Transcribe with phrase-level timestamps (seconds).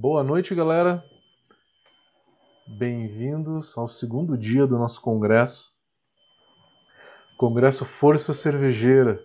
[0.00, 1.04] Boa noite, galera.
[2.64, 5.72] Bem-vindos ao segundo dia do nosso congresso.
[7.36, 9.20] Congresso Força Cervejeira.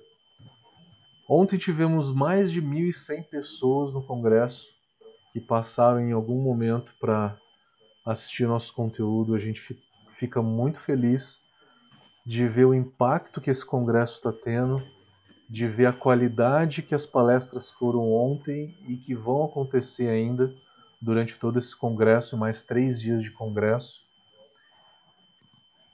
[1.29, 4.71] Ontem tivemos mais de 1.100 pessoas no congresso
[5.31, 7.37] que passaram em algum momento para
[8.03, 9.35] assistir nosso conteúdo.
[9.35, 9.79] A gente
[10.10, 11.40] fica muito feliz
[12.26, 14.83] de ver o impacto que esse congresso está tendo,
[15.47, 20.62] de ver a qualidade que as palestras foram ontem e que vão acontecer ainda
[21.04, 24.05] durante todo esse congresso, mais três dias de congresso.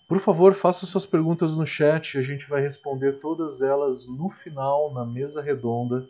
[0.08, 4.94] Por favor, faça suas perguntas no chat, a gente vai responder todas elas no final,
[4.94, 6.08] na mesa redonda.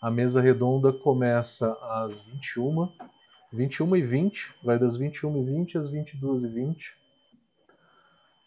[0.00, 2.88] A mesa redonda começa às 21,
[3.52, 6.96] 21 e 20, vai das 21 e 20 às 22 e 20.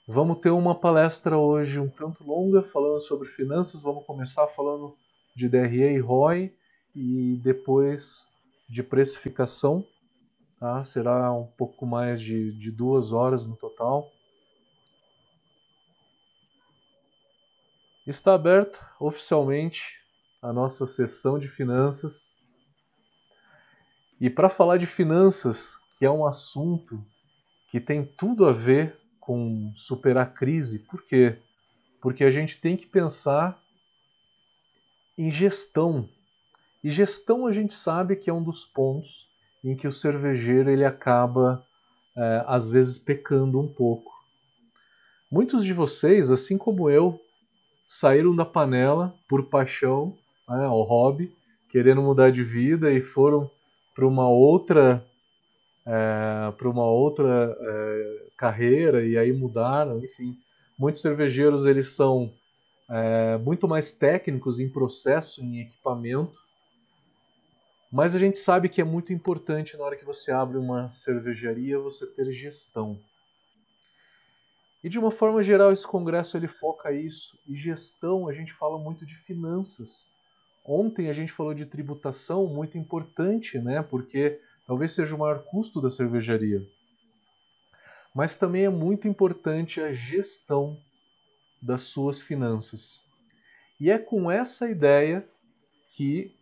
[0.06, 3.82] Vamos ter uma palestra hoje um tanto longa, falando sobre finanças.
[3.82, 4.98] Vamos começar falando
[5.34, 6.54] de DRE e ROI
[6.94, 8.28] e depois
[8.68, 9.86] de precificação.
[10.64, 10.82] Tá?
[10.82, 14.10] Será um pouco mais de, de duas horas no total.
[18.08, 20.02] Está aberta oficialmente
[20.42, 22.42] a nossa sessão de finanças.
[24.22, 27.06] E para falar de finanças, que é um assunto
[27.68, 30.80] que tem tudo a ver com superar a crise.
[30.80, 31.42] Por quê?
[32.00, 33.62] Porque a gente tem que pensar
[35.18, 36.10] em gestão.
[36.82, 39.33] E gestão a gente sabe que é um dos pontos
[39.64, 41.66] em que o cervejeiro ele acaba
[42.16, 44.12] é, às vezes pecando um pouco.
[45.32, 47.20] Muitos de vocês, assim como eu,
[47.88, 50.16] saíram da panela por paixão,
[50.48, 51.36] né, ao hobby,
[51.70, 53.50] querendo mudar de vida e foram
[53.96, 55.04] para uma outra
[55.86, 60.38] é, para uma outra é, carreira e aí mudaram, enfim.
[60.78, 62.32] Muitos cervejeiros eles são
[62.90, 66.40] é, muito mais técnicos em processo, em equipamento,
[67.94, 71.78] mas a gente sabe que é muito importante na hora que você abre uma cervejaria
[71.78, 73.00] você ter gestão.
[74.84, 77.38] E de uma forma geral esse congresso ele foca isso.
[77.48, 80.10] E gestão, a gente fala muito de finanças.
[80.66, 83.84] Ontem a gente falou de tributação, muito importante, né?
[83.84, 86.68] Porque talvez seja o maior custo da cervejaria.
[88.12, 90.76] Mas também é muito importante a gestão
[91.62, 93.06] das suas finanças.
[93.80, 95.24] E é com essa ideia
[95.90, 96.36] que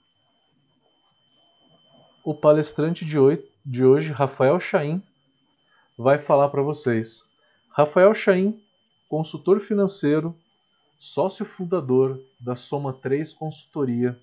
[2.24, 5.02] o palestrante de hoje, Rafael Chaim,
[5.98, 7.26] vai falar para vocês.
[7.70, 8.62] Rafael Chaim,
[9.10, 10.36] consultor financeiro,
[10.98, 14.18] sócio fundador da Soma 3 Consultoria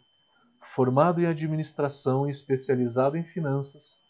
[0.61, 4.03] Formado em administração e especializado em finanças,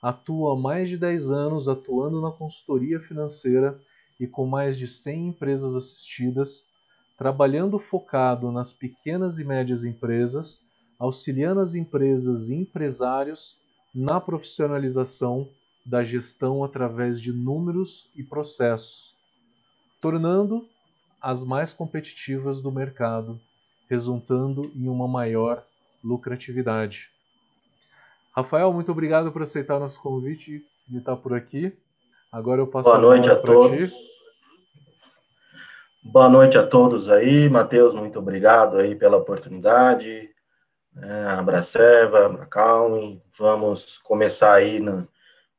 [0.00, 3.80] atua há mais de 10 anos atuando na consultoria financeira
[4.20, 6.70] e com mais de 100 empresas assistidas,
[7.16, 10.68] trabalhando focado nas pequenas e médias empresas,
[10.98, 13.60] auxiliando as empresas e empresários
[13.94, 15.48] na profissionalização
[15.84, 19.14] da gestão através de números e processos,
[20.00, 20.66] tornando
[21.20, 23.40] as mais competitivas do mercado,
[23.88, 25.62] resultando em uma maior
[26.02, 27.10] lucratividade.
[28.34, 31.72] Rafael, muito obrigado por aceitar nosso convite de estar por aqui.
[32.32, 33.70] Agora eu passo Boa noite a, todos.
[33.70, 33.92] Ti.
[36.02, 37.48] Boa noite a todos aí.
[37.48, 40.33] Matheus, muito obrigado aí pela oportunidade.
[41.02, 43.20] É, Abraceva, Abracalme.
[43.38, 44.80] Vamos começar aí.
[44.80, 45.06] Na...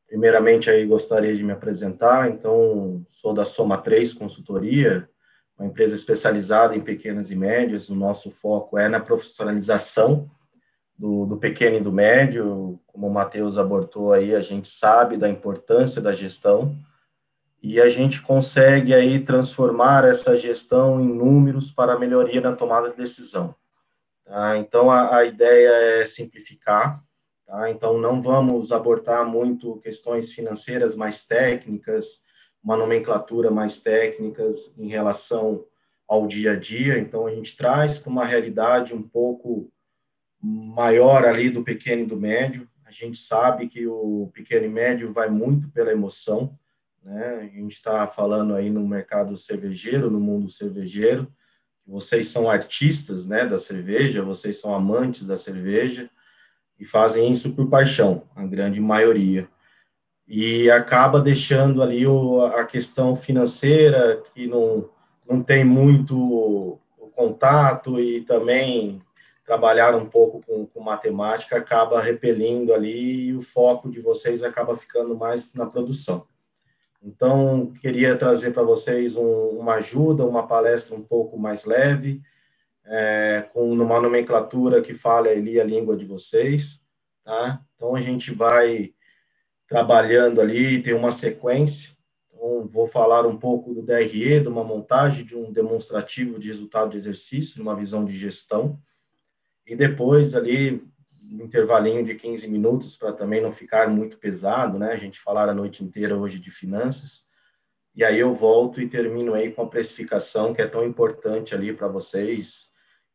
[0.08, 2.30] Primeiramente aí gostaria de me apresentar.
[2.30, 5.10] Então, sou da Soma 3 Consultoria
[5.58, 7.88] uma empresa especializada em pequenas e médias.
[7.90, 10.30] O nosso foco é na profissionalização
[10.98, 12.80] do, do pequeno e do médio.
[12.88, 16.76] Como o Matheus abordou aí, a gente sabe da importância da gestão
[17.64, 22.92] e a gente consegue aí transformar essa gestão em números para a melhoria na tomada
[22.92, 23.56] de decisão.
[24.26, 24.58] Tá?
[24.58, 27.02] Então, a, a, ideia é simplificar.
[27.46, 27.70] Tá?
[27.70, 32.04] Então, não vamos abordar muito questões financeiras mais técnicas,
[32.64, 35.64] uma nomenclatura mais técnicas em relação
[36.08, 37.00] ao dia a dia.
[37.00, 39.70] Então, a gente traz para uma realidade um pouco
[40.42, 42.68] maior ali do pequeno e do médio.
[42.86, 46.58] A gente sabe que o pequeno e médio vai muito pela emoção.
[47.04, 47.40] Né?
[47.42, 51.32] A gente está falando aí no mercado cervejeiro, no mundo cervejeiro.
[51.88, 56.10] Vocês são artistas né, da cerveja, vocês são amantes da cerveja
[56.80, 59.48] e fazem isso por paixão, a grande maioria
[60.28, 64.90] e acaba deixando ali o, a questão financeira, que não,
[65.28, 66.80] não tem muito
[67.16, 69.00] contato e também
[69.46, 74.76] trabalhar um pouco com, com matemática acaba repelindo ali e o foco de vocês acaba
[74.78, 76.26] ficando mais na produção.
[77.06, 82.20] Então, queria trazer para vocês um, uma ajuda, uma palestra um pouco mais leve,
[82.84, 86.64] é, com uma nomenclatura que fale ali a língua de vocês,
[87.24, 87.62] tá?
[87.76, 88.92] Então a gente vai
[89.70, 91.96] trabalhando ali, tem uma sequência.
[92.34, 96.92] Então, vou falar um pouco do DRE, de uma montagem de um demonstrativo de resultado
[96.92, 98.80] de exercício, uma visão de gestão.
[99.68, 100.84] E depois ali,
[101.32, 104.92] intervalinho de 15 minutos, para também não ficar muito pesado, né?
[104.92, 107.24] A gente falar a noite inteira hoje de finanças.
[107.96, 111.74] E aí eu volto e termino aí com a precificação, que é tão importante ali
[111.74, 112.46] para vocês,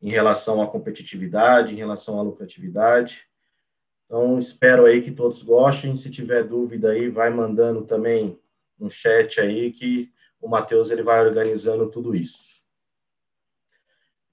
[0.01, 3.15] em relação à competitividade, em relação à lucratividade.
[4.05, 6.01] Então, espero aí que todos gostem.
[6.01, 8.37] Se tiver dúvida aí, vai mandando também
[8.79, 10.09] um chat aí que
[10.41, 12.40] o Matheus ele vai organizando tudo isso.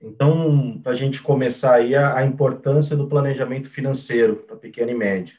[0.01, 4.95] Então, para a gente começar aí, a, a, importância do planejamento financeiro para pequena e
[4.95, 5.35] média.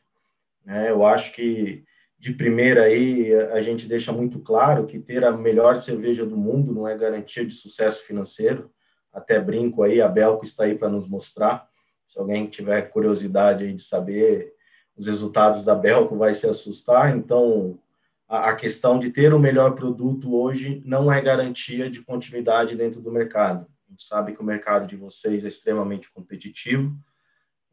[0.67, 1.83] É, eu acho que,
[2.19, 6.73] de primeira aí, a gente deixa muito claro que ter a melhor cerveja do mundo
[6.73, 8.69] não é garantia de sucesso financeiro.
[9.13, 11.65] Até brinco aí, a Belco está aí para nos mostrar.
[12.11, 14.51] Se alguém tiver curiosidade aí de saber
[14.97, 17.15] os resultados da Belco, vai se assustar.
[17.15, 17.79] Então,
[18.27, 22.99] a, a questão de ter o melhor produto hoje não é garantia de continuidade dentro
[22.99, 23.65] do mercado.
[23.89, 26.95] A gente sabe que o mercado de vocês é extremamente competitivo.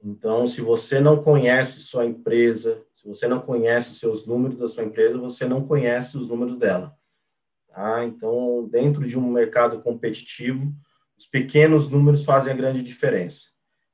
[0.03, 4.85] Então, se você não conhece sua empresa, se você não conhece seus números da sua
[4.85, 6.95] empresa, você não conhece os números dela.
[7.69, 8.03] Tá?
[8.05, 10.73] Então, dentro de um mercado competitivo,
[11.19, 13.37] os pequenos números fazem a grande diferença.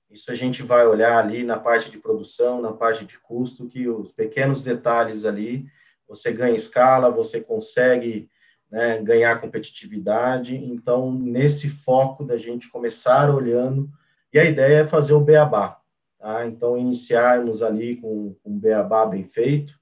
[0.09, 3.89] Isso a gente vai olhar ali na parte de produção, na parte de custo, que
[3.89, 5.67] os pequenos detalhes ali
[6.07, 8.31] você ganha escala, você consegue
[8.73, 10.57] né, ganhar competitividade.
[10.57, 13.87] Então, nesse foco da gente começar olhando,
[14.33, 15.79] e a ideia é fazer o beabá.
[16.19, 16.47] Tá?
[16.47, 19.75] Então, iniciarmos ali com um beabá bem feito.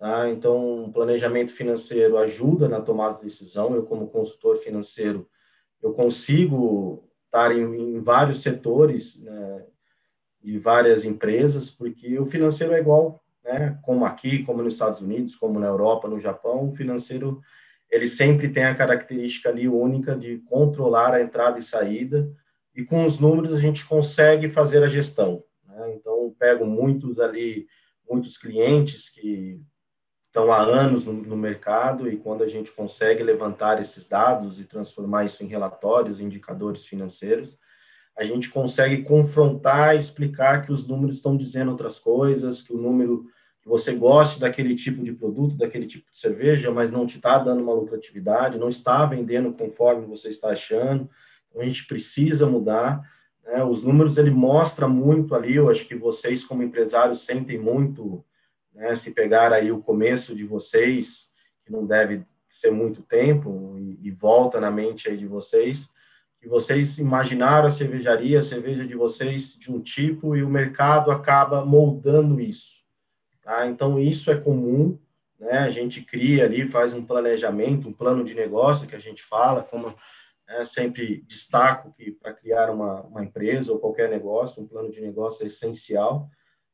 [0.00, 0.28] Tá?
[0.30, 3.72] Então, planejamento financeiro ajuda na tomada de decisão.
[3.72, 5.28] Eu, como consultor financeiro,
[5.80, 9.64] eu consigo estar em, em vários setores né,
[10.42, 15.36] e várias empresas, porque o financeiro é igual né, como aqui, como nos Estados Unidos,
[15.36, 17.40] como na Europa, no Japão, o financeiro
[17.94, 22.28] ele sempre tem a característica ali única de controlar a entrada e saída,
[22.74, 25.44] e com os números a gente consegue fazer a gestão.
[25.68, 25.94] Né?
[25.94, 27.68] Então, pego muitos ali,
[28.10, 29.60] muitos clientes que
[30.26, 34.64] estão há anos no, no, mercado, e quando a gente consegue levantar esses dados e
[34.64, 37.48] transformar isso em relatórios, indicadores financeiros,
[38.18, 43.24] a gente consegue confrontar explicar que os números estão dizendo outras coisas, que o número
[43.64, 47.38] que você goste daquele tipo de produto, daquele tipo de cerveja, mas não te está
[47.38, 51.08] dando uma lucratividade, não está vendendo conforme você está achando.
[51.48, 53.02] Então, a gente precisa mudar.
[53.42, 53.64] Né?
[53.64, 55.56] Os números ele mostra muito ali.
[55.56, 58.22] Eu acho que vocês como empresários sentem muito,
[58.74, 59.00] né?
[59.02, 61.06] se pegar aí o começo de vocês,
[61.64, 62.22] que não deve
[62.60, 65.78] ser muito tempo e, e volta na mente aí de vocês
[66.44, 71.10] que vocês imaginaram a cervejaria, a cerveja de vocês de um tipo e o mercado
[71.10, 72.73] acaba moldando isso.
[73.44, 73.66] Tá?
[73.66, 74.98] Então, isso é comum,
[75.38, 75.58] né?
[75.58, 79.62] a gente cria ali, faz um planejamento, um plano de negócio que a gente fala,
[79.62, 79.94] como
[80.48, 85.00] né, sempre destaco que para criar uma, uma empresa ou qualquer negócio, um plano de
[85.00, 86.26] negócio é essencial,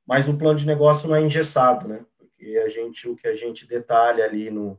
[0.06, 2.04] mas o plano de negócio não é engessado, né?
[2.16, 4.78] porque a gente, o que a gente detalha ali no,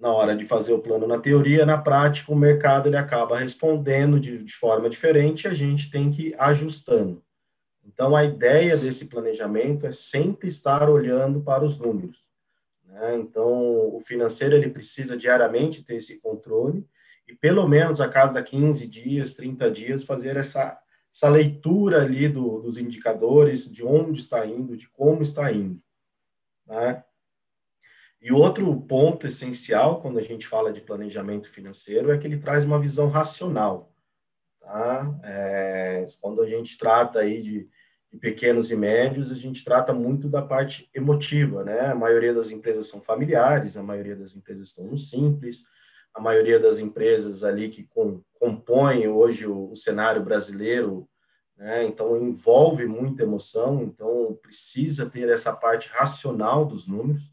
[0.00, 4.18] na hora de fazer o plano na teoria, na prática o mercado ele acaba respondendo
[4.18, 7.22] de, de forma diferente, a gente tem que ir ajustando.
[7.84, 12.16] Então a ideia desse planejamento é sempre estar olhando para os números.
[12.84, 13.16] Né?
[13.16, 16.86] Então o financeiro ele precisa diariamente ter esse controle
[17.28, 20.78] e pelo menos a cada 15 dias, 30 dias fazer essa
[21.14, 25.80] essa leitura ali do, dos indicadores, de onde está indo, de como está indo.
[26.66, 27.04] Né?
[28.20, 32.64] E outro ponto essencial quando a gente fala de planejamento financeiro é que ele traz
[32.64, 33.91] uma visão racional.
[34.62, 35.20] Tá?
[35.24, 37.68] É, quando a gente trata aí de,
[38.12, 41.80] de, pequenos e médios, a gente trata muito da parte emotiva, né?
[41.86, 45.56] A maioria das empresas são familiares, a maioria das empresas estão no simples,
[46.14, 51.08] a maioria das empresas ali que com, compõem hoje o, o cenário brasileiro,
[51.56, 51.84] né?
[51.84, 57.32] Então envolve muita emoção, então precisa ter essa parte racional dos números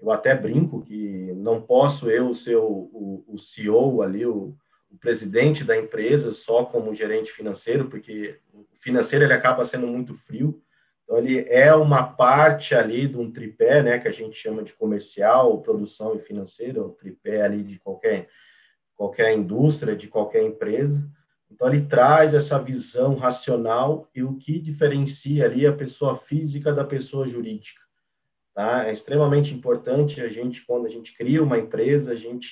[0.00, 4.54] eu até brinco que não posso eu ser o, o, o CEO ali, o,
[4.90, 10.14] o, presidente da empresa só como gerente financeiro, porque o financeiro ele acaba sendo muito
[10.26, 10.60] frio.
[11.04, 14.72] Então ele é uma parte ali de um tripé, né, que a gente chama de
[14.74, 18.28] comercial, produção e financeiro, o tripé ali de qualquer
[18.96, 21.00] qualquer indústria, de qualquer empresa.
[21.50, 26.84] Então ele traz essa visão racional e o que diferencia ali a pessoa física da
[26.84, 27.80] pessoa jurídica.
[28.54, 28.88] Tá?
[28.88, 32.46] É extremamente importante a gente, quando a gente cria uma empresa, a gente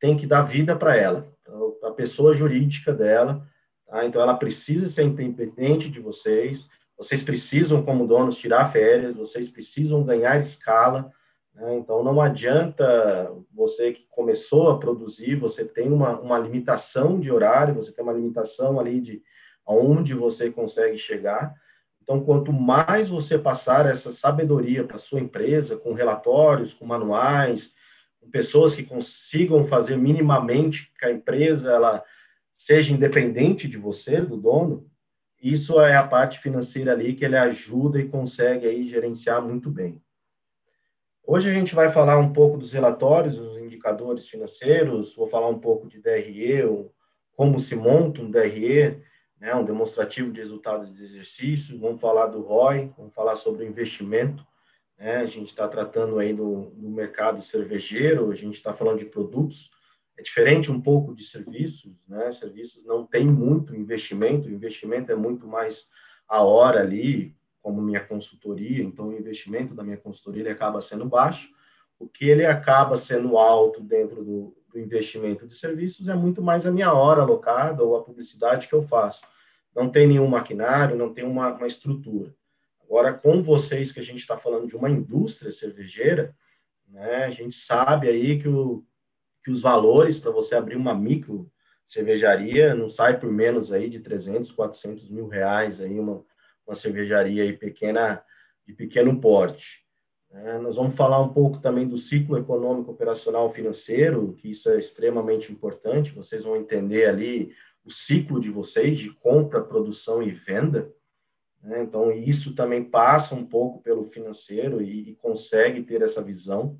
[0.00, 3.42] tem que dar vida para ela, então, a pessoa jurídica dela.
[3.86, 4.04] Tá?
[4.04, 6.58] Então, ela precisa ser independente de vocês,
[6.96, 11.10] vocês precisam, como donos, tirar férias, vocês precisam ganhar escala.
[11.54, 11.78] Né?
[11.78, 17.74] Então, não adianta você que começou a produzir, você tem uma, uma limitação de horário,
[17.74, 19.22] você tem uma limitação ali de
[19.66, 21.54] aonde você consegue chegar.
[22.02, 27.60] Então, quanto mais você passar essa sabedoria para sua empresa, com relatórios, com manuais,
[28.30, 32.04] pessoas que consigam fazer minimamente que a empresa ela
[32.66, 34.86] seja independente de você, do dono,
[35.42, 40.00] isso é a parte financeira ali que ele ajuda e consegue aí gerenciar muito bem.
[41.26, 45.58] Hoje a gente vai falar um pouco dos relatórios, dos indicadores financeiros, vou falar um
[45.58, 46.88] pouco de DRE,
[47.36, 48.98] como se monta um DRE,
[49.40, 53.68] né, um demonstrativo de resultados de exercício, vamos falar do ROI, vamos falar sobre o
[53.68, 54.44] investimento,
[55.00, 59.06] né, a gente está tratando aí do, do mercado cervejeiro, a gente está falando de
[59.06, 59.56] produtos,
[60.18, 62.36] é diferente um pouco de serviços, né?
[62.38, 65.74] Serviços não tem muito investimento, o investimento é muito mais
[66.28, 71.06] a hora ali, como minha consultoria, então o investimento da minha consultoria ele acaba sendo
[71.06, 71.48] baixo,
[71.98, 76.66] o que ele acaba sendo alto dentro do, do investimento de serviços é muito mais
[76.66, 79.20] a minha hora alocada ou a publicidade que eu faço.
[79.74, 82.34] Não tem nenhum maquinário, não tem uma, uma estrutura.
[82.90, 86.34] Agora, com vocês que a gente está falando de uma indústria cervejeira,
[86.88, 88.82] né, a gente sabe aí que o,
[89.44, 91.48] que os valores para você abrir uma micro
[91.92, 96.24] cervejaria não sai por menos aí de 300, 400 mil reais aí uma,
[96.66, 98.20] uma cervejaria aí pequena
[98.66, 99.64] de pequeno porte.
[100.32, 104.80] É, nós vamos falar um pouco também do ciclo econômico operacional financeiro, que isso é
[104.80, 106.10] extremamente importante.
[106.10, 107.52] Vocês vão entender ali
[107.84, 110.92] o ciclo de vocês de compra, produção e venda.
[111.62, 111.82] Né?
[111.82, 116.78] Então isso também passa um pouco pelo financeiro e, e consegue ter essa visão.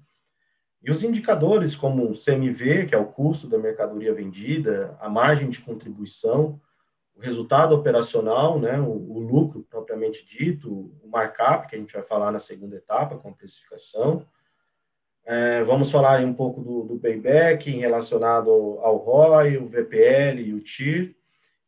[0.83, 5.51] E os indicadores como o CMV, que é o custo da mercadoria vendida, a margem
[5.51, 6.59] de contribuição,
[7.15, 12.03] o resultado operacional, né, o, o, lucro propriamente dito, o markup, que a gente vai
[12.05, 14.27] falar na segunda etapa, com a precificação.
[15.27, 20.61] É, vamos falar um pouco do, do payback relacionado ao, ROI, o VPL e o
[20.61, 21.15] TIR,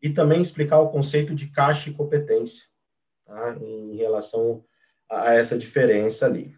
[0.03, 2.72] e também explicar o conceito de caixa e competência,
[3.33, 4.63] tá, em relação
[5.11, 6.55] a essa diferença ali.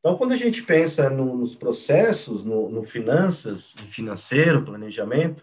[0.00, 3.60] Então, quando a gente pensa no, nos processos, no, no finanças,
[3.94, 5.42] financeiro, planejamento,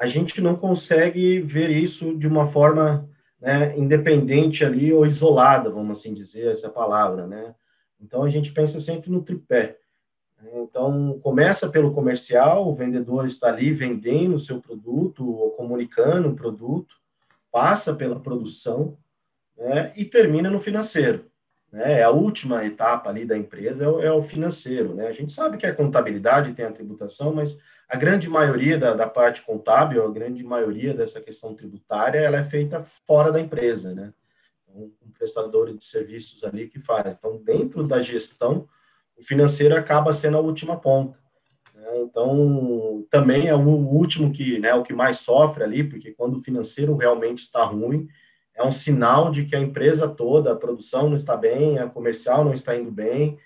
[0.00, 3.08] a gente não consegue ver isso de uma forma
[3.40, 7.54] né, independente ali ou isolada, vamos assim dizer essa palavra, né?
[8.00, 9.76] Então a gente pensa sempre no tripé.
[10.54, 16.36] Então começa pelo comercial, o vendedor está ali vendendo o seu produto ou comunicando o
[16.36, 16.92] produto,
[17.52, 18.96] passa pela produção
[19.56, 21.30] né, e termina no financeiro
[21.72, 25.08] né, é a última etapa ali da empresa é o, é o, financeiro, né?
[25.08, 27.50] A gente sabe que a contabilidade tem a tributação, mas
[27.88, 32.44] a grande maioria da, da, parte contábil, a grande maioria dessa questão tributária, ela é
[32.50, 34.10] feita fora da empresa, né?
[34.68, 37.06] Então, um prestador de serviços ali que faz.
[37.06, 38.68] Então, dentro da gestão,
[39.18, 41.18] o financeiro acaba sendo a última ponta.
[41.74, 42.02] Né?
[42.02, 46.42] Então, também é o último que, né, o que mais sofre ali, porque quando o
[46.42, 48.08] financeiro realmente está ruim,
[48.54, 52.44] é um sinal de que a empresa toda, a produção não está bem, a comercial
[52.44, 53.38] não está indo bem.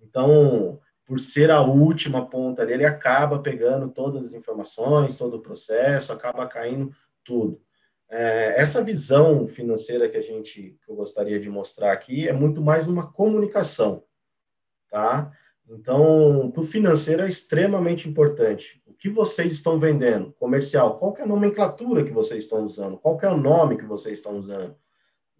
[0.00, 5.42] Então, por ser a última ponta ali, ele acaba pegando todas as informações, todo o
[5.42, 6.92] processo, acaba caindo
[7.24, 7.60] tudo.
[8.08, 12.60] É, essa visão financeira que a gente, que eu gostaria de mostrar aqui, é muito
[12.60, 14.02] mais uma comunicação,
[14.90, 15.32] tá?
[15.70, 18.64] Então, para o financeiro é extremamente importante.
[18.86, 20.32] O que vocês estão vendendo?
[20.32, 20.98] Comercial.
[20.98, 22.98] Qual é a nomenclatura que vocês estão usando?
[22.98, 24.74] Qual é o nome que vocês estão usando?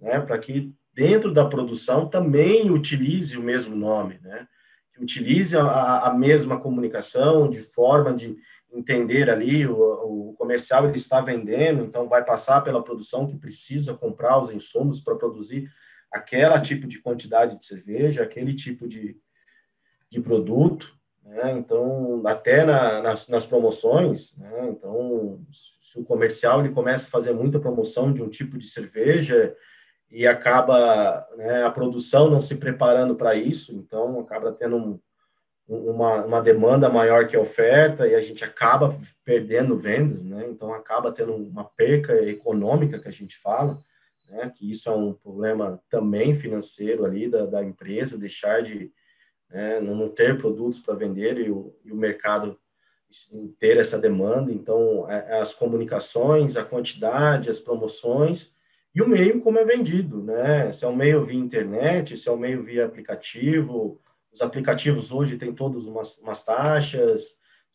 [0.00, 0.20] Né?
[0.20, 4.46] Para que dentro da produção também utilize o mesmo nome, né?
[4.94, 8.37] Que utilize a, a mesma comunicação de forma de
[8.72, 13.94] entender ali o, o comercial ele está vendendo, então vai passar pela produção que precisa
[13.94, 15.68] comprar os insumos para produzir
[16.12, 19.16] aquela tipo de quantidade de cerveja, aquele tipo de,
[20.11, 20.87] de produto,
[21.25, 21.52] né?
[21.52, 24.69] Então, até na, nas, nas, promoções, né?
[24.71, 25.40] Então,
[25.93, 29.55] se o comercial ele começa a fazer muita promoção de um tipo de cerveja
[30.11, 35.00] e acaba né, a produção não se preparando para isso, então acaba tendo um,
[35.69, 40.47] uma, uma demanda maior que a oferta e a gente acaba perdendo vendas, né?
[40.49, 43.79] Então acaba tendo uma perca econômica que a gente fala,
[44.29, 44.52] né?
[44.57, 48.90] Que isso é um problema também financeiro ali da, da empresa deixar de
[49.50, 52.57] né, não ter produtos para vender e o, e o, mercado
[53.59, 54.52] ter essa demanda.
[54.52, 58.40] Então, é, é, as comunicações, a quantidade, as promoções
[58.95, 60.73] e o meio como é vendido, né?
[60.75, 64.00] Se é um meio via internet, se é um meio via aplicativo.
[64.33, 67.23] Os aplicativos hoje têm todas umas, umas taxas.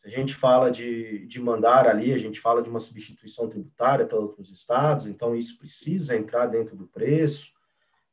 [0.02, 4.06] Se a gente fala de, de mandar ali, a gente fala de uma substituição tributária
[4.06, 7.44] para outros estados, então isso precisa entrar dentro do preço.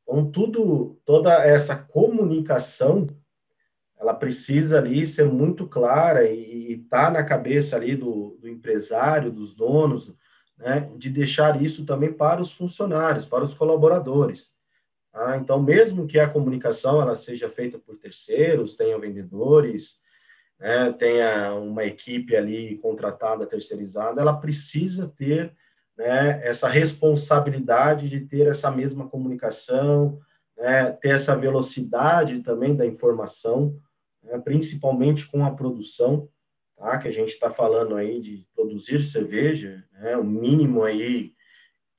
[0.02, 3.06] Então, tudo, toda essa comunicação,
[4.04, 9.32] ela precisa ali ser muito clara e estar tá na cabeça ali do, do empresário,
[9.32, 10.14] dos donos,
[10.58, 14.40] né, de deixar isso também para os funcionários, para os colaboradores.
[15.10, 15.38] Tá?
[15.38, 19.82] Então, mesmo que a comunicação ela seja feita por terceiros, tenha vendedores,
[20.60, 25.50] né, tenha uma equipe ali contratada, terceirizada, ela precisa ter
[25.96, 30.20] né, essa responsabilidade de ter essa mesma comunicação,
[30.58, 33.74] né, ter essa velocidade também da informação,
[34.24, 36.28] né, principalmente com a produção,
[36.76, 41.32] tá, que a gente está falando aí de produzir cerveja, né, o mínimo aí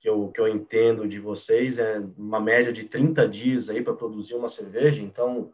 [0.02, 3.94] que eu, que eu entendo de vocês é uma média de 30 dias aí para
[3.94, 5.52] produzir uma cerveja, então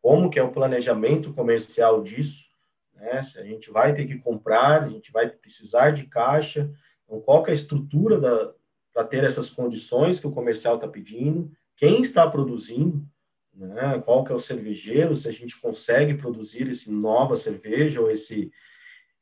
[0.00, 2.38] como que é o planejamento comercial disso,
[2.94, 6.70] né, se a gente vai ter que comprar, a gente vai precisar de caixa,
[7.10, 8.54] então, qual é a estrutura
[8.94, 11.50] para ter essas condições que o comercial está pedindo?
[11.76, 13.02] Quem está produzindo?
[13.60, 14.02] Né?
[14.04, 15.20] Qual que é o cervejeiro?
[15.20, 18.50] Se a gente consegue produzir esse nova cerveja ou esse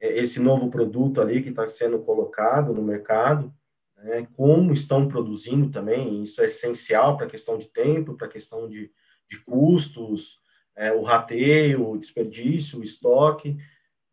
[0.00, 3.52] esse novo produto ali que está sendo colocado no mercado,
[3.97, 4.28] né?
[4.37, 8.68] como estão produzindo também, isso é essencial para a questão de tempo, para a questão
[8.68, 8.92] de,
[9.28, 10.25] de custos,
[10.76, 13.57] é, o rateio, o desperdício, o estoque,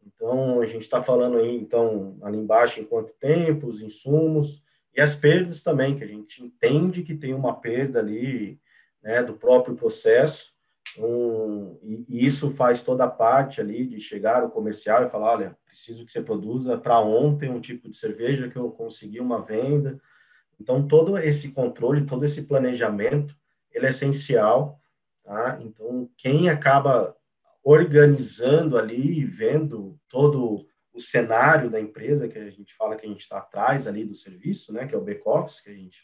[0.05, 4.47] então, a gente está falando aí, então, ali embaixo, em quanto tempo, os insumos,
[4.95, 8.59] e as perdas também, que a gente entende que tem uma perda ali,
[9.05, 10.43] né, do próprio processo,
[10.97, 15.33] um, e, e, isso faz toda a parte ali de chegar ao comercial e falar,
[15.33, 19.41] olha, preciso que você produza para ontem um tipo de cerveja que eu consegui uma
[19.41, 19.99] venda.
[20.59, 23.35] Então, todo esse controle, todo esse planejamento,
[23.71, 24.79] ele é essencial,
[25.23, 25.59] tá?
[25.61, 27.15] Então, quem acaba
[27.63, 33.09] organizando ali e vendo todo o cenário da empresa, que a gente fala que a
[33.09, 35.97] gente está atrás ali do serviço, né, que é o back-office, que a gente,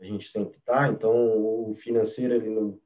[0.00, 0.88] a gente sempre está.
[0.88, 2.78] Então, o financeiro, ele, não,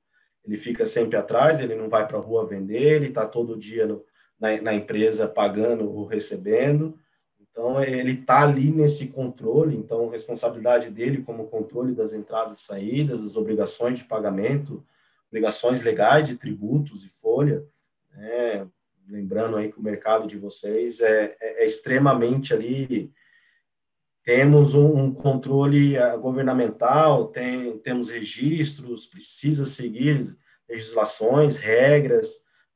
[0.45, 3.87] ele fica sempre atrás, ele não vai para a rua vender, ele está todo dia
[3.87, 4.05] no,
[4.41, 6.99] na, na, empresa pagando ou recebendo.
[7.41, 9.77] Então, ele está ali nesse controle.
[9.77, 14.85] Então, responsabilidade dele como controle das entradas e saídas, das obrigações de pagamento,
[15.29, 17.65] obrigações legais de tributos e folha,
[18.15, 18.67] né?
[19.09, 23.11] Lembrando aí que o mercado de vocês é, é, é extremamente ali
[24.25, 30.37] temos um, controle ah, governamental, tem, temos registros, precisa seguir
[30.69, 32.27] legislações, regras.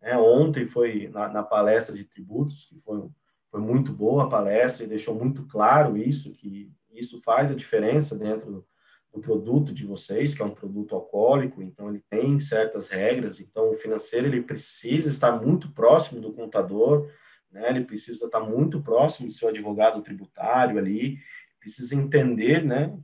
[0.01, 0.17] Né?
[0.17, 3.03] Ontem foi na, na, palestra de tributos, que foi,
[3.51, 8.15] foi muito boa a palestra e deixou muito claro isso, que isso faz a diferença
[8.15, 8.65] dentro
[9.13, 13.71] do produto de vocês, que é um produto alcoólico, então ele tem certas regras, então
[13.71, 17.09] o financeiro ele precisa estar muito próximo do contador,
[17.53, 17.71] né?
[17.71, 21.19] Ele precisa estar muito próximo do seu advogado tributário ali,
[21.61, 22.97] precisa entender, né?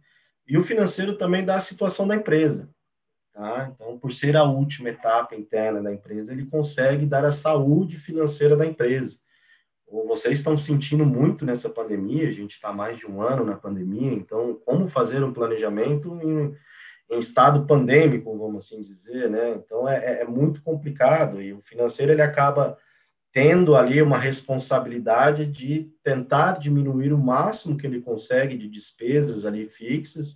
[0.46, 2.68] E o financeiro também dá a situação da empresa,
[3.34, 3.70] tá?
[3.74, 8.56] Então, por ser a última etapa interna da empresa, ele consegue dar a saúde financeira
[8.56, 9.14] da empresa
[9.90, 14.12] vocês estão sentindo muito nessa pandemia, a gente está mais de um ano na pandemia,
[14.12, 16.54] então como fazer um planejamento em,
[17.10, 19.52] em estado pandêmico, vamos assim dizer, né?
[19.64, 22.76] Então é, é, é, muito complicado e o financeiro ele acaba
[23.38, 29.68] tendo ali uma responsabilidade de tentar diminuir o máximo que ele consegue de despesas ali
[29.68, 30.26] fixas,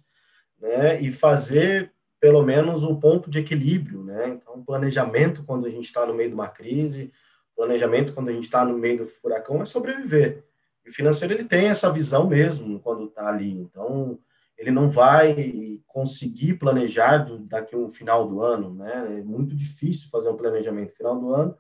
[0.61, 1.03] né?
[1.03, 4.29] E fazer pelo menos um ponto de equilíbrio, né?
[4.29, 7.11] Então planejamento quando a gente está no meio de uma crise
[7.57, 10.45] planejamento, quando a gente está no meio do furacão, é sobreviver.
[10.87, 13.51] E o financeiro ele tem essa visão mesmo quando está ali.
[13.51, 14.17] Então,
[14.57, 19.19] ele não vai conseguir planejar do, daqui um final do ano, né?
[19.19, 21.57] É muito difícil fazer um planejamento final do ano,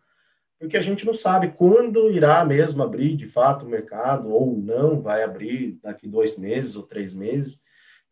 [0.62, 5.03] porque a gente não sabe quando irá mesmo abrir de fato o mercado ou não
[5.03, 7.53] vai abrir daqui dois meses ou três meses.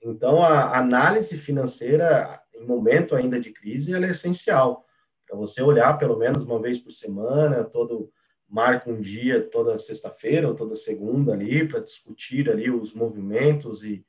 [0.03, 4.85] Então, a análise financeira em momento ainda de crise ela é essencial
[5.29, 8.11] para você olhar pelo menos uma vez por semana, todo
[8.49, 14.05] marca um dia toda sexta-feira ou toda segunda ali para discutir ali os movimentos e,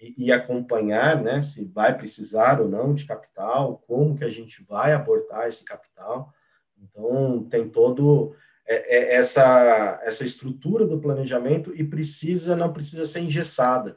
[0.00, 4.64] e, e, acompanhar, né, se vai precisar ou não de capital, como que a gente
[4.64, 6.32] vai aportar esse capital.
[6.82, 8.34] Então tem todo
[8.66, 13.96] é, é, essa essa estrutura do planejamento e precisa não precisa ser engessada,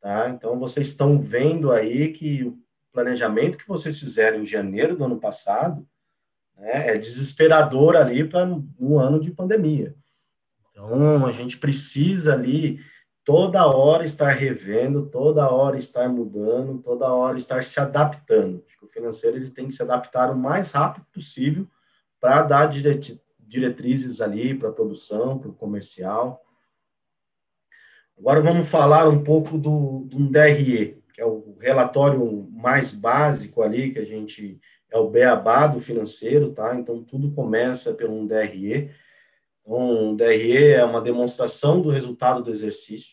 [0.00, 0.30] tá?
[0.30, 2.56] Então vocês estão vendo aí que o
[2.92, 5.86] planejamento que vocês fizeram em janeiro do ano passado
[6.62, 6.94] né?
[6.94, 8.46] É desesperador ali para
[8.78, 9.94] um ano de pandemia.
[10.70, 12.80] Então, a gente precisa ali
[13.24, 18.64] toda hora estar revendo, toda hora estar mudando, toda hora estar se adaptando.
[18.80, 21.66] O financeiro ele tem que se adaptar o mais rápido possível
[22.22, 22.72] para dar
[23.40, 26.40] diretrizes ali para a produção, para o comercial.
[28.16, 33.92] Agora vamos falar um pouco do, do DRE, que é o relatório mais básico ali,
[33.92, 34.60] que a gente
[34.92, 36.76] é o beabá do financeiro, tá?
[36.76, 38.90] Então, tudo começa pelo um DRE.
[39.62, 43.10] Então, o DRE é uma demonstração do resultado do exercício.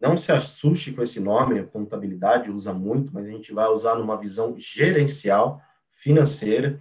[0.00, 3.94] Não se assuste com esse nome, a contabilidade usa muito, mas a gente vai usar
[3.94, 5.60] numa visão gerencial,
[6.02, 6.80] financeira.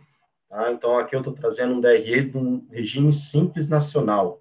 [0.50, 0.72] Tá?
[0.72, 4.40] Então, aqui eu estou trazendo um DRE de um regime simples nacional.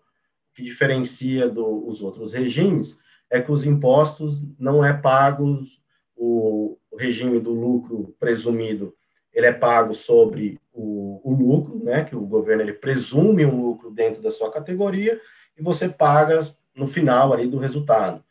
[0.51, 2.89] O que diferencia dos outros regimes
[3.31, 5.69] é que os impostos não é pagos,
[6.17, 8.95] o, o regime do lucro presumido
[9.37, 13.91] ele é pago sobre o, o, lucro, né, que o governo ele presume um lucro
[13.91, 15.21] dentro da sua categoria
[15.59, 18.25] e você paga no final ali do resultado.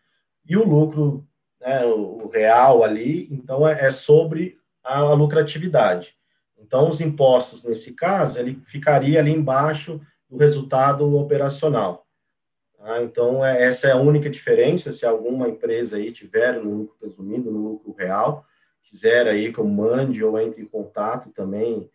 [0.49, 1.23] E o lucro,
[1.61, 6.11] né, o, real ali, então é, é sobre a, a, lucratividade.
[6.65, 12.05] Então os impostos nesse caso ele ficaria ali embaixo do resultado operacional.
[12.77, 13.03] Tá?
[13.03, 14.93] Então é, essa é a única diferença.
[14.97, 18.43] Se alguma empresa aí tiver no lucro presumido, no lucro real,
[18.89, 21.89] quiser aí que eu mande ou entre em contato também,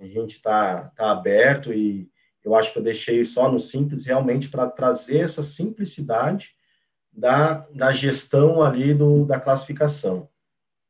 [0.00, 2.08] a gente está tá aberto e
[2.42, 6.46] eu acho que eu deixei só no simples realmente para trazer essa simplicidade
[7.12, 10.28] da, da gestão ali do, da classificação,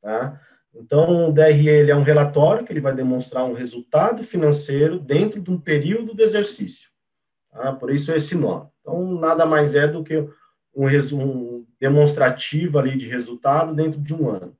[0.00, 0.40] tá?
[0.74, 5.40] Então, o DRE ele é um relatório que ele vai demonstrar um resultado financeiro dentro
[5.40, 6.88] de um período de exercício,
[7.52, 7.72] tá?
[7.74, 8.68] Por isso esse nome.
[8.80, 10.16] Então, nada mais é do que
[10.74, 14.56] um, um demonstrativo ali de resultado dentro de um ano.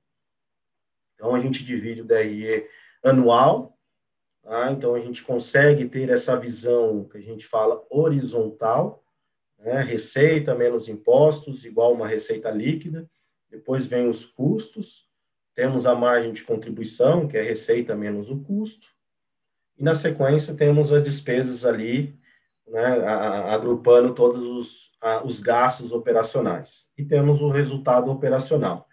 [1.15, 2.65] Então, a gente divide o DRE
[3.03, 3.77] anual,
[4.43, 4.71] tá?
[4.73, 9.03] então a gente consegue ter essa visão que a gente fala horizontal,
[9.59, 9.83] né?
[9.83, 13.09] receita menos impostos, igual uma receita líquida,
[13.51, 15.04] depois vem os custos,
[15.55, 18.87] temos a margem de contribuição, que é receita menos o custo,
[19.79, 22.15] e na sequência temos as despesas ali,
[22.69, 23.07] né,
[23.49, 24.69] agrupando todos os,
[25.25, 26.69] os gastos operacionais.
[26.97, 28.87] E temos o resultado operacional.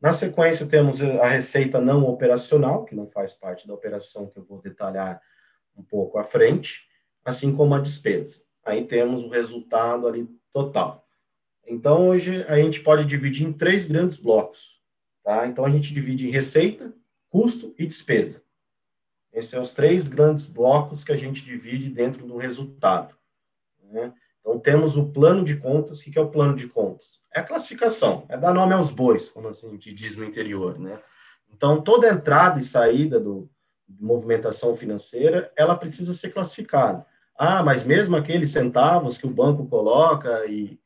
[0.00, 4.44] Na sequência, temos a receita não operacional, que não faz parte da operação, que eu
[4.44, 5.20] vou detalhar
[5.76, 6.68] um pouco à frente,
[7.24, 8.34] assim como a despesa.
[8.64, 11.04] Aí temos o resultado ali total.
[11.66, 14.58] Então, hoje, a gente pode dividir em três grandes blocos.
[15.24, 15.46] Tá?
[15.46, 16.92] Então, a gente divide em receita,
[17.30, 18.40] custo e despesa.
[19.32, 23.14] Esses são os três grandes blocos que a gente divide dentro do resultado.
[23.90, 24.12] Né?
[24.40, 25.98] Então, temos o plano de contas.
[25.98, 27.12] O que é o plano de contas?
[27.34, 30.98] é a classificação, é dar nome aos bois, como a gente diz no interior, né?
[31.52, 33.48] Então, toda entrada e saída do,
[33.88, 37.04] de movimentação financeira, ela precisa ser classificada.
[37.38, 40.78] Ah, mas mesmo aqueles centavos que o banco coloca e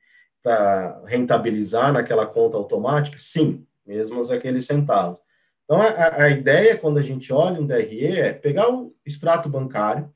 [0.43, 5.19] para rentabilizar naquela conta automática, sim, mesmo aqueles centavos.
[5.65, 10.09] Então, a, a, ideia, quando a gente olha um DRE, é pegar o extrato bancário,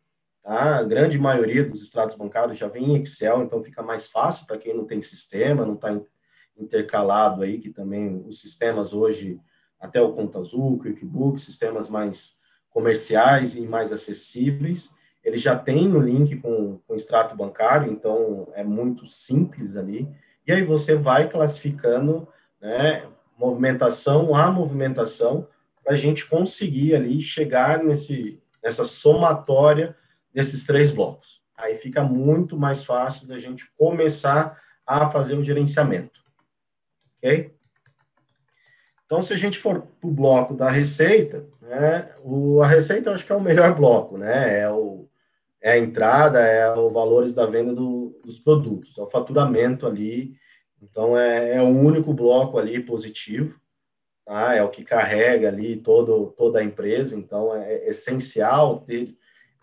[0.43, 0.79] tá?
[0.79, 4.59] a grande maioria dos extratos bancários já vem em Excel, então fica mais fácil para
[4.59, 5.91] quem não tem sistema, não está
[6.57, 9.41] intercalado aí, que também os sistemas hoje,
[9.81, 12.17] até o Conta Azul, QuickBooks, sistemas mais
[12.71, 14.81] comerciais e mais acessíveis,
[15.25, 20.09] ele já tem o link com, o extrato bancário, então é muito simples ali.
[20.47, 22.27] E aí você vai classificando,
[22.61, 23.05] né,
[23.41, 25.49] movimentação a movimentação,
[25.83, 29.97] para a gente conseguir ali chegar nesse, nessa somatória
[30.33, 31.29] desses três blocos.
[31.57, 36.21] Aí fica muito mais fácil da gente começar a fazer o gerenciamento
[37.21, 37.53] ok?
[39.05, 43.15] Então, se a gente for para o bloco da receita, né, o, a receita eu
[43.15, 44.61] acho que é o melhor bloco, né?
[44.61, 45.09] É, o,
[45.61, 50.35] é a entrada, é os valores da venda do, dos produtos, é o faturamento ali.
[50.83, 53.59] Então, é, é o único bloco ali positivo,
[54.25, 54.55] tá?
[54.55, 57.15] É o que carrega ali todo, toda a empresa.
[57.15, 59.15] Então, é, é essencial ter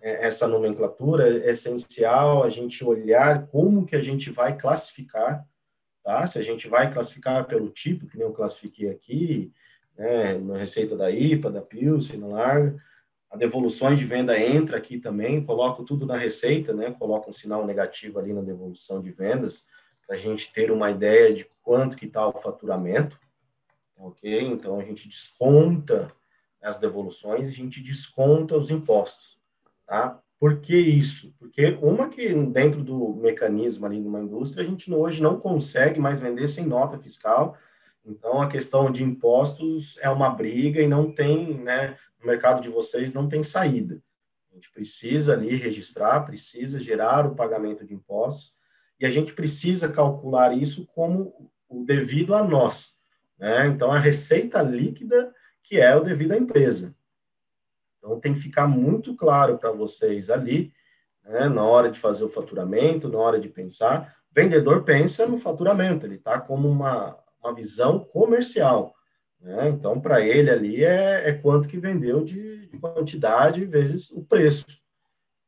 [0.02, 5.46] é, essa nomenclatura, é essencial a gente olhar como que a gente vai classificar
[6.08, 6.32] Tá?
[6.32, 9.52] Se a gente vai classificar pelo tipo, que nem eu classifiquei aqui,
[9.98, 12.82] né, na receita da IPA, da Pilsen, na Larga,
[13.30, 17.68] a devoluções de venda entra aqui também, coloco tudo na receita, né, coloco um sinal
[17.68, 19.54] negativo ali na devolução de vendas,
[20.08, 23.20] para a gente ter uma ideia de quanto que está o faturamento,
[23.98, 24.42] ok?
[24.42, 26.08] Então, a gente desconta
[26.64, 29.38] as devoluções, a gente desconta os impostos,
[29.86, 30.20] tá?
[30.40, 31.34] Por que isso?
[31.38, 36.00] Porque uma que dentro do mecanismo ali de uma indústria, a gente hoje não consegue
[36.00, 37.58] mais vender sem nota fiscal.
[38.06, 42.70] Então, a questão de impostos é uma briga e não tem, né, no mercado de
[42.70, 44.00] vocês não tem saída.
[44.52, 48.57] A gente precisa ali registrar, precisa gerar o pagamento de impostos
[49.00, 52.76] e a gente precisa calcular isso como o devido a nós.
[53.38, 53.68] Né?
[53.68, 55.32] Então, a receita líquida
[55.68, 56.94] que é o devido à empresa.
[57.98, 60.72] Então, tem que ficar muito claro para vocês ali,
[61.26, 64.16] né, na hora de fazer o faturamento, na hora de pensar.
[64.32, 68.94] O vendedor pensa no faturamento, ele está como uma, uma visão comercial.
[69.42, 69.70] Né?
[69.70, 74.66] Então, para ele ali é, é, quanto que vendeu de, de quantidade vezes o preço.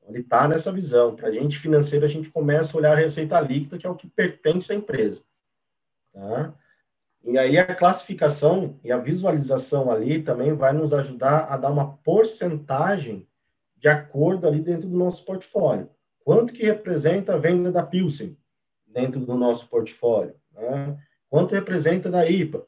[0.10, 1.16] Ele está nessa visão.
[1.16, 3.96] Para a gente financeiro, a gente começa a olhar a receita líquida, que é o
[3.96, 5.20] que pertence à empresa.
[6.14, 6.54] Tá?
[7.24, 11.98] E aí a classificação e a visualização ali também vai nos ajudar a dar uma
[11.98, 13.28] porcentagem
[13.78, 15.90] de acordo ali dentro do nosso portfólio.
[16.24, 18.38] Quanto que representa a venda da Pilsen
[18.88, 20.34] dentro do nosso portfólio?
[20.54, 20.98] Né?
[21.30, 22.66] Quanto representa da IPA?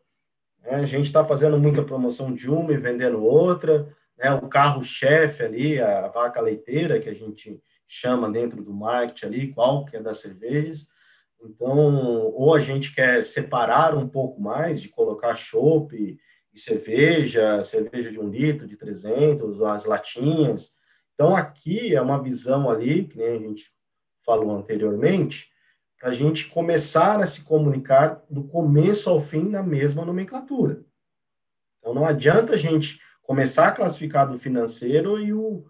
[0.64, 3.88] A gente está fazendo muita promoção de uma e vendendo outra.
[4.22, 4.32] Né?
[4.36, 9.86] O carro-chefe ali, a vaca leiteira, que a gente chama dentro do marketing ali, qual
[9.86, 10.80] que é das cervejas.
[11.44, 18.12] Então, ou a gente quer separar um pouco mais, de colocar chopp e cerveja, cerveja
[18.12, 20.62] de um litro, de 300, as latinhas.
[21.16, 23.64] Então, aqui é uma visão ali, que nem a gente
[24.24, 25.36] falou anteriormente,
[26.00, 30.82] para a gente começar a se comunicar do começo ao fim na mesma nomenclatura.
[31.80, 32.88] Então, não adianta a gente
[33.32, 35.64] começar a financeiro e o,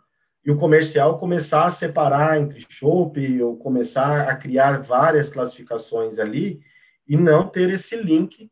[0.43, 6.59] e o comercial começar a separar entre shopping ou começar a criar várias classificações ali
[7.07, 8.49] e não ter esse link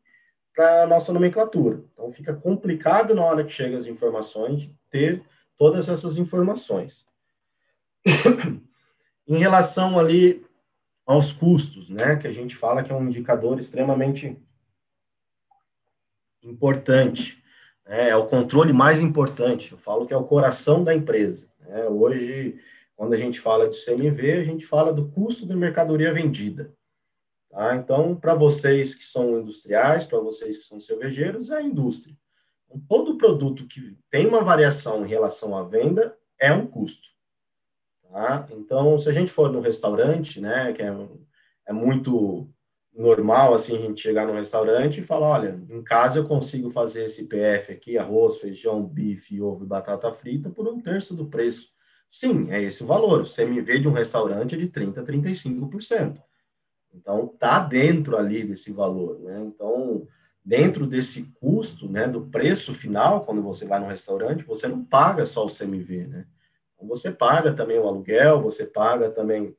[0.54, 1.82] para a nossa nomenclatura.
[1.92, 5.20] Então, fica complicado na hora que chegam as informações ter
[5.58, 6.94] todas essas informações.
[9.26, 10.46] em relação ali
[11.04, 14.40] aos custos, né, que a gente fala que é um indicador extremamente
[16.44, 17.39] importante,
[17.90, 19.70] né, é o controle mais importante.
[19.72, 21.42] Eu falo que é o coração da empresa.
[21.58, 21.88] Né?
[21.88, 22.56] Hoje,
[22.94, 26.72] quando a gente fala de CMV, a gente fala do custo da mercadoria vendida.
[27.50, 27.74] Tá?
[27.74, 32.14] Então, para vocês que são industriais, para vocês que são cervejeiros, é a indústria.
[32.68, 37.08] Então, todo produto que tem uma variação em relação à venda é um custo.
[38.08, 38.46] Tá?
[38.52, 40.94] Então, se a gente for no restaurante, né, que é,
[41.66, 42.48] é muito
[42.94, 47.10] normal assim a gente chegar no restaurante e falar, olha, em casa eu consigo fazer
[47.10, 51.68] esse PF aqui, arroz, feijão, bife, ovo e batata frita por um terço do preço.
[52.18, 53.22] Sim, é esse o valor.
[53.22, 56.20] O CMV de um restaurante de 30 a 35%.
[56.92, 59.40] Então tá dentro ali desse valor, né?
[59.46, 60.06] Então,
[60.44, 65.26] dentro desse custo, né, do preço final, quando você vai no restaurante, você não paga
[65.26, 66.26] só o CMV, né?
[66.74, 69.54] Então, você paga também o aluguel, você paga também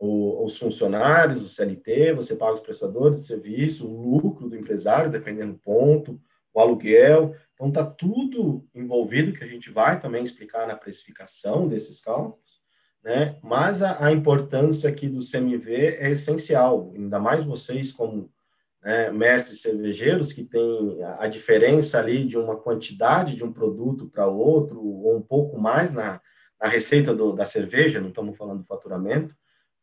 [0.00, 5.10] o, os funcionários, o CLT, você paga os prestadores de serviço, o lucro do empresário,
[5.10, 6.18] dependendo do ponto,
[6.54, 7.36] o aluguel.
[7.54, 12.40] Então, está tudo envolvido, que a gente vai também explicar na precificação desses cálculos,
[13.04, 13.36] né?
[13.42, 18.30] Mas a, a importância aqui do CMV é essencial, ainda mais vocês como
[18.82, 24.08] né, mestres cervejeiros, que tem a, a diferença ali de uma quantidade de um produto
[24.08, 26.22] para outro, ou um pouco mais na,
[26.58, 29.34] na receita do, da cerveja, não estamos falando do faturamento,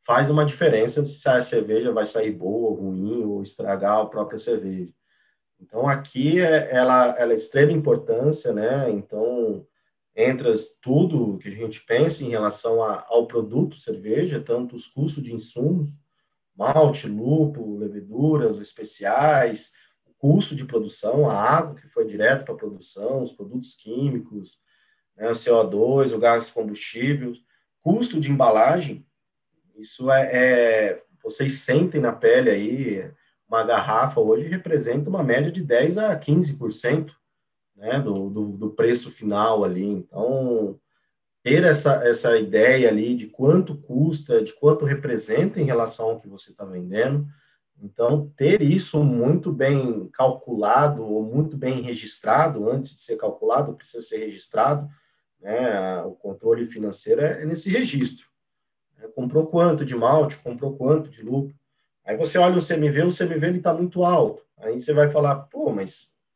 [0.08, 4.90] faz uma diferença se a cerveja vai sair boa, ruim, ou estragar a própria cerveja.
[5.60, 8.90] Então, aqui é, ela, ela é de extrema importância, né?
[8.90, 9.66] Então,
[10.16, 15.22] entra tudo que a gente pensa em relação a, ao produto cerveja, tanto os custos
[15.22, 15.90] de insumos,
[16.56, 19.60] malte, lúpulo, leveduras especiais,
[20.06, 24.50] o custo de produção, a água que foi direto para a produção, os produtos químicos,
[25.18, 27.34] né, o CO2, o gás combustível,
[27.84, 29.06] custo de embalagem,
[29.78, 33.12] isso é, é, vocês sentem na pele aí,
[33.48, 37.12] uma garrafa hoje representa uma média de 10 a 15%
[37.76, 39.86] né, do, do, do, preço final ali.
[39.86, 40.78] Então,
[41.44, 46.28] ter essa, essa ideia ali de quanto custa, de quanto representa em relação ao que
[46.28, 47.26] você está vendendo.
[47.82, 54.06] Então, ter isso muito bem calculado ou muito bem registrado, antes de ser calculado, precisa
[54.08, 54.90] ser registrado,
[55.40, 58.26] né, o controle financeiro é nesse registro.
[59.00, 61.54] É, comprou quanto de malte, comprou quanto de lucro.
[62.06, 64.42] Aí você olha o CMV, o CMV está muito alto.
[64.60, 65.94] Aí você vai falar, pô, mas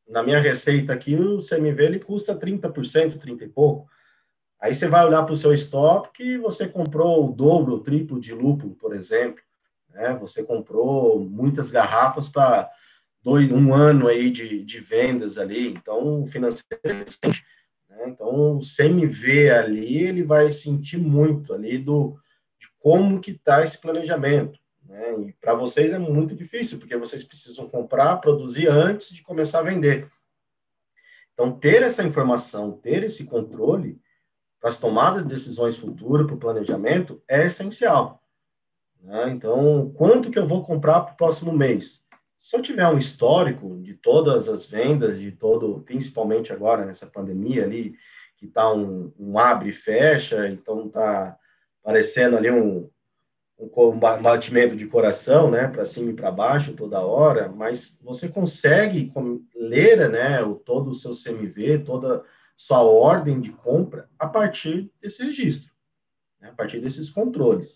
[0.07, 3.87] na minha receita aqui o CMV ele custa 30%, 30 e pouco.
[4.59, 8.19] Aí você vai olhar para o seu estoque que você comprou o dobro, o triplo
[8.19, 9.41] de lúpulo, por exemplo.
[9.89, 10.13] Né?
[10.21, 12.69] Você comprou muitas garrafas para
[13.23, 15.69] dois, um ano aí de, de vendas ali.
[15.69, 17.27] Então, o financeiro é
[17.89, 18.03] né?
[18.07, 22.17] Então, o CMV ali, ele vai sentir muito ali do,
[22.81, 24.59] como que está esse planejamento.
[24.85, 25.13] Né?
[25.27, 29.63] E para vocês é muito difícil, porque vocês precisam comprar, produzir antes de começar a
[29.63, 30.09] vender.
[31.33, 33.97] Então, ter essa informação, ter esse controle
[34.59, 38.21] para as tomadas de decisões futuras, para o planejamento, é essencial.
[39.01, 39.31] Né?
[39.31, 41.83] Então, quanto que eu vou comprar para o próximo mês?
[42.49, 47.63] Se eu tiver um histórico de todas as vendas, de todo, principalmente agora nessa pandemia
[47.63, 47.95] ali,
[48.37, 51.37] que está um, um abre e fecha, então está
[51.83, 52.89] parecendo ali um,
[53.57, 59.11] um batimento de coração, né, para cima e para baixo toda hora, mas você consegue
[59.55, 62.23] ler, né, o, todo o seu CMV, toda
[62.57, 65.69] sua ordem de compra a partir desse registro,
[66.39, 67.69] né, a partir desses controles.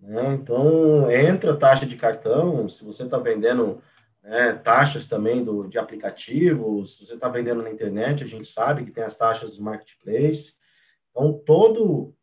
[0.00, 0.34] Né?
[0.34, 3.80] Então, entra taxa de cartão, se você está vendendo
[4.22, 8.84] né, taxas também do, de aplicativos, se você está vendendo na internet, a gente sabe
[8.84, 10.46] que tem as taxas do marketplace.
[11.10, 12.14] Então, todo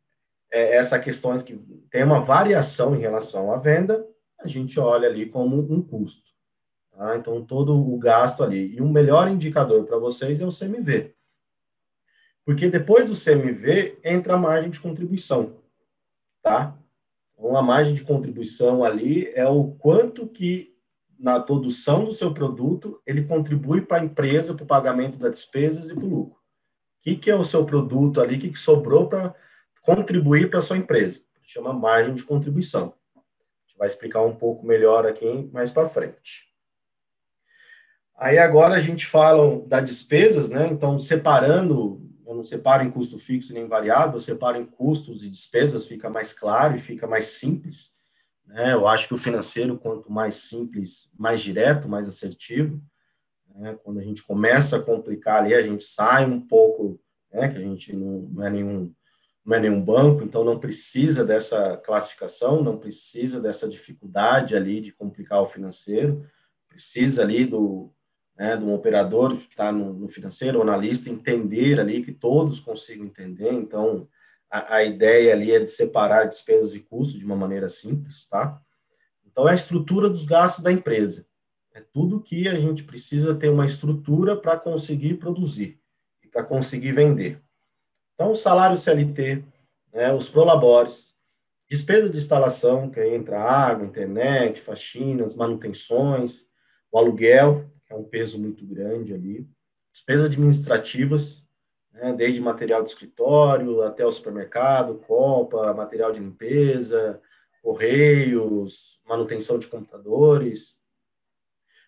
[0.51, 1.57] é, essa questão que
[1.91, 4.05] tem uma variação em relação à venda,
[4.39, 6.29] a gente olha ali como um custo.
[6.91, 7.17] Tá?
[7.17, 8.75] Então, todo o gasto ali.
[8.75, 11.13] E o melhor indicador para vocês é o CMV.
[12.45, 15.57] Porque depois do CMV entra a margem de contribuição.
[16.41, 16.75] Tá?
[17.33, 20.69] Então, a margem de contribuição ali é o quanto que
[21.19, 25.89] na produção do seu produto ele contribui para a empresa, para o pagamento das despesas
[25.89, 26.33] e para o lucro.
[26.33, 29.35] O que, que é o seu produto ali, o que, que sobrou para
[29.81, 31.19] contribuir para a sua empresa.
[31.47, 32.93] Chama margem de contribuição.
[33.15, 33.19] A
[33.67, 36.49] gente vai explicar um pouco melhor aqui mais para frente.
[38.17, 40.67] Aí agora a gente fala das despesas, né?
[40.67, 45.29] Então, separando, eu não separo em custo fixo nem variável, eu separo em custos e
[45.29, 47.75] despesas, fica mais claro e fica mais simples.
[48.45, 48.73] Né?
[48.73, 52.79] Eu acho que o financeiro, quanto mais simples, mais direto, mais assertivo.
[53.55, 53.77] Né?
[53.83, 56.99] Quando a gente começa a complicar ali, a gente sai um pouco,
[57.33, 57.47] né?
[57.47, 58.93] que a gente não, não é nenhum
[59.45, 64.91] não é nenhum banco, então não precisa dessa classificação, não precisa dessa dificuldade ali de
[64.91, 66.25] complicar o financeiro,
[66.67, 67.91] precisa ali do,
[68.37, 72.59] né, de um operador que está no, no, financeiro, o analista, entender ali que todos
[72.61, 74.07] consigam entender, então
[74.49, 78.59] a, a, ideia ali é de separar despesas e custos de uma maneira simples, tá?
[79.25, 81.25] Então é a estrutura dos gastos da empresa,
[81.73, 85.79] é tudo que a gente precisa ter uma estrutura para conseguir produzir
[86.23, 87.41] e para conseguir vender.
[88.19, 89.45] Então, o salário CLT,
[89.93, 90.93] né, os prolabores,
[91.69, 96.29] despesa de instalação, que entra água, internet, faxinas, manutenções,
[96.91, 99.47] o aluguel, que é um peso muito grande ali,
[99.93, 101.21] despesas administrativas,
[101.93, 107.21] né, desde material de escritório até o supermercado, copa, material de limpeza,
[107.63, 108.77] correios,
[109.07, 110.59] manutenção de computadores,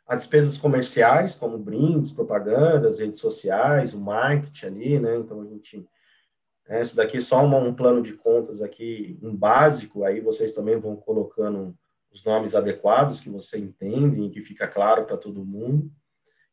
[0.07, 5.17] as despesas comerciais, como brindes, propagandas, redes sociais, o marketing ali, né?
[5.17, 5.85] Então a gente
[6.71, 10.55] é, isso daqui é só uma, um plano de contas aqui, um básico, aí vocês
[10.55, 11.75] também vão colocando
[12.13, 15.91] os nomes adequados que você entende e que fica claro para todo mundo.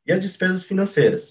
[0.04, 1.22] E as despesas financeiras.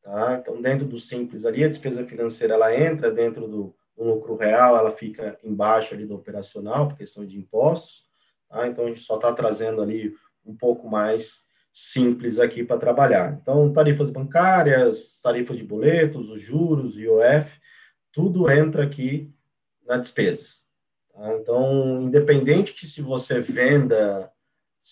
[0.00, 0.38] Tá?
[0.40, 4.76] Então, dentro do simples ali, a despesa financeira ela entra dentro do, do lucro real,
[4.76, 8.04] ela fica embaixo ali do operacional, por questão de impostos.
[8.48, 8.68] Tá?
[8.68, 10.14] Então, a gente só está trazendo ali
[10.46, 11.26] um pouco mais
[11.92, 13.36] simples aqui para trabalhar.
[13.42, 17.63] Então, tarifas bancárias, tarifas de boletos, os juros, IOF,
[18.14, 19.30] tudo entra aqui
[19.86, 20.44] na despesa.
[21.12, 21.34] Tá?
[21.36, 24.30] Então, independente que se você venda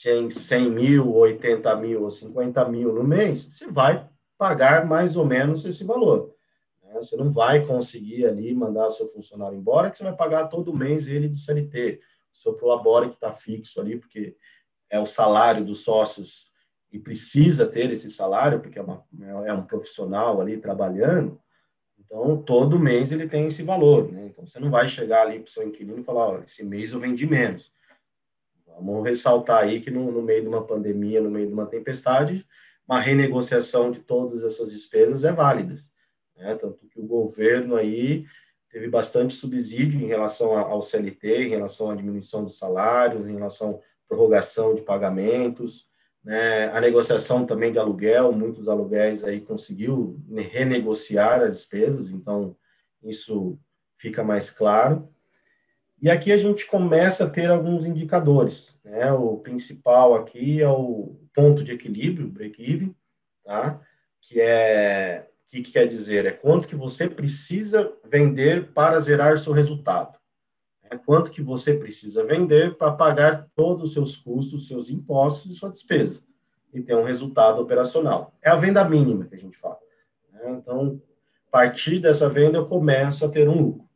[0.02, 4.06] 100, 100 mil, 80 mil ou 50 mil no mês, você vai
[4.36, 6.34] pagar mais ou menos esse valor.
[6.82, 6.94] Né?
[7.00, 11.06] Você não vai conseguir ali mandar seu funcionário embora, que você vai pagar todo mês
[11.06, 12.00] ele de CLT.
[12.42, 14.36] Seu prolabore que está fixo ali, porque
[14.90, 16.28] é o salário dos sócios
[16.92, 19.04] e precisa ter esse salário, porque é, uma,
[19.46, 21.40] é um profissional ali trabalhando,
[22.12, 24.26] então, todo mês ele tem esse valor, né?
[24.26, 27.00] Então, você não vai chegar ali para o seu inquilino e falar, esse mês eu
[27.00, 27.64] vendi menos.
[28.66, 32.44] Vamos ressaltar aí que no, no, meio de uma pandemia, no meio de uma tempestade,
[32.86, 35.82] uma renegociação de todas essas despesas é válida.
[36.36, 36.54] Né?
[36.56, 38.26] Tanto que o governo aí
[38.70, 43.70] teve bastante subsídio em relação ao CLT, em relação à diminuição dos salários, em relação
[43.70, 45.86] à prorrogação de pagamentos,
[46.24, 46.68] né?
[46.72, 50.16] A negociação também de aluguel, muitos aluguéis aí conseguiu
[50.50, 52.56] renegociar as despesas, então
[53.02, 53.58] isso
[53.98, 55.08] fica mais claro.
[56.00, 58.56] E aqui a gente começa a ter alguns indicadores.
[58.84, 59.12] Né?
[59.12, 62.94] O principal aqui é o ponto de equilíbrio, break-even,
[63.44, 63.80] tá?
[64.22, 66.24] que é o que, que quer dizer?
[66.24, 70.16] É quanto que você precisa vender para zerar seu resultado.
[70.92, 75.54] É quanto que você precisa vender para pagar todos os seus custos, seus impostos e
[75.54, 76.20] sua despesa
[76.70, 78.34] e ter um resultado operacional.
[78.42, 79.78] É a venda mínima que a gente fala.
[80.30, 80.50] Né?
[80.50, 81.00] Então,
[81.48, 83.88] a partir dessa venda eu começo a ter um lucro.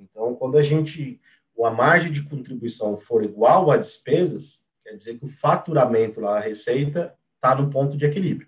[0.00, 1.20] Então, quando a gente,
[1.64, 4.44] a margem de contribuição for igual a despesas,
[4.84, 8.46] quer dizer que o faturamento lá, a receita, está no ponto de equilíbrio.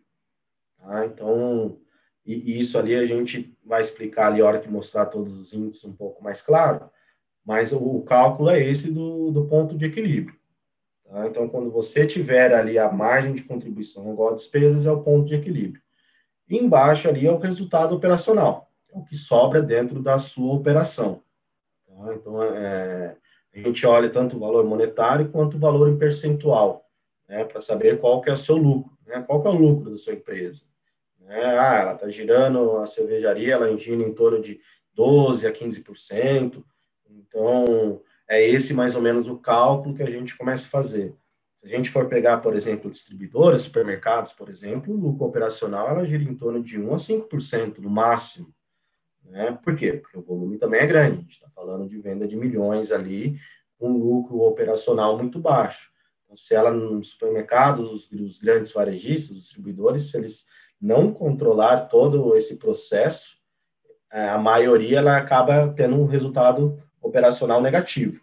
[0.79, 1.05] Tá?
[1.07, 1.79] Então,
[2.25, 5.53] e, e, isso ali a gente vai explicar ali a hora que mostrar todos os
[5.53, 6.89] índices um pouco mais claro,
[7.45, 10.37] mas o, cálculo é esse do, do ponto de equilíbrio.
[11.05, 11.27] Tá?
[11.27, 15.29] Então, quando você tiver ali a margem de contribuição igual a despesas, é o ponto
[15.29, 15.83] de equilíbrio.
[16.49, 21.23] Embaixo ali é o resultado operacional, é o que sobra dentro da sua operação.
[21.87, 22.15] Tá?
[22.15, 23.17] Então, é,
[23.55, 26.85] a gente olha tanto o valor monetário quanto o valor em percentual,
[27.29, 29.91] né, para saber qual que é o seu lucro, né, qual que é o lucro
[29.91, 30.61] da sua empresa.
[31.21, 31.43] Né?
[31.45, 34.61] Ah, ela está girando a cervejaria, ela gira em torno de
[34.97, 36.63] 12% a 15%.
[37.19, 41.15] Então, é esse mais ou menos o cálculo que a gente começa a fazer.
[41.61, 46.07] Se a gente for pegar, por exemplo, distribuidoras, supermercados, por exemplo, o lucro operacional ela
[46.07, 48.49] gira em torno de 1 a 5% no máximo.
[49.25, 49.57] Né?
[49.63, 49.93] Por quê?
[49.93, 51.19] Porque o volume também é grande.
[51.19, 53.39] A gente está falando de venda de milhões ali,
[53.79, 55.91] com lucro operacional muito baixo.
[56.25, 60.37] Então, se ela nos supermercados, os, os grandes varejistas, os distribuidores, se eles
[60.81, 63.23] não controlar todo esse processo,
[64.13, 68.21] é, a maioria ela acaba tendo um resultado operacional negativo.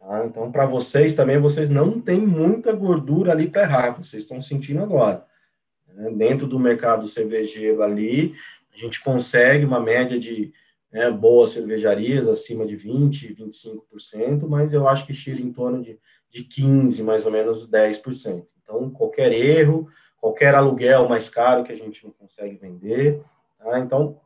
[0.00, 0.24] Tá?
[0.26, 4.82] Então, para vocês também, vocês não têm muita gordura ali para errar, vocês estão sentindo
[4.82, 5.24] agora.
[5.88, 6.10] Né?
[6.12, 8.34] Dentro do mercado cervejeiro ali,
[8.74, 10.52] a gente consegue uma média de
[10.92, 15.98] né, boas cervejarias, acima de 20%, 25%, mas eu acho que chega em torno de,
[16.30, 18.42] de 15%, mais ou menos 10%.
[18.62, 19.88] Então, qualquer erro,
[20.20, 23.20] qualquer aluguel mais caro que a gente não consegue vender.
[23.58, 23.78] Tá?
[23.80, 24.20] Então,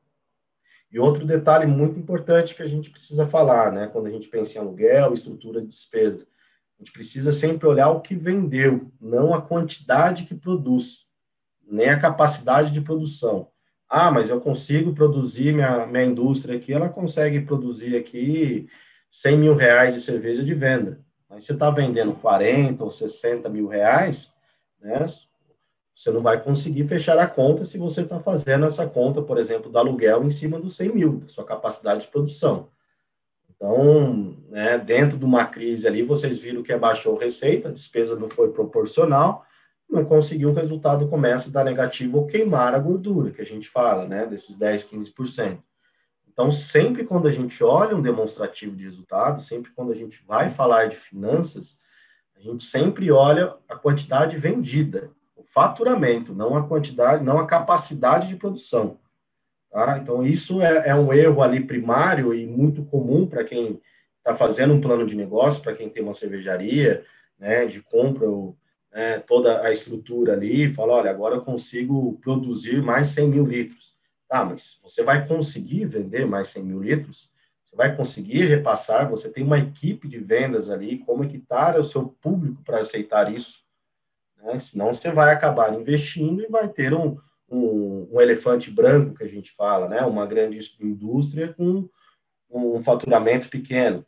[0.93, 3.89] e outro detalhe muito importante que a gente precisa falar, né?
[3.91, 6.27] Quando a gente pensa em aluguel, estrutura de despesa,
[6.79, 10.85] a gente precisa sempre olhar o que vendeu, não a quantidade que produz,
[11.67, 13.49] nem a capacidade de produção.
[13.89, 18.69] Ah, mas eu consigo produzir, minha, minha indústria aqui, ela consegue produzir aqui
[19.23, 20.99] 100 mil reais de cerveja de venda.
[21.29, 24.17] Mas você está vendendo 40 ou 60 mil reais,
[24.81, 25.13] né?
[26.03, 29.71] Você não vai conseguir fechar a conta se você está fazendo essa conta, por exemplo,
[29.71, 32.71] do aluguel em cima dos 100 mil, da sua capacidade de produção.
[33.55, 38.17] Então, né, dentro de uma crise ali, vocês viram que abaixou a receita, a despesa
[38.17, 39.47] não foi proporcional,
[39.89, 43.71] não conseguiu, o resultado começa a dar negativo ou queimar a gordura, que a gente
[43.71, 45.59] fala, né, desses 10, 15%.
[46.33, 50.53] Então, sempre quando a gente olha um demonstrativo de resultado, sempre quando a gente vai
[50.55, 51.65] falar de finanças,
[52.37, 55.09] a gente sempre olha a quantidade vendida
[55.53, 58.99] faturamento, não a quantidade, não a capacidade de produção.
[59.71, 59.99] Tá?
[59.99, 63.81] Então, isso é, é, um erro ali primário e muito comum para quem
[64.19, 67.05] está fazendo um plano de negócio, para quem tem uma cervejaria,
[67.39, 68.27] né, de compra
[68.93, 73.83] né, toda a estrutura ali, fala, olha, agora eu consigo produzir mais 100 mil litros.
[74.29, 77.17] Tá, mas você vai conseguir vender mais 100 mil litros?
[77.65, 79.11] Você vai conseguir repassar?
[79.11, 82.83] Você tem uma equipe de vendas ali, como é que está o seu público para
[82.83, 83.62] aceitar isso?
[84.43, 84.63] Né?
[84.71, 87.17] Senão você vai acabar investindo e vai ter um,
[87.49, 90.03] um, um, elefante branco, que a gente fala, né?
[90.03, 91.89] uma grande indústria com
[92.51, 94.05] um faturamento pequeno.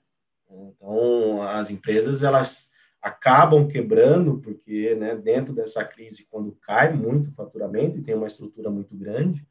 [0.50, 2.50] Então, as empresas, elas
[3.00, 8.28] acabam quebrando, porque né, dentro dessa crise, quando cai muito o faturamento e tem uma
[8.28, 9.44] estrutura muito grande,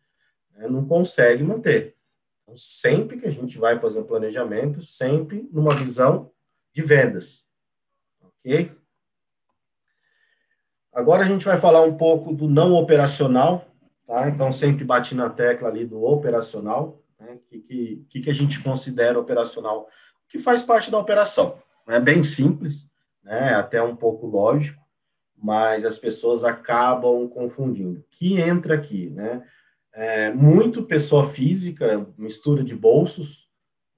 [0.55, 1.95] né, não consegue manter.
[2.43, 6.31] Então, sempre que a gente vai fazer um planejamento, sempre numa visão
[6.73, 7.25] de vendas.
[8.21, 8.71] Ok?
[10.93, 13.65] Agora a gente vai falar um pouco do não operacional,
[14.05, 14.29] tá?
[14.29, 17.39] Então sempre bati na tecla ali do operacional, né?
[17.49, 19.87] Que, que, que a gente considera operacional,
[20.29, 21.57] que faz parte da operação.
[21.87, 22.73] É bem simples,
[23.23, 23.55] né?
[23.55, 24.79] Até um pouco lógico,
[25.35, 28.03] mas as pessoas acabam confundindo.
[28.11, 29.43] Que entra aqui, né?
[29.95, 33.27] É, muito pessoa física, mistura de bolsos,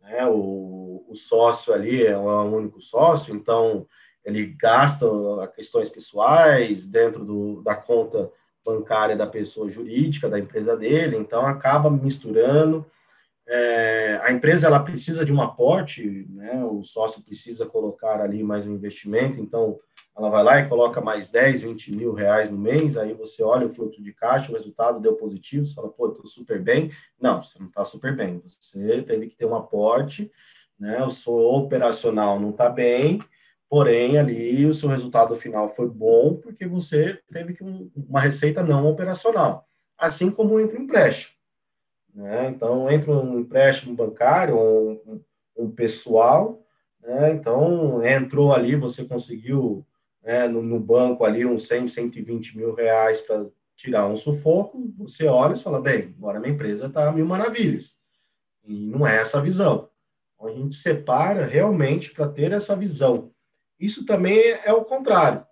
[0.02, 0.26] né?
[0.28, 3.86] O, o sócio ali é o único sócio, então
[4.26, 5.06] ele gasta
[5.56, 8.30] questões pessoais dentro do, da conta
[8.66, 12.84] bancária da pessoa jurídica, da empresa dele, então acaba misturando.
[13.48, 18.66] É, a empresa ela precisa de um aporte, né, o sócio precisa colocar ali mais
[18.66, 19.78] um investimento, então
[20.18, 23.68] ela vai lá e coloca mais 10, 20 mil reais no mês, aí você olha
[23.68, 26.90] o fluxo de caixa, o resultado deu positivo, você fala, pô, estou super bem.
[27.22, 30.32] Não, você não está super bem, você teve que ter um aporte,
[30.80, 33.22] né, o seu operacional não está bem,
[33.70, 38.88] Porém, ali o seu resultado final foi bom porque você teve um, uma receita não
[38.88, 39.66] operacional,
[39.98, 41.34] assim como entra um empréstimo.
[42.14, 42.50] Né?
[42.50, 45.22] Então, entra um empréstimo bancário, um,
[45.58, 46.62] um pessoal,
[47.02, 47.34] né?
[47.34, 49.86] então entrou ali, você conseguiu
[50.24, 53.46] né, no, no, banco ali uns 100, 120 mil reais para
[53.78, 57.84] tirar um sufoco, você olha e fala, bem, agora minha empresa está mil maravilhas.
[58.64, 59.90] E não é essa a visão.
[60.36, 63.32] Então, a gente separa realmente para ter essa visão
[63.80, 65.46] isso também é o contrário,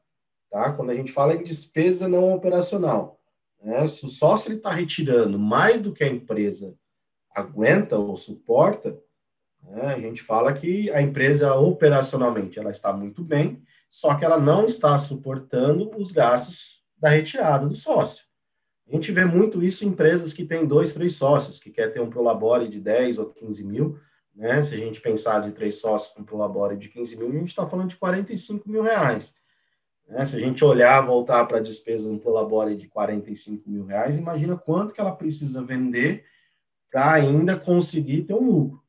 [0.49, 0.71] tá?
[0.74, 3.19] Quando a gente fala em despesa não operacional,
[3.61, 3.89] né?
[3.89, 6.74] se o sócio está retirando mais do que a empresa
[7.34, 8.97] aguenta ou suporta,
[9.63, 9.93] né?
[9.93, 13.61] a gente fala que a empresa operacionalmente ela está muito bem,
[13.91, 16.55] só que ela não está suportando os gastos
[16.97, 18.21] da retirada do sócio.
[18.88, 22.01] A gente vê muito isso em empresas que têm dois, três sócios, que quer ter
[22.01, 23.97] um prolabore de 10 ou 15 mil,
[24.36, 24.67] né?
[24.67, 27.67] Se a gente pensar de três sócios com Prolabore de 15 mil, a gente está
[27.67, 29.23] falando de 45 mil reais.
[30.07, 30.27] Né?
[30.27, 34.57] Se a gente olhar, voltar para a despesa do Prolabore de 45 mil reais, imagina
[34.57, 36.25] quanto que ela precisa vender
[36.91, 38.84] para ainda conseguir ter um lucro.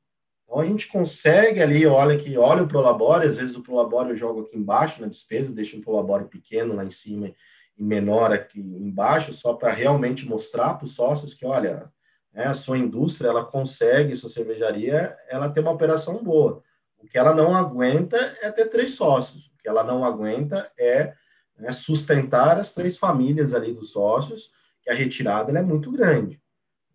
[0.44, 4.16] Então a gente consegue ali, olha que olha o Prolabore, às vezes o Prolabore eu
[4.16, 7.32] jogo aqui embaixo na despesa, deixo um Prolabore pequeno lá em cima
[7.76, 11.90] e menor aqui embaixo, só para realmente mostrar para os sócios que, olha,
[12.34, 16.62] né, a sua indústria, ela consegue, sua cervejaria, ela tem uma operação boa.
[16.98, 19.46] O que ela não aguenta é ter três sócios.
[19.46, 21.14] O que ela não aguenta é
[21.58, 24.42] né, sustentar as três famílias ali dos sócios,
[24.82, 26.40] que a retirada é muito grande.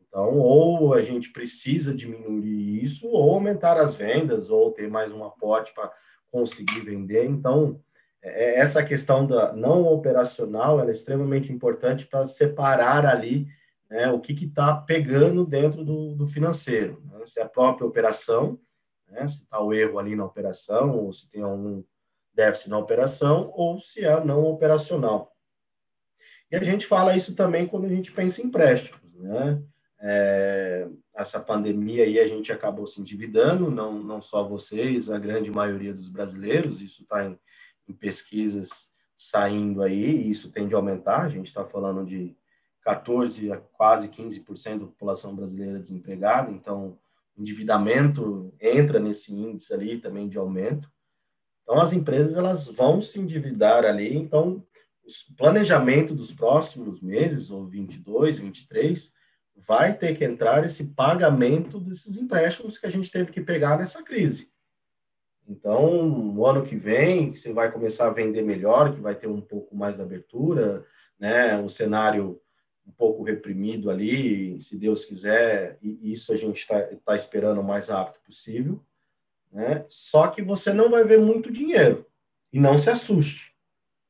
[0.07, 5.23] Então, ou a gente precisa diminuir isso, ou aumentar as vendas, ou ter mais um
[5.23, 5.91] aporte para
[6.31, 7.25] conseguir vender.
[7.25, 7.79] Então,
[8.21, 13.47] é, é, essa questão da não operacional é extremamente importante para separar ali
[13.89, 17.01] né, o que está pegando dentro do, do financeiro.
[17.05, 17.25] Né?
[17.33, 18.59] Se é a própria operação,
[19.07, 21.83] né, se está o erro ali na operação, ou se tem algum
[22.33, 25.31] déficit na operação, ou se é não operacional.
[26.51, 29.13] E a gente fala isso também quando a gente pensa em empréstimos.
[29.15, 29.61] Né?
[30.01, 35.51] É, essa pandemia aí a gente acabou se endividando, não, não só vocês, a grande
[35.51, 37.37] maioria dos brasileiros, isso está em,
[37.87, 38.69] em, pesquisas
[39.29, 42.35] saindo aí, e isso tende a aumentar, a gente está falando de
[42.89, 46.97] 14 a quase 15% da população brasileira desempregada, então
[47.37, 50.89] endividamento entra nesse índice ali também de aumento.
[51.63, 54.63] Então as empresas elas vão se endividar ali, então
[55.05, 58.99] o planejamento dos próximos meses, ou 22, 23,
[59.67, 64.01] vai ter que entrar esse pagamento desses empréstimos que a gente teve que pegar nessa
[64.03, 64.47] crise.
[65.47, 69.41] Então, no ano que vem, você vai começar a vender melhor, que vai ter um
[69.41, 70.85] pouco mais de abertura,
[71.19, 71.59] né?
[71.59, 72.39] O cenário
[72.89, 77.63] um pouco reprimido ali, se Deus quiser, e isso a gente está tá esperando o
[77.63, 78.79] mais rápido possível,
[79.51, 79.85] né?
[80.11, 82.05] Só que você não vai ver muito dinheiro
[82.51, 83.49] e não se assuste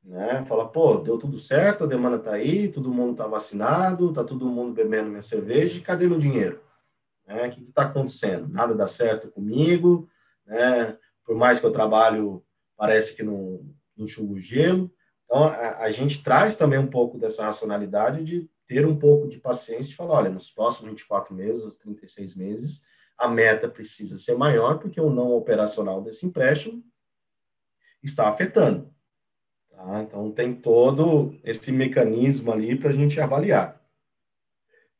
[0.03, 0.45] né?
[0.47, 4.45] Fala, pô, deu tudo certo, a demanda está aí, todo mundo está vacinado, está todo
[4.45, 6.61] mundo bebendo minha cerveja, e cadê meu dinheiro?
[7.27, 7.47] Né?
[7.47, 8.47] O que está acontecendo?
[8.47, 10.09] Nada dá certo comigo,
[10.45, 10.97] né?
[11.25, 12.41] Por mais que eu trabalho,
[12.75, 13.59] parece que não
[13.97, 14.89] enxugo o gelo.
[15.25, 19.39] Então, a, a, gente traz também um pouco dessa racionalidade de ter um pouco de
[19.39, 22.71] paciência e falar, olha, nos próximos 24 meses, 36 meses,
[23.17, 26.81] a meta precisa ser maior, porque o não operacional desse empréstimo
[28.03, 28.87] está afetando.
[29.71, 30.03] Tá?
[30.03, 33.81] Então, tem todo esse mecanismo ali para a gente avaliar.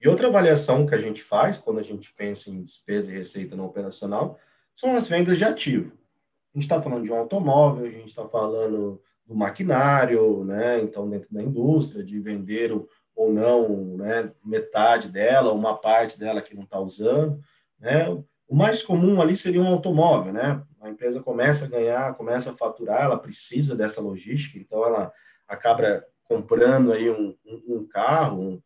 [0.01, 3.55] E outra avaliação que a gente faz quando a gente pensa em despesa e receita
[3.55, 4.39] não operacional
[4.77, 5.91] são as vendas de ativo.
[6.55, 10.81] A gente está falando de um automóvel, a gente está falando do maquinário, né?
[10.81, 12.73] Então, dentro da indústria, de vender
[13.19, 17.37] ou não né, metade dela, uma parte dela que não está usando.
[17.77, 18.07] Né?
[18.47, 20.63] O mais comum ali seria um automóvel, né?
[20.81, 25.11] A empresa começa a ganhar, começa a faturar, ela precisa dessa logística, então ela
[25.49, 27.35] acaba comprando aí um,
[27.67, 28.63] um, carro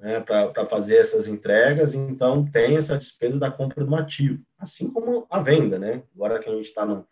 [0.00, 5.24] né, para fazer essas entregas, então tem essa despesa da compra do ativo, assim como
[5.30, 6.02] a venda, né?
[6.16, 7.06] Agora que a gente está no,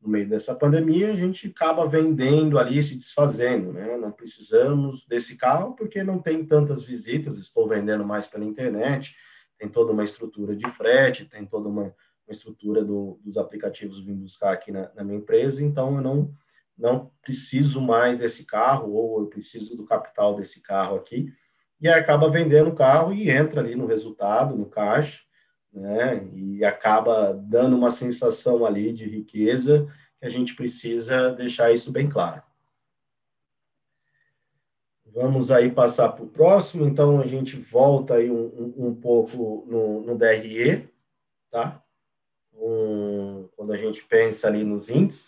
[0.00, 3.96] no meio dessa pandemia, a gente acaba vendendo ali, se desfazendo, né?
[3.96, 9.12] Não precisamos desse carro porque não tem tantas visitas, estou vendendo mais pela internet,
[9.58, 11.94] tem toda uma estrutura de frete, tem toda uma, uma
[12.30, 16.30] estrutura do, dos aplicativos vindo buscar aqui na, na, minha empresa, então eu não,
[16.78, 21.32] não preciso mais desse carro, ou eu preciso do capital desse carro aqui,
[21.80, 25.18] e acaba vendendo o carro e entra ali no resultado, no caixa,
[25.72, 29.86] né, e acaba dando uma sensação ali de riqueza
[30.18, 32.42] que a gente precisa deixar isso bem claro.
[35.14, 39.64] Vamos aí passar para o próximo, então a gente volta aí um, um, um pouco
[39.66, 40.88] no, no, DRE,
[41.50, 41.82] tá?
[42.54, 45.20] Um, quando a gente pensa ali nos índices,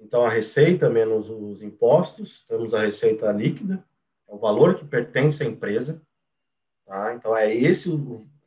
[0.00, 3.84] então a receita menos os impostos, temos a receita líquida,
[4.28, 6.00] é o valor que pertence à empresa,
[6.84, 7.14] tá?
[7.14, 7.88] Então é esse,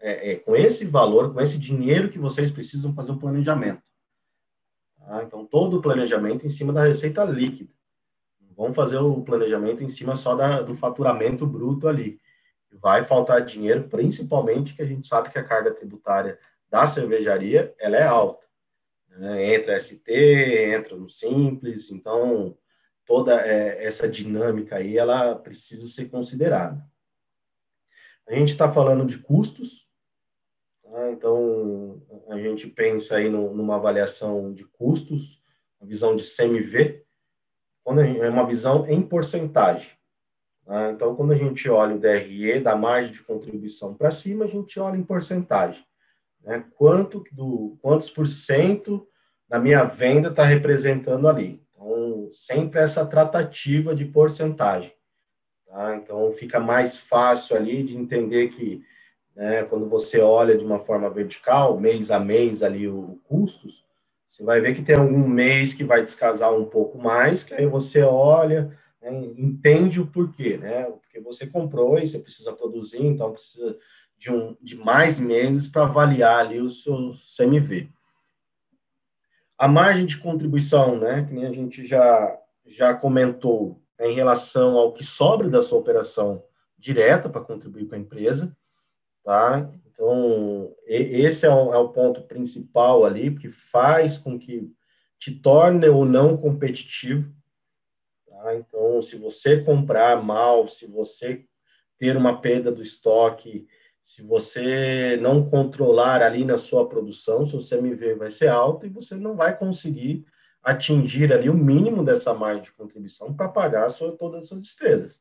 [0.02, 3.82] é, é com esse valor, com esse dinheiro que vocês precisam fazer o planejamento.
[4.98, 5.24] Tá?
[5.24, 7.72] Então todo o planejamento em cima da receita líquida.
[8.56, 12.20] Vamos fazer o planejamento em cima só da, do faturamento bruto ali.
[12.74, 16.38] Vai faltar dinheiro, principalmente que a gente sabe que a carga tributária
[16.70, 18.46] da cervejaria ela é alta.
[19.10, 19.56] Né?
[19.56, 22.56] Entra ST, entra no Simples, então
[23.06, 26.82] toda é, essa dinâmica aí ela precisa ser considerada.
[28.28, 29.81] A gente está falando de custos,
[30.92, 31.12] tá?
[31.12, 35.22] então a gente pensa aí numa avaliação de custos,
[35.80, 37.04] uma visão de CMV,
[37.84, 39.90] quando gente, é uma visão em porcentagem.
[40.68, 40.92] Né?
[40.92, 44.80] Então, quando a gente olha o DRE, da margem de contribuição para cima, a gente
[44.80, 45.84] olha em porcentagem.
[46.44, 46.64] né?
[46.78, 49.08] Quanto do quantos por cento
[49.50, 51.62] da minha venda está representando ali?
[51.74, 54.94] Então, sempre essa tratativa de porcentagem.
[55.68, 55.96] Tá?
[55.96, 58.84] Então, fica mais fácil ali de entender que
[59.36, 63.82] né, quando você olha de uma forma vertical, mês a mês ali o, custos,
[64.32, 67.66] você vai ver que tem algum mês que vai descasar um pouco mais, que aí
[67.66, 70.84] você olha, né, entende o porquê, né?
[70.86, 73.78] Porque você comprou e você precisa produzir, então precisa
[74.18, 77.88] de, um, de mais meses para avaliar ali o seu CMV.
[79.58, 84.76] A margem de contribuição, né, que nem a gente já, já comentou, é em relação
[84.76, 86.44] ao que sobra da sua operação
[86.80, 88.52] direta para contribuir com a empresa,
[89.24, 89.70] tá?
[89.88, 94.72] Então, esse é o, é o ponto principal ali, que faz com que
[95.20, 97.32] te torne ou não competitivo.
[98.28, 98.56] Tá?
[98.56, 101.46] Então, se você comprar mal, se você
[102.00, 103.68] ter uma perda do estoque,
[104.16, 109.16] se você não controlar ali na sua produção, seu CMV vai ser alto e você
[109.16, 110.26] não vai conseguir
[110.64, 115.16] atingir ali o mínimo dessa margem de contribuição para pagar sua, todas as suas despesas.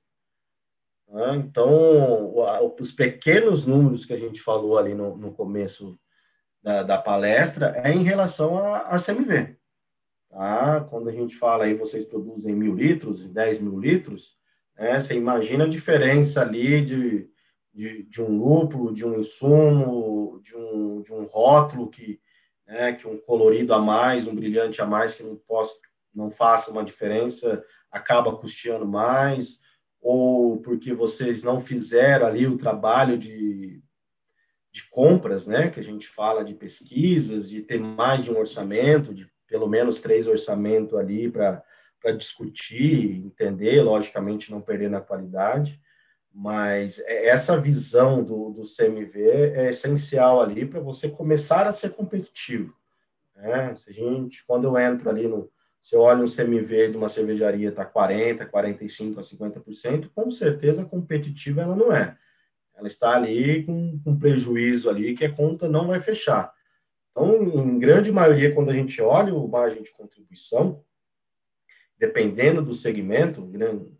[1.10, 1.36] Né?
[1.36, 2.32] Então,
[2.78, 5.98] os pequenos números que a gente falou ali no, no começo
[6.62, 9.56] da, da, palestra é em relação a CMV.
[10.30, 10.86] Tá?
[10.88, 14.22] Quando a gente fala aí, vocês produzem mil litros, 10 mil litros,
[14.78, 15.04] né?
[15.04, 17.28] você imagina a diferença ali de,
[17.74, 22.20] de, de, um lúpulo, de um insumo, de um, de um rótulo que,
[22.66, 25.74] né, que um colorido a mais, um brilhante a mais que não, possa,
[26.14, 29.48] não faça uma diferença, acaba custeando mais,
[30.00, 33.80] ou porque vocês não fizeram ali o trabalho de,
[34.72, 39.14] de compras, né, que a gente fala de pesquisas, de ter mais de um orçamento,
[39.14, 41.62] de pelo menos três orçamentos ali para
[42.16, 45.78] discutir, entender, logicamente não perder na qualidade,
[46.32, 51.90] mas é, essa visão do, do CMV é essencial ali para você começar a ser
[51.90, 52.72] competitivo.
[53.34, 53.76] Né?
[53.82, 55.50] Se a gente, quando eu entro ali no,
[55.82, 61.62] você olha um CMV de uma cervejaria, está 40%, 45% a 50%, com certeza competitiva
[61.62, 62.16] ela não é.
[62.76, 66.52] Ela está ali com, com prejuízo ali que a conta não vai fechar.
[67.10, 70.82] Então, em grande maioria, quando a gente olha o margem de contribuição,
[71.98, 73.46] dependendo do segmento,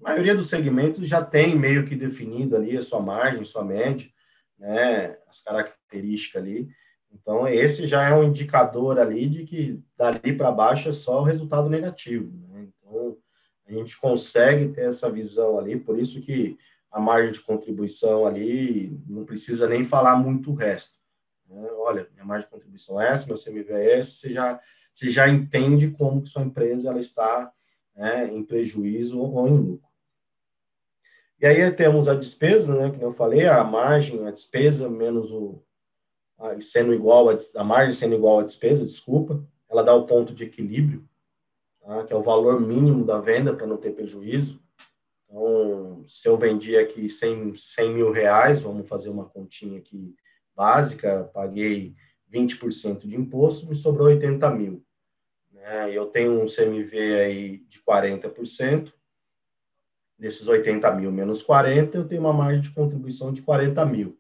[0.01, 4.09] a maioria dos segmentos já tem meio que definido ali a sua margem, sua média,
[4.59, 6.69] né, as características ali.
[7.13, 11.25] Então, esse já é um indicador ali de que dali para baixo é só o
[11.25, 12.31] resultado negativo.
[12.49, 12.69] Né?
[12.79, 13.17] Então,
[13.69, 16.57] a gente consegue ter essa visão ali, por isso que
[16.91, 20.91] a margem de contribuição ali não precisa nem falar muito o resto.
[21.49, 21.69] Né?
[21.79, 24.61] Olha, minha margem de contribuição é essa, meu CMV é esse, você já,
[24.95, 27.53] você já entende como que sua empresa ela está
[27.95, 29.91] né, em prejuízo ou em lucro.
[31.41, 35.63] E aí temos a despesa, né, que eu falei, a margem, a despesa menos o,
[36.73, 40.45] sendo igual a, a margem sendo igual à despesa, desculpa, ela dá o ponto de
[40.45, 41.05] equilíbrio,
[41.81, 42.05] tá?
[42.05, 44.61] que é o valor mínimo da venda para não ter prejuízo.
[45.29, 50.15] Então, se eu vendi aqui 100, 100 mil reais, vamos fazer uma continha aqui
[50.57, 51.95] básica, paguei
[52.33, 54.83] 20% de imposto, me sobrou 80 mil.
[55.53, 55.93] Né?
[55.93, 58.93] Eu tenho um CMV aí de 40%,
[60.19, 64.20] desses 80 mil menos 40, eu tenho uma margem de contribuição de 40 mil.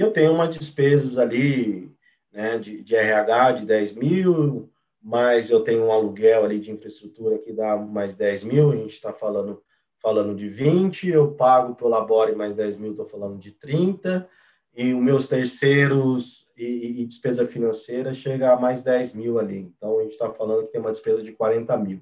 [0.00, 1.92] Eu tenho umas despesas ali
[2.32, 4.70] né, de, de RH de 10 mil,
[5.02, 8.94] mas eu tenho um aluguel ali de infraestrutura que dá mais 10 mil, a gente
[8.94, 9.60] está falando,
[10.00, 14.26] falando de 20, eu pago para o Labore mais 10 mil, estou falando de 30,
[14.74, 16.24] e os meus terceiros
[16.56, 19.58] e, e, despesa financeira chega a mais 10 mil ali.
[19.58, 22.00] Então, a gente está falando que tem uma despesa de 40 mil.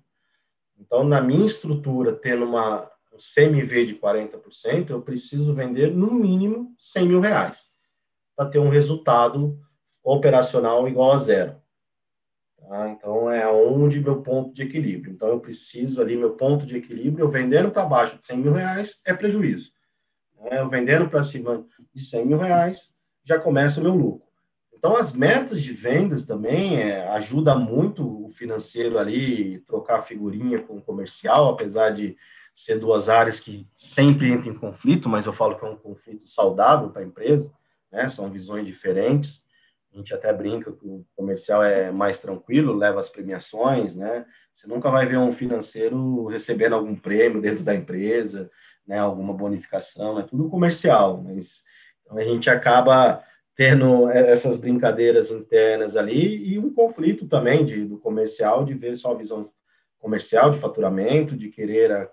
[0.78, 6.70] Então, na minha estrutura, tendo uma um CMV de 40%, eu preciso vender no mínimo
[6.92, 7.56] 100 mil reais
[8.38, 9.58] para ter um resultado
[10.04, 11.56] operacional igual a zero.
[12.56, 12.88] Tá?
[12.90, 15.12] Então, é onde meu ponto de equilíbrio.
[15.12, 18.52] Então, eu preciso ali, meu ponto de equilíbrio, eu vendendo para baixo de 100 mil
[18.52, 19.68] reais, é prejuízo.
[20.44, 22.78] É, eu vendendo para cima de 100 mil reais,
[23.26, 24.28] já começa o meu lucro.
[24.72, 30.76] Então, as metas de vendas também é, ajuda muito o financeiro ali, trocar figurinha com
[30.76, 32.16] o comercial, apesar de
[32.64, 33.66] ser duas áreas que
[33.96, 37.50] sempre entram em conflito, mas eu falo que é um conflito saudável para a empresa
[37.92, 38.12] né?
[38.14, 39.30] São visões diferentes.
[39.92, 44.26] A gente até brinca que o comercial é mais tranquilo, leva as premiações, né?
[44.56, 48.50] Você nunca vai ver um financeiro recebendo algum prêmio dentro da empresa,
[48.86, 48.98] né?
[48.98, 51.46] Alguma bonificação, é tudo comercial, mas
[52.04, 53.22] então a gente acaba
[53.56, 59.12] tendo essas brincadeiras internas ali e um conflito também de, do comercial de ver só
[59.12, 59.50] a visão
[59.98, 62.08] comercial de faturamento, de querer a,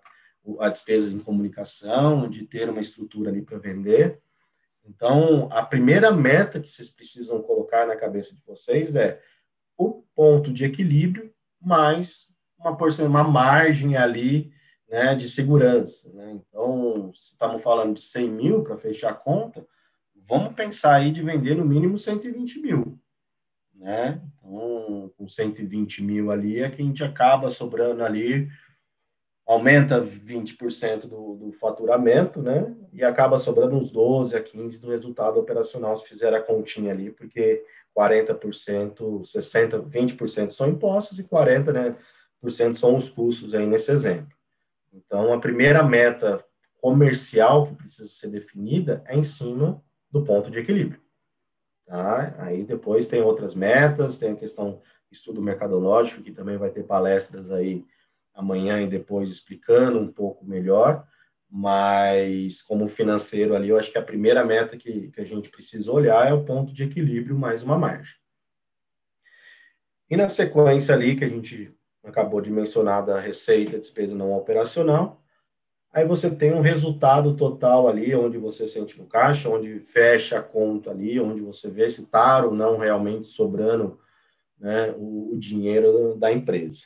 [0.60, 4.20] a despesa em comunicação, de ter uma estrutura ali para vender
[4.88, 9.20] Então, a primeira meta que vocês precisam colocar na cabeça de vocês é
[9.78, 11.32] o ponto de equilíbrio
[11.62, 12.08] mais
[12.60, 14.52] uma, porção, uma margem ali
[14.90, 15.96] né, de segurança.
[16.14, 16.40] Né?
[16.50, 19.66] Então, se estamos falando de 100 mil para fechar a conta,
[20.28, 22.98] vamos pensar aí de vender no mínimo 120 mil.
[23.76, 24.22] Né?
[24.40, 28.48] Então, com 120 mil ali é que a gente acaba sobrando ali
[29.48, 32.76] aumenta 20% do, do faturamento, né?
[32.92, 37.12] E acaba sobrando uns 12 a 15 do resultado operacional se fizer a continha ali,
[37.12, 37.64] porque
[37.96, 41.96] 40%, 60, 20% são impostos e 40%, né,
[42.80, 44.28] são os custos aí nesse exemplo.
[44.94, 46.44] Então, a primeira meta
[46.82, 49.82] comercial que precisa ser definida é em cima
[50.12, 51.00] do ponto de equilíbrio.
[51.86, 52.36] Tá?
[52.40, 54.82] Aí depois tem outras metas, tem a questão
[55.12, 57.84] estudo mercadológico, que também vai ter palestras aí
[58.36, 61.08] amanhã e depois explicando um pouco melhor,
[61.50, 65.90] mas como financeiro ali, eu acho que a primeira meta que, que a gente precisa
[65.90, 68.14] olhar é o ponto de equilíbrio mais uma margem.
[70.10, 71.74] E na sequência ali que a gente
[72.04, 75.22] acabou de mencionar da receita, despesa não operacional,
[75.94, 80.44] aí você tem um resultado total ali, onde você sente no caixa, onde fecha a
[80.44, 84.00] conta ali, onde você vê se está ou não realmente sobrando
[84.60, 86.80] né, o, o dinheiro da empresa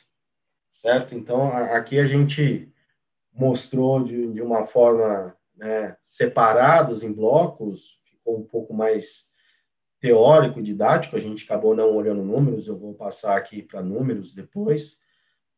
[0.82, 1.14] certo?
[1.14, 2.68] Então, aqui a gente
[3.32, 9.04] mostrou de, de uma forma né, separados em blocos, ficou um pouco mais
[10.00, 14.82] teórico, didático, a gente acabou não olhando números, eu vou passar aqui para números depois,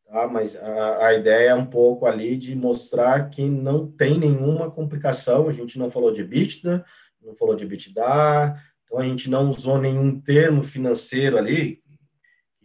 [0.05, 0.27] tá?
[0.27, 5.47] mas a, a, ideia é um pouco ali de mostrar que não tem nenhuma complicação,
[5.47, 6.85] a gente não falou de EBITDA,
[7.21, 11.81] não falou de EBITDA, então a gente não usou nenhum termo financeiro ali,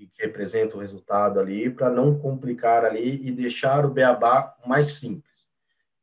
[0.07, 5.25] que, representa o resultado ali, para não complicar ali e deixar o beabá mais simples.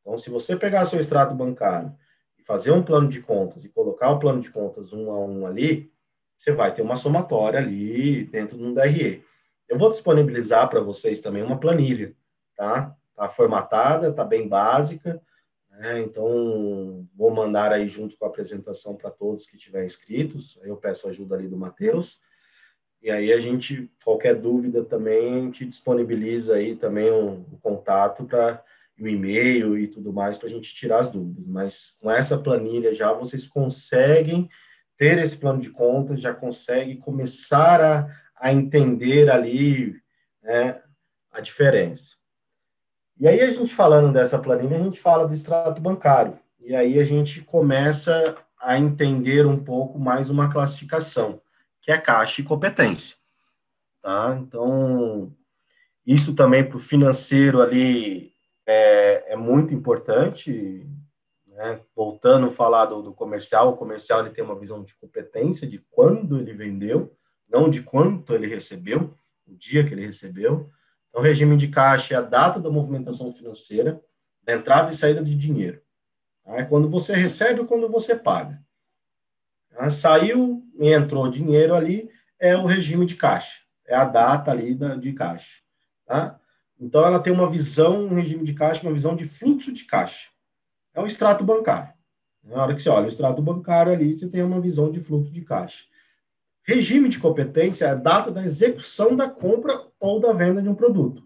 [0.02, 1.92] Então, se você pegar seu extrato bancário
[2.38, 5.48] e fazer um plano de contas e colocar o plano de contas um a um
[5.48, 5.92] ali,
[6.40, 9.24] você vai ter uma somatória ali dentro de um DRE.
[9.68, 12.14] Eu vou disponibilizar para vocês também uma planilha,
[12.56, 12.96] tá?
[13.16, 15.20] Tá formatada, tá bem básica,
[15.72, 16.02] né?
[16.02, 20.58] Então, vou mandar aí junto com a apresentação para todos que tiverem inscritos.
[20.62, 22.20] Eu peço ajuda ali do Matheus.
[23.06, 28.26] E aí a gente, qualquer dúvida também, a gente disponibiliza aí também o, um, contato
[28.26, 28.64] para
[29.00, 31.46] o e-mail e tudo mais para a gente tirar as dúvidas.
[31.46, 34.50] Mas com essa planilha já vocês conseguem
[34.98, 38.08] ter esse plano de contas, já conseguem começar a,
[38.40, 39.96] a entender ali
[40.42, 40.82] né,
[41.32, 42.02] a diferença.
[43.20, 46.40] E aí a gente falando dessa planilha, a gente fala do extrato bancário.
[46.60, 51.40] E aí a gente começa a entender um pouco mais uma classificação
[51.86, 53.16] que é caixa e competência.
[54.02, 54.38] Tá?
[54.42, 55.32] Então,
[56.06, 58.32] isso também para o financeiro ali
[58.66, 60.84] é, é muito importante.
[61.48, 61.80] Né?
[61.96, 65.78] Voltando a falar do, do, comercial, o comercial ele tem uma visão de competência, de
[65.92, 67.14] quando ele vendeu,
[67.48, 69.14] não de quanto ele recebeu,
[69.48, 70.68] o dia que ele recebeu.
[71.10, 74.02] Então, regime de caixa é a data da movimentação financeira,
[74.44, 75.80] da entrada e saída de dinheiro.
[76.44, 76.58] Tá?
[76.58, 78.60] É quando você recebe ou quando você paga.
[79.76, 79.92] Tá?
[80.00, 82.10] Saiu e entrou dinheiro ali,
[82.40, 83.52] é o regime de caixa,
[83.88, 85.46] é a data ali da, de caixa.
[86.06, 86.40] Tá?
[86.80, 90.16] Então, ela tem uma visão, um regime de caixa, uma visão de fluxo de caixa.
[90.94, 91.94] É um extrato bancário.
[92.44, 95.32] Na hora que você olha o extrato bancário ali, você tem uma visão de fluxo
[95.32, 95.76] de caixa.
[96.64, 100.76] Regime de competência é a data da execução da compra ou da venda de um
[100.76, 101.24] produto.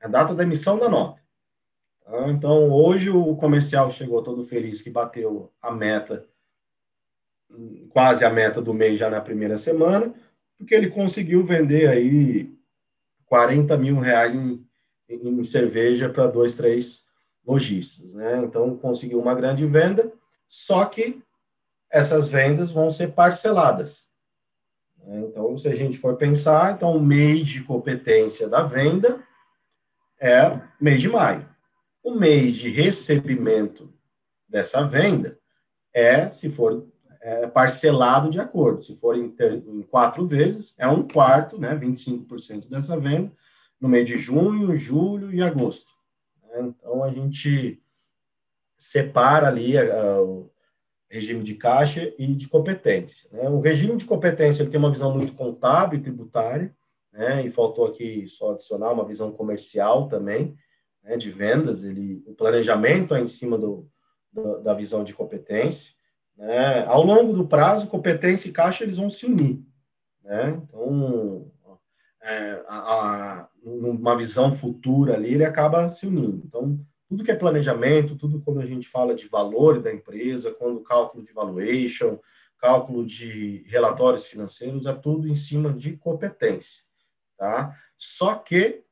[0.00, 1.20] É a data da emissão da nota.
[2.04, 2.28] Tá?
[2.30, 6.26] Então, hoje o comercial chegou todo feliz que bateu a meta
[7.90, 10.14] quase a meta do mês já na primeira semana,
[10.58, 12.50] porque ele conseguiu vender aí
[13.26, 14.64] 40 mil reais em,
[15.08, 16.86] em cerveja para dois, três
[17.46, 18.42] lojistas, né?
[18.44, 20.10] Então conseguiu uma grande venda,
[20.66, 21.20] só que
[21.90, 23.92] essas vendas vão ser parceladas.
[24.98, 25.20] Né?
[25.28, 29.22] Então, se a gente for pensar, então o mês de competência da venda
[30.20, 31.46] é mês de maio.
[32.02, 33.92] O mês de recebimento
[34.48, 35.36] dessa venda
[35.94, 36.86] é, se for
[37.22, 38.84] é, parcelado de acordo.
[38.84, 43.30] Se for em, em, quatro vezes, é um quarto, né, 25% dessa venda,
[43.80, 45.86] no mês de junho, julho e agosto.
[46.48, 46.60] Né?
[46.68, 47.80] Então, a gente
[48.90, 50.50] separa ali o
[51.08, 53.16] regime de caixa e de competência.
[53.30, 53.48] Né?
[53.48, 56.74] O regime de competência ele tem uma visão muito contábil e tributária,
[57.12, 57.46] né?
[57.46, 60.56] e faltou aqui só adicionar uma visão comercial também,
[61.04, 61.82] né, de vendas.
[61.82, 63.86] Ele, o planejamento é em cima do,
[64.62, 65.91] da visão de competência.
[66.36, 66.84] Né?
[66.86, 69.60] Ao longo do prazo, competência e caixa eles vão se unir.
[70.24, 70.60] Né?
[70.62, 71.50] Então,
[72.22, 76.42] é, a, a, uma visão futura ali, ele acaba se unindo.
[76.46, 76.78] Então,
[77.08, 81.24] tudo que é planejamento, tudo quando a gente fala de valor da empresa, quando cálculo
[81.24, 82.18] de valuation,
[82.58, 86.80] cálculo de relatórios financeiros, é tudo em cima de competência,
[87.36, 87.76] tá?
[88.16, 88.82] Só que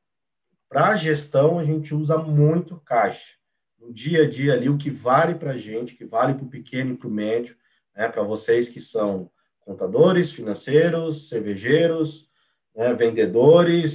[0.69, 3.40] para a gestão a gente usa muito caixa.
[3.81, 6.49] No dia a dia ali, o que vale para a gente, que vale para o
[6.49, 7.55] pequeno e para o médio,
[7.95, 9.29] né, para vocês que são
[9.61, 12.27] contadores, financeiros, cervejeiros,
[12.75, 13.91] né, vendedores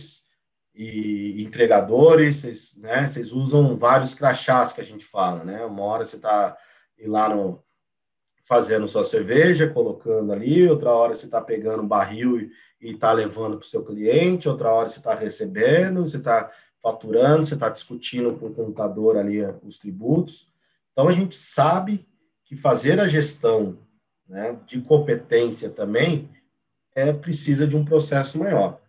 [0.75, 5.65] e entregadores, vocês, né, vocês usam vários crachás que a gente fala, né?
[5.65, 6.57] Uma hora você está
[7.07, 7.65] lá no
[8.49, 12.49] fazendo sua cerveja, colocando ali, outra hora você está pegando um barril
[12.81, 16.51] e está levando para o seu cliente, outra hora você está recebendo, você está
[16.87, 20.33] faturando, você está discutindo com o contador ali os tributos.
[20.93, 22.07] Então a gente sabe
[22.45, 23.77] que fazer a gestão
[24.29, 26.31] né, de competência também
[26.95, 28.81] é precisa de um processo maior.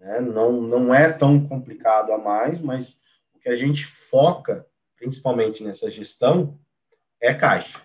[0.00, 0.20] Né?
[0.20, 2.88] Não, não é tão complicado a mais, mas
[3.36, 4.66] o que a gente foca,
[4.98, 6.58] principalmente nessa gestão,
[7.22, 7.80] é caixa.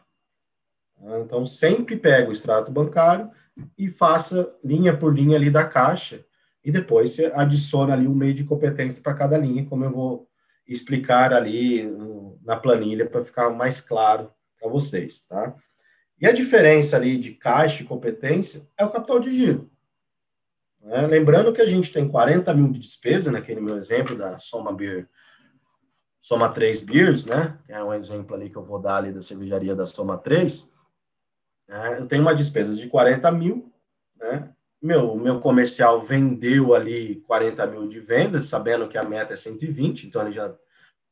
[1.24, 3.30] Então, sempre pega o extrato bancário
[3.78, 6.26] e faça linha por linha ali da caixa
[6.64, 10.28] e depois você adiciona ali um meio de competência para cada linha, como eu vou
[10.68, 11.84] explicar ali
[12.44, 15.56] na planilha para ficar mais claro para vocês, tá?
[16.22, 19.70] E a diferença ali de caixa e competência é o capital de giro.
[20.82, 21.08] Né?
[21.08, 25.08] Lembrando que a gente tem 40 mil de despesa, naquele meu exemplo da Soma Beer,
[26.24, 27.58] Soma 3 Beers, né?
[27.68, 30.54] É um exemplo ali que eu vou dar ali da cervejaria da Soma 3.
[31.68, 32.00] Né?
[32.00, 33.74] Eu tenho uma despesa de 40 mil,
[34.18, 34.54] né?
[34.82, 40.08] Meu, meu comercial vendeu ali 40 mil de vendas, sabendo que a meta é 120,
[40.08, 40.54] então ele já,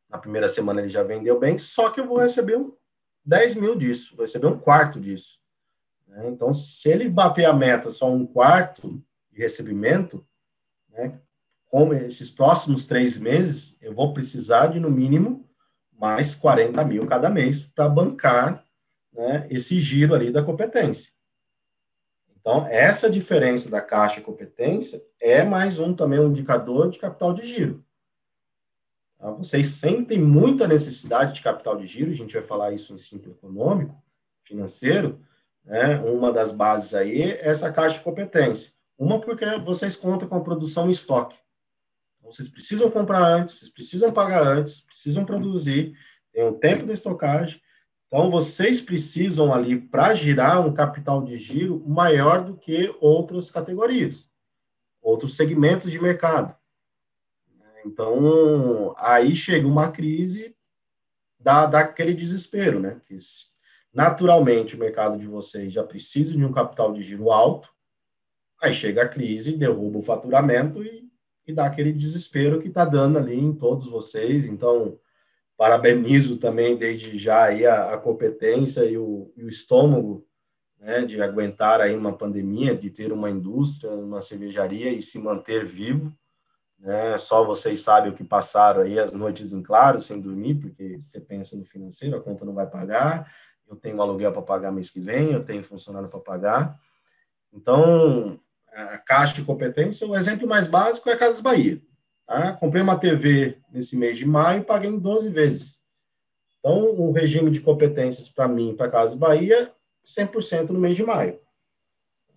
[0.09, 2.57] na primeira semana ele já vendeu bem, só que eu vou receber
[3.25, 5.37] 10 mil disso, vou receber um quarto disso.
[6.07, 6.29] Né?
[6.29, 10.25] Então, se ele bater a meta só um quarto de recebimento,
[10.89, 11.19] né,
[11.69, 15.45] como esses próximos três meses, eu vou precisar de, no mínimo,
[15.99, 18.63] mais 40 mil cada mês para bancar
[19.13, 21.05] né, esse giro ali da competência.
[22.47, 27.45] Então, essa diferença da caixa competência é mais um também um indicador de capital de
[27.45, 27.83] giro.
[29.19, 29.31] Tá?
[29.31, 33.33] Vocês sentem muita necessidade de capital de giro, a gente vai falar isso em ciclo
[33.33, 33.93] econômico,
[34.45, 35.19] financeiro,
[35.65, 35.99] né?
[35.99, 38.65] uma das bases aí é essa caixa competência.
[38.97, 41.35] Uma porque vocês contam com a produção em estoque.
[42.21, 45.97] Então, vocês precisam comprar antes, vocês precisam pagar antes, precisam produzir,
[46.31, 47.61] tem o tempo da estocagem,
[48.07, 54.15] então, vocês precisam ali, para girar um capital de giro maior do que outras categorias,
[55.01, 56.55] outros segmentos de mercado.
[57.85, 60.55] Então, aí chega uma crise,
[61.39, 63.01] dá, dá aquele desespero, né?
[63.07, 63.19] Que
[63.93, 67.67] naturalmente o mercado de vocês já precisa de um capital de giro alto,
[68.61, 71.09] aí chega a crise, derruba o faturamento e,
[71.45, 74.45] e dá aquele desespero que está dando ali em todos vocês.
[74.45, 74.97] Então,
[75.57, 80.23] parabenizo também desde já aí a, a competência e o, e o estômago
[80.79, 85.65] né, de aguentar aí uma pandemia, de ter uma indústria, uma cervejaria e se manter
[85.65, 86.13] vivo.
[86.79, 87.17] Né?
[87.27, 91.19] Só vocês sabem o que passaram aí as noites em claro, sem dormir, porque você
[91.19, 93.27] pensa no financeiro, a conta não vai pagar,
[93.67, 96.79] eu tenho aluguel para pagar mês que vem, eu tenho funcionário para pagar.
[97.51, 98.39] Então,
[98.71, 101.81] a caixa de competência, o exemplo mais básico é a Casas Bahia.
[102.27, 105.65] Ah, comprei uma TV nesse mês de maio e paguei em 12 vezes.
[106.59, 109.71] Então, o regime de competências para mim, para Casa Bahia,
[110.17, 111.39] 100% no mês de maio.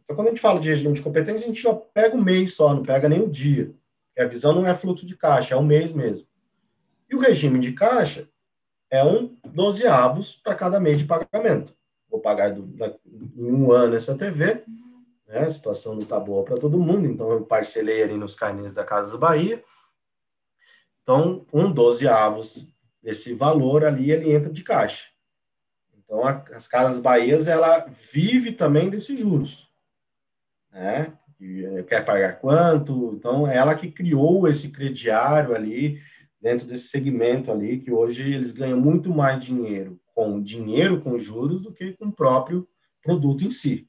[0.04, 2.54] Então, quando a gente fala de regime de competência, a gente só pega o mês
[2.54, 3.72] só, não pega nem o dia.
[4.18, 6.24] a visão não é fluxo de caixa, é o mês mesmo.
[7.10, 8.28] E o regime de caixa
[8.90, 11.72] é um 12 avos para cada mês de pagamento.
[12.08, 12.92] Vou pagar do, da,
[13.36, 14.62] em um ano essa TV,
[15.26, 15.38] né?
[15.38, 18.84] a situação não está boa para todo mundo, então eu parcelei ali nos carnês da
[18.84, 19.62] Casa Bahia,
[21.02, 22.48] então, um dozeavos
[23.02, 25.00] desse valor ali, ele entra de caixa.
[25.98, 29.50] Então, a, as Casas Bahias, ela vive também desses juros.
[30.72, 31.12] Né?
[31.40, 33.14] E, eh, quer pagar quanto?
[33.14, 36.00] Então, ela que criou esse crediário ali,
[36.40, 41.62] dentro desse segmento ali, que hoje eles ganham muito mais dinheiro com dinheiro com juros
[41.62, 42.66] do que com o próprio
[43.02, 43.86] produto em si.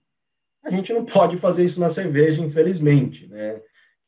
[0.64, 3.62] A gente não pode fazer isso na cerveja, infelizmente, né?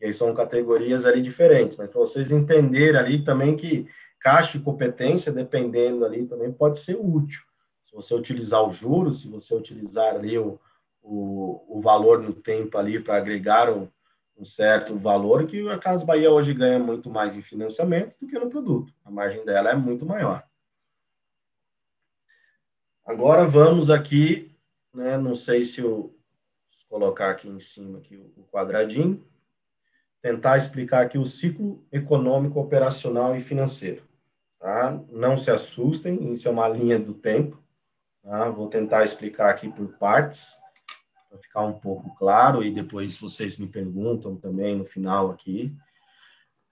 [0.04, 3.88] E aí são categorias ali diferentes, mas para vocês entenderem ali também que
[4.20, 7.40] caixa e competência, dependendo ali, também pode ser útil.
[7.90, 10.60] Se você utilizar os juros, se você utilizar ali o,
[11.02, 13.88] o, o valor no tempo ali para agregar um,
[14.38, 18.38] um, certo valor, que a Casa Bahia hoje ganha muito mais em financiamento do que
[18.38, 18.92] no produto.
[19.06, 20.44] A margem dela é muito maior.
[23.06, 24.54] Agora vamos aqui,
[24.94, 26.14] né, não sei se eu
[26.90, 29.24] colocar aqui em cima aqui o quadradinho
[30.24, 34.02] tentar explicar aqui o ciclo econômico, operacional e financeiro.
[34.58, 34.98] Tá?
[35.12, 37.62] Não se assustem, isso é uma linha do tempo.
[38.24, 38.50] Tá?
[38.50, 40.40] Vou tentar explicar aqui por partes,
[41.30, 45.76] para ficar um pouco claro, e depois vocês me perguntam também no final aqui.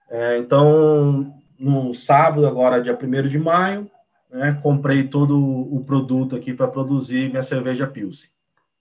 [0.08, 3.90] É, então, no sábado, agora, dia 1 de maio,
[4.30, 8.30] né, comprei todo o produto aqui para produzir minha cerveja Pilsen.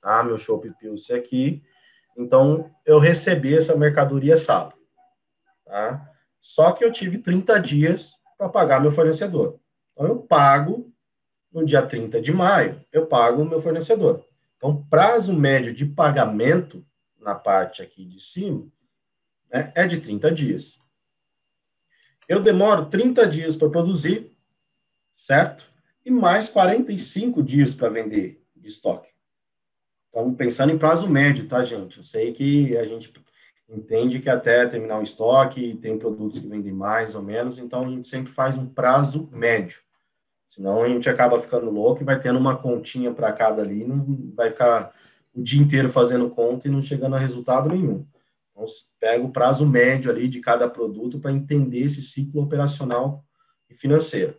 [0.02, 0.24] Tá?
[0.24, 1.62] Meu chopp Pilsen aqui.
[2.18, 4.76] Então, eu recebi essa mercadoria sábado.
[5.66, 6.10] Tá?
[6.56, 8.02] Só que eu tive 30 dias
[8.38, 9.60] para pagar meu fornecedor.
[9.94, 10.92] Então, eu pago
[11.52, 14.26] no dia 30 de maio, eu pago o meu fornecedor.
[14.58, 16.86] Então, prazo médio de pagamento,
[17.20, 18.68] na parte aqui de cima,
[19.52, 20.64] né, é de 30 dias.
[22.28, 24.32] Eu demoro 30 dias para produzir,
[25.28, 25.64] certo?
[26.06, 29.11] E mais 45 dias para vender de estoque.
[30.12, 31.98] Então, pensando em prazo médio, tá, gente?
[31.98, 33.12] Eu sei que a gente
[33.70, 37.90] entende que até terminar o estoque tem produtos que vendem mais ou menos, então a
[37.90, 39.78] gente sempre faz um prazo médio.
[40.54, 44.06] Senão a gente acaba ficando louco e vai tendo uma continha para cada ali, não
[44.36, 44.94] vai ficar
[45.34, 48.06] o dia inteiro fazendo conta e não chegando a resultado nenhum.
[48.52, 48.66] Então,
[49.00, 53.24] pega o prazo médio ali de cada produto para entender esse ciclo operacional
[53.70, 54.36] e financeiro.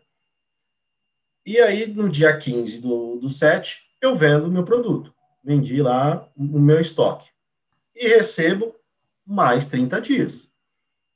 [1.47, 3.69] E aí, no dia 15 do, do 7,
[4.03, 5.13] eu vendo meu produto.
[5.43, 7.29] Vendi lá o meu estoque.
[7.95, 8.75] E recebo
[9.27, 10.33] mais 30 dias.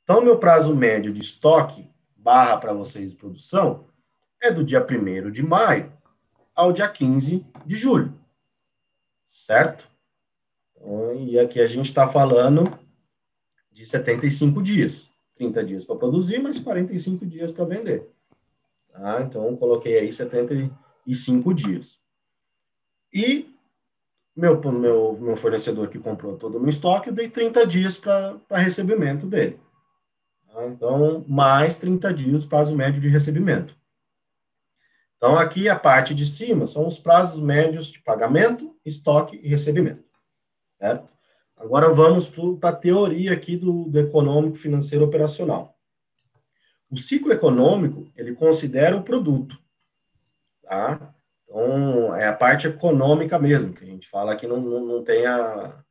[0.02, 3.86] Então, meu prazo médio de estoque, barra para vocês de produção,
[4.42, 5.92] é do dia 1 de maio
[6.54, 8.12] ao dia 15 de julho.
[9.46, 9.84] Certo?
[10.76, 12.78] Então, e aqui a gente está falando
[13.72, 14.92] de 75 dias.
[15.36, 18.08] 30 dias para produzir, mas 45 dias para vender.
[18.90, 19.22] Tá?
[19.22, 21.86] Então, coloquei aí 75 dias.
[23.12, 23.54] E
[24.36, 28.58] meu, meu, meu fornecedor que comprou todo o meu estoque, eu dei 30 dias para
[28.58, 29.58] recebimento dele.
[30.52, 30.66] Tá?
[30.66, 33.74] Então, mais 30 dias prazo médio de recebimento.
[35.16, 40.04] Então, aqui a parte de cima são os prazos médios de pagamento, estoque e recebimento.
[40.78, 41.08] Certo?
[41.56, 42.28] Agora vamos
[42.60, 45.74] para a teoria aqui do, do econômico financeiro operacional.
[46.90, 49.58] O ciclo econômico, ele considera o produto,
[50.62, 51.14] tá?
[51.48, 55.24] Então, é a parte econômica mesmo, que a gente fala que não, não, não tem
[55.24, 55.82] a,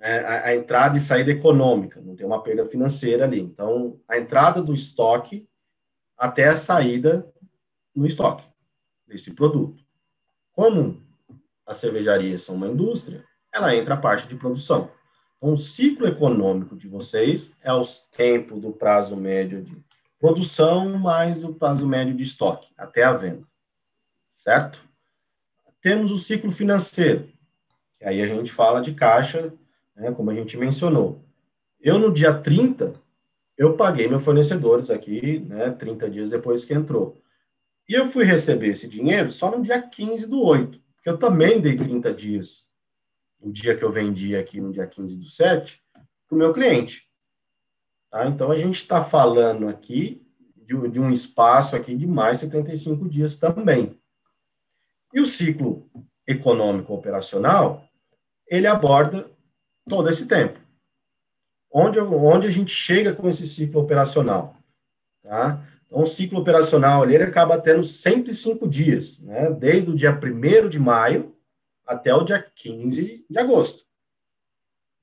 [0.00, 3.40] é, a, a, entrada e saída econômica, não tem uma perda financeira ali.
[3.40, 5.46] Então, a entrada do estoque
[6.18, 7.26] até a saída
[7.96, 8.44] no estoque
[9.06, 9.82] desse produto.
[10.52, 11.02] Como
[11.66, 14.90] as cervejarias são uma indústria, ela entra a parte de produção.
[15.36, 17.86] Então, o ciclo econômico de vocês é o
[18.16, 19.76] tempo do prazo médio de
[20.20, 23.42] produção mais o prazo médio de estoque, até a venda.
[24.42, 24.78] Certo?
[25.82, 27.28] Temos o ciclo financeiro,
[27.98, 29.52] que aí a gente fala de caixa,
[29.96, 31.24] né, como a gente mencionou.
[31.80, 32.94] Eu, no dia 30,
[33.58, 37.20] eu paguei meus fornecedores aqui, né, 30 dias depois que entrou.
[37.88, 41.60] E eu fui receber esse dinheiro só no dia 15 do 8, porque eu também
[41.60, 42.48] dei 30 dias,
[43.40, 45.80] no dia que eu vendi aqui, no dia 15 do 7,
[46.28, 46.94] para o meu cliente.
[48.10, 48.26] Tá?
[48.26, 50.22] Então, a gente está falando aqui
[50.56, 53.98] de, de, um espaço aqui de mais 75 dias também.
[55.12, 55.86] E o ciclo
[56.26, 57.84] econômico operacional,
[58.48, 59.30] ele aborda
[59.88, 60.58] todo esse tempo.
[61.72, 64.56] Onde, onde a gente chega com esse ciclo operacional?
[65.22, 65.66] Tá?
[65.86, 69.50] Então, o ciclo operacional ele acaba tendo 105 dias, né?
[69.50, 71.34] desde o dia 1 de maio
[71.86, 73.82] até o dia 15 de agosto.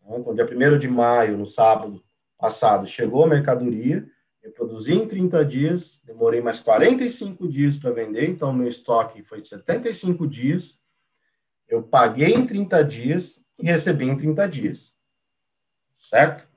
[0.03, 2.01] Então, dia 1 de maio, no sábado
[2.37, 4.05] passado, chegou a mercadoria,
[4.43, 9.41] eu produzi em 30 dias, demorei mais 45 dias para vender, então meu estoque foi
[9.41, 10.63] de 75 dias,
[11.67, 13.23] eu paguei em 30 dias
[13.59, 14.79] e recebi em 30 dias.
[16.09, 16.47] Certo?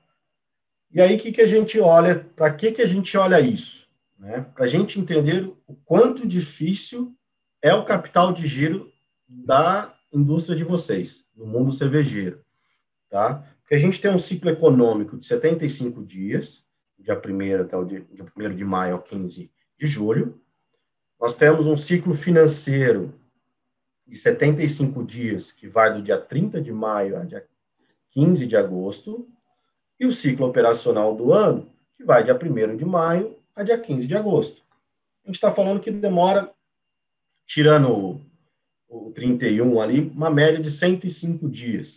[0.91, 3.73] E aí, o que, que a gente olha, para que, que a gente olha isso?
[4.23, 7.13] né, para a gente entender o quanto difícil
[7.61, 8.89] é o capital de giro
[9.27, 12.39] da indústria de vocês, no mundo cervejeiro.
[13.09, 13.45] Tá?
[13.61, 16.47] Porque a gente tem um ciclo econômico de 75 dias,
[17.03, 20.39] dia 1 até o dia, dia 1 de maio ao 15 de julho.
[21.19, 23.13] Nós temos um ciclo financeiro
[24.07, 27.45] de 75 dias, que vai do dia 30 de maio ao dia
[28.11, 29.27] 15 de agosto,
[29.99, 34.07] e o ciclo operacional do ano, que vai dia 1 de maio a dia 15
[34.07, 34.61] de agosto.
[35.23, 36.51] A gente está falando que demora,
[37.47, 38.21] tirando o,
[38.89, 41.87] o 31 ali, uma média de 105 dias.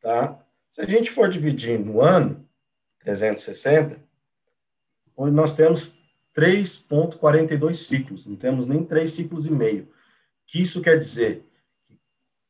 [0.00, 0.40] Tá?
[0.74, 2.45] Se a gente for dividir no ano,
[3.06, 3.98] 360,
[5.16, 5.80] onde nós temos
[6.36, 9.88] 3,42 ciclos, não temos nem 3 ciclos e meio.
[10.48, 11.42] que isso quer dizer?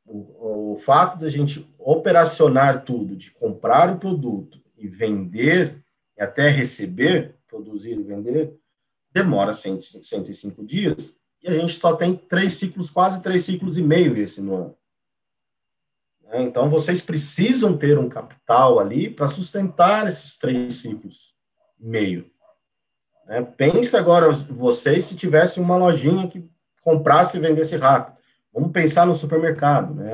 [0.04, 5.76] O, o fato de a gente operacionar tudo, de comprar o produto e vender
[6.18, 8.54] e até receber, produzir e vender,
[9.12, 10.96] demora 105 dias
[11.42, 14.74] e a gente só tem três ciclos, quase três ciclos e meio esse no ano.
[16.28, 16.42] Né?
[16.42, 21.14] Então, vocês precisam ter um capital ali para sustentar esses três ciclos
[21.80, 22.26] e meio.
[23.26, 23.42] Né?
[23.56, 26.44] Pensa agora vocês se tivesse uma lojinha que
[26.82, 28.16] comprasse e vendesse rápido.
[28.52, 30.12] Vamos pensar no supermercado, né?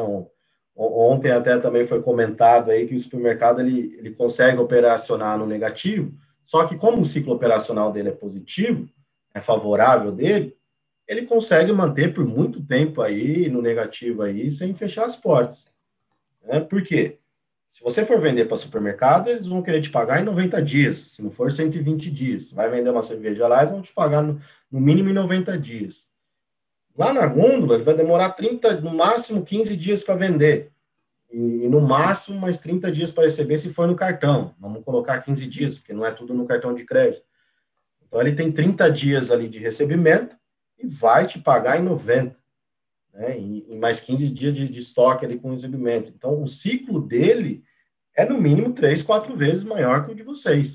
[0.75, 6.11] Ontem até também foi comentado aí que o supermercado ele, ele consegue operacionar no negativo,
[6.47, 8.89] só que como o ciclo operacional dele é positivo,
[9.35, 10.55] é favorável dele,
[11.07, 15.59] ele consegue manter por muito tempo aí no negativo aí sem fechar as portas.
[16.45, 16.61] Né?
[16.61, 17.19] Por quê?
[17.75, 21.23] Se você for vender para supermercado, eles vão querer te pagar em 90 dias, se
[21.23, 22.51] não for 120 dias.
[22.53, 24.41] Vai vender uma cerveja lá, eles vão te pagar no,
[24.71, 25.95] no mínimo em 90 dias.
[26.97, 30.71] Lá na gôndola, ele vai demorar 30, no máximo 15 dias para vender.
[31.33, 34.55] E, e, no máximo mais 30 dias para receber se for no cartão.
[34.61, 37.25] Vamos colocar 15 dias, porque não é tudo no cartão de crédito.
[38.07, 40.37] Então ele tem 30 dias ali de recebimento
[40.79, 42.37] e vai te pagar em 90.
[43.13, 43.39] Né?
[43.39, 46.13] E, mais 15 dias de, de estoque ali com recebimento.
[46.15, 47.63] Então o ciclo dele
[48.17, 50.73] é no mínimo 3, 4 vezes maior que o de vocês.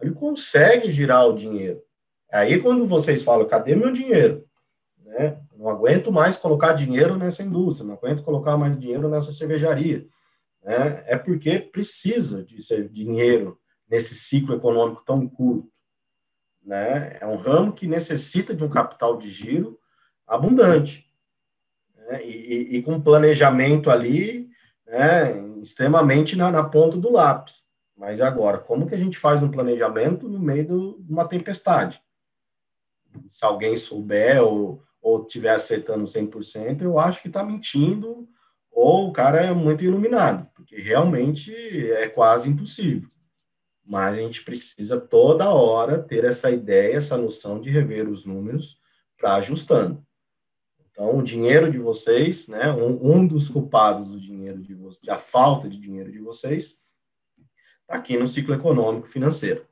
[0.00, 1.80] Ele consegue girar o dinheiro.
[2.30, 4.44] Aí quando vocês falam, cadê meu dinheiro?
[5.04, 5.38] Né?
[5.56, 10.04] Não aguento mais colocar dinheiro nessa indústria, não aguento colocar mais dinheiro nessa cervejaria.
[10.62, 11.04] Né?
[11.06, 13.58] É porque precisa de dinheiro
[13.88, 15.68] nesse ciclo econômico tão curto.
[16.64, 17.18] Né?
[17.20, 19.78] É um ramo que necessita de um capital de giro
[20.26, 21.01] abundante.
[22.08, 22.24] Né?
[22.24, 24.48] E, e, com planejamento ali
[24.86, 25.32] né,
[25.62, 27.54] extremamente na, na, ponta do lápis.
[27.96, 32.00] Mas agora, como que a gente faz um planejamento no meio do, de uma tempestade?
[33.38, 38.26] Se alguém souber ou, ou estiver acertando 100%, eu acho que está mentindo
[38.72, 41.52] ou o cara é muito iluminado, porque realmente
[41.92, 43.08] é quase impossível.
[43.84, 48.64] Mas a gente precisa toda hora ter essa ideia, essa noção de rever os números
[49.18, 50.02] para ajustando.
[50.92, 55.18] Então, o dinheiro de vocês, né, um, um dos culpados do dinheiro de vocês, da
[55.18, 56.64] falta de dinheiro de vocês,
[57.80, 59.66] está aqui no ciclo econômico financeiro.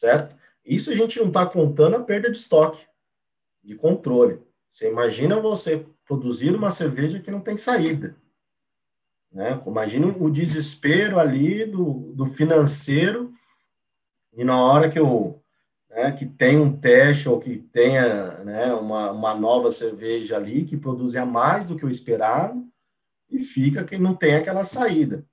[0.00, 0.36] Certo?
[0.64, 2.84] Isso a gente não está contando a perda de estoque
[3.62, 4.40] de controle.
[4.74, 8.16] Você imagina você produzir uma cerveja que não tem saída.
[9.32, 9.60] Né?
[9.66, 13.32] Imagina o desespero ali do, do financeiro
[14.32, 15.42] e na hora que, eu,
[15.96, 20.76] né, que tem um teste ou que tenha né, uma, uma nova cerveja ali que
[20.76, 22.62] produza mais do que o esperado
[23.30, 25.24] e fica que não tem aquela saída.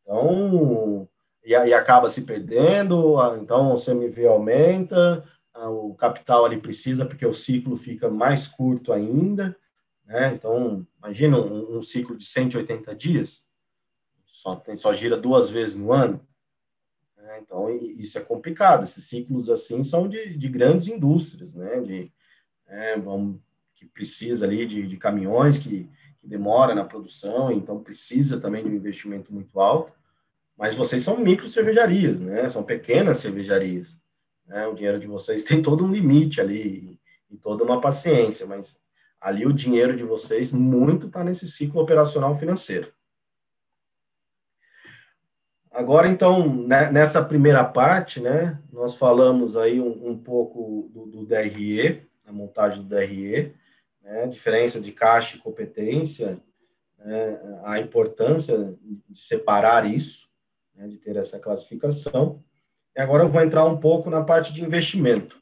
[0.00, 1.06] Então,
[1.44, 7.36] e, e acaba se perdendo, então o CMV aumenta, o capital ali precisa, porque o
[7.36, 9.54] ciclo fica mais curto ainda.
[10.06, 10.32] Né?
[10.34, 13.28] Então, imagina um, um, ciclo de 180 dias,
[14.42, 16.18] só, tem, só gira duas vezes no ano.
[17.22, 17.40] Né?
[17.40, 18.88] Então, isso é complicado.
[18.88, 21.80] Esses ciclos assim são de, de grandes indústrias, né?
[21.80, 22.12] de,
[22.68, 23.40] é, vamos,
[23.76, 25.88] que precisa ali de, de caminhões que,
[26.20, 29.92] que demora na produção, então precisa também de um investimento muito alto.
[30.58, 32.50] Mas vocês são micro cervejarias, né?
[32.52, 33.88] São pequenas cervejarias.
[34.46, 34.66] Né?
[34.66, 36.98] O dinheiro de vocês tem todo um limite ali
[37.30, 38.66] e toda uma paciência, mas
[39.20, 42.92] ali o dinheiro de vocês muito está nesse ciclo operacional financeiro.
[45.72, 51.26] Agora, então, né, nessa primeira parte, né, nós falamos aí um, um pouco do, do,
[51.26, 53.54] DRE, a montagem do DRE,
[54.02, 56.38] né, diferença de caixa e competência,
[56.98, 60.28] né, a importância de separar isso,
[60.74, 62.42] né, de ter essa classificação.
[62.94, 65.34] E agora eu vou entrar um pouco na parte de investimento,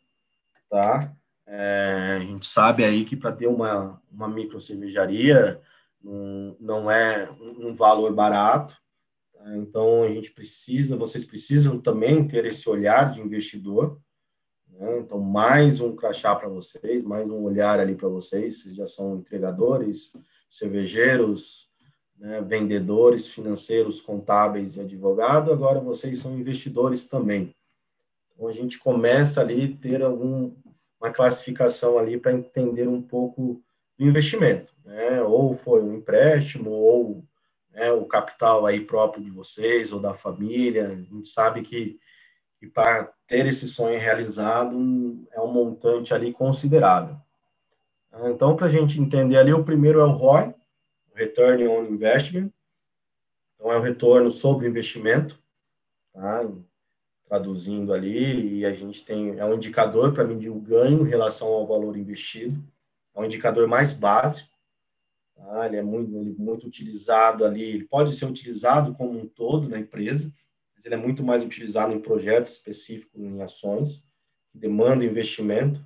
[0.70, 1.12] tá?
[1.44, 5.60] É, a gente sabe aí que para ter uma, uma micro cervejaria
[6.00, 8.79] não, não é um valor barato?
[9.46, 13.98] Então a gente precisa, vocês precisam também ter esse olhar de investidor,
[14.68, 14.98] né?
[14.98, 19.16] então mais um crachá para vocês, mais um olhar ali para vocês, vocês já são
[19.16, 19.96] entregadores,
[20.58, 21.42] cervejeiros,
[22.18, 27.54] né, vendedores financeiros, contábeis e advogado, agora vocês são investidores também.
[28.34, 30.54] Então a gente começa ali ter algum,
[31.00, 33.62] uma classificação ali para entender um pouco
[33.98, 35.22] do investimento, né?
[35.22, 37.24] ou foi um empréstimo, ou
[37.72, 40.88] né, o capital aí próprio de vocês ou da família.
[40.88, 41.98] A gente sabe que,
[42.58, 44.76] que para ter esse sonho realizado
[45.32, 47.16] é um montante ali considerável.
[48.24, 50.52] Então, para a gente entender ali, o primeiro é o ROI,
[51.14, 52.50] Return on Investment.
[53.54, 55.38] Então, é o retorno sobre investimento,
[56.12, 56.44] tá?
[57.30, 61.46] traduzindo ali, e a gente tem, é um indicador para medir o ganho em relação
[61.46, 62.60] ao valor investido,
[63.14, 64.49] é um indicador mais básico,
[65.40, 65.66] tá?
[65.66, 69.78] ele é muito, é muito utilizado ali, ele pode ser utilizado como um todo na
[69.78, 70.30] empresa,
[70.74, 73.88] mas ele é muito mais utilizado em projetos específicos, em ações,
[74.52, 75.80] que demandam investimento.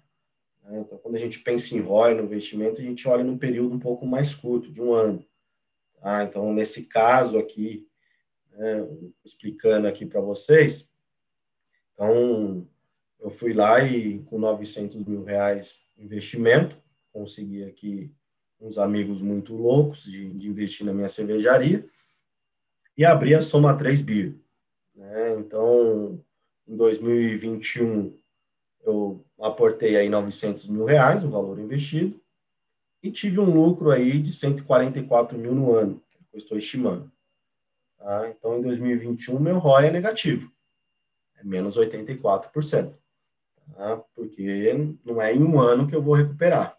[0.63, 0.81] Né?
[0.81, 3.81] Então, quando a gente pensa em ROI no investimento, a gente olha num período um
[3.81, 5.25] pouco mais curto, de um ano.
[6.01, 6.25] Tá?
[6.25, 7.87] Então, nesse caso aqui,
[8.53, 8.89] né,
[9.25, 10.85] explicando aqui para vocês,
[11.95, 12.67] então,
[13.21, 15.67] eu fui lá e com 900 mil reais
[15.97, 16.77] investimento,
[17.13, 18.11] consegui aqui
[18.61, 21.85] uns amigos muito loucos de, de investir na minha cervejaria
[22.97, 24.35] e abri a Soma 3 Beer.
[24.95, 25.39] Né?
[25.39, 26.21] Então,
[26.67, 28.17] em 2021,
[28.85, 32.21] eu aportei aí 900 mil reais, o valor investido,
[33.03, 37.11] e tive um lucro aí de 144 mil no ano, que eu estou estimando.
[37.99, 38.31] Tá?
[38.31, 40.51] Então, em 2021, meu ROI é negativo,
[41.37, 42.93] é menos 84%,
[43.75, 44.03] tá?
[44.15, 44.73] porque
[45.05, 46.79] não é em um ano que eu vou recuperar,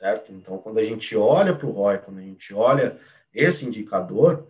[0.00, 0.32] certo?
[0.32, 2.98] Então, quando a gente olha para o ROI, quando a gente olha
[3.32, 4.48] esse indicador,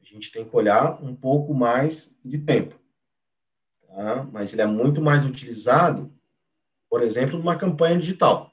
[0.00, 1.92] a gente tem que olhar um pouco mais
[2.24, 2.74] de tempo,
[3.88, 4.26] tá?
[4.32, 6.10] mas ele é muito mais utilizado,
[6.88, 8.52] por exemplo, numa campanha digital.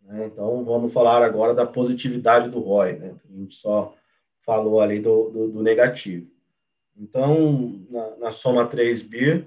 [0.00, 0.26] Né?
[0.26, 3.14] Então, vamos falar agora da positividade do ROI, né?
[3.30, 3.94] a gente só
[4.44, 6.26] falou ali do, do, do negativo.
[6.96, 9.46] Então, na, na, soma 3 BIR,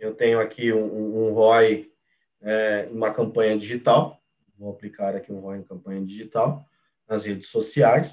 [0.00, 1.90] eu tenho aqui um, um ROI
[2.42, 4.20] é, em uma campanha digital,
[4.58, 6.64] vou aplicar aqui um ROI em campanha digital,
[7.08, 8.10] nas redes sociais.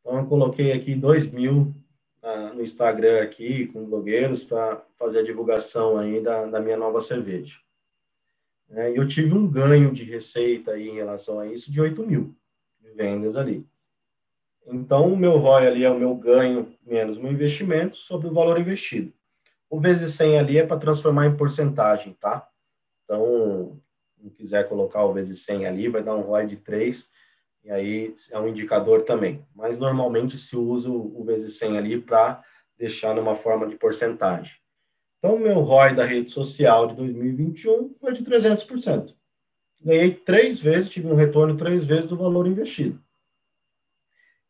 [0.00, 1.74] Então, eu coloquei aqui 2 mil
[2.22, 7.04] uh, no Instagram aqui, com blogueiros, para fazer a divulgação aí da, da minha nova
[7.04, 7.54] cerveja.
[8.70, 12.34] É, eu tive um ganho de receita aí em relação a isso de 8 mil
[12.80, 13.66] de vendas ali.
[14.66, 18.58] Então, o meu ROI ali é o meu ganho menos meu investimento sobre o valor
[18.58, 19.12] investido.
[19.68, 22.46] O vezes 100 ali é para transformar em porcentagem, tá?
[23.04, 23.78] Então,
[24.30, 26.96] se quiser colocar o vezes 100 ali, vai dar um ROI de 3,
[27.64, 29.44] e aí é um indicador também.
[29.54, 32.42] Mas normalmente se usa o vezes 100 ali para
[32.78, 34.50] deixar numa forma de porcentagem.
[35.18, 39.14] Então, meu ROI da rede social de 2021 foi de 300%.
[39.84, 42.98] Ganhei três vezes, tive um retorno três vezes do valor investido.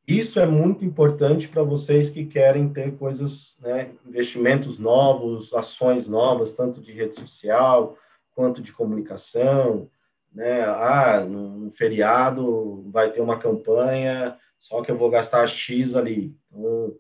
[0.07, 3.31] Isso é muito importante para vocês que querem ter coisas,
[3.61, 7.97] né, investimentos novos, ações novas, tanto de rede social
[8.35, 9.89] quanto de comunicação.
[10.33, 10.63] Né?
[10.63, 16.35] Ah, num feriado vai ter uma campanha, só que eu vou gastar X ali.
[16.51, 16.95] Então,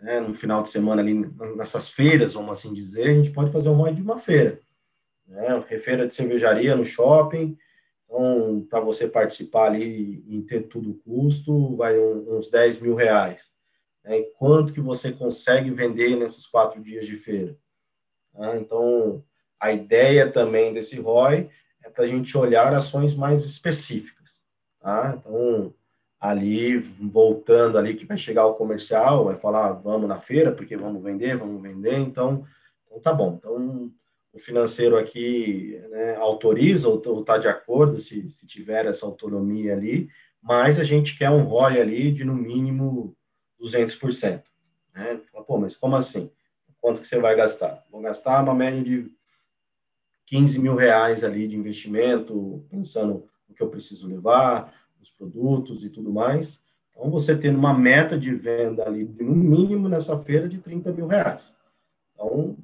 [0.00, 1.14] né, no final de semana ali,
[1.56, 4.60] nessas feiras, vamos assim dizer, a gente pode fazer um ROI de uma feira.
[5.26, 5.60] Né?
[5.84, 7.56] Feira de cervejaria no shopping,
[8.04, 13.40] então, para você participar ali e ter tudo custo, vai uns 10 mil reais.
[14.04, 17.56] E quanto que você consegue vender nesses quatro dias de feira?
[18.32, 18.56] Tá?
[18.56, 19.24] Então,
[19.60, 21.48] a ideia também desse ROI
[21.84, 24.26] é para a gente olhar ações mais específicas.
[24.80, 25.16] Tá?
[25.18, 25.72] Então,
[26.20, 31.02] ali, voltando ali, que vai chegar o comercial, vai falar, vamos na feira, porque vamos
[31.02, 32.44] vender, vamos vender, então,
[32.86, 33.36] então tá bom.
[33.38, 33.90] Então,
[34.32, 40.08] o financeiro aqui né, autoriza ou está de acordo se, se, tiver essa autonomia ali,
[40.42, 43.14] mas a gente quer um ROI ali de no mínimo
[43.60, 44.42] 200%.
[44.94, 45.20] Né?
[45.32, 46.30] Fala, Pô, mas como assim?
[46.80, 47.82] Quanto que você vai gastar?
[47.90, 49.10] Vou gastar uma média de
[50.26, 55.90] 15 mil reais ali de investimento, pensando no que eu preciso levar, os produtos e
[55.90, 56.48] tudo mais.
[56.90, 61.06] Então, você tendo uma meta de venda ali, no mínimo nessa feira, de 30 mil
[61.06, 61.42] reais.
[62.14, 62.56] Então,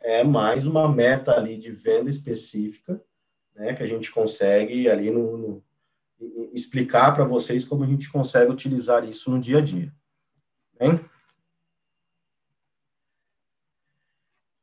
[0.00, 3.00] é mais uma meta ali de venda específica,
[3.54, 5.62] né, que a gente consegue ali no, no
[6.52, 9.92] explicar para vocês como a gente consegue utilizar isso no dia a dia.
[10.78, 11.00] Bem?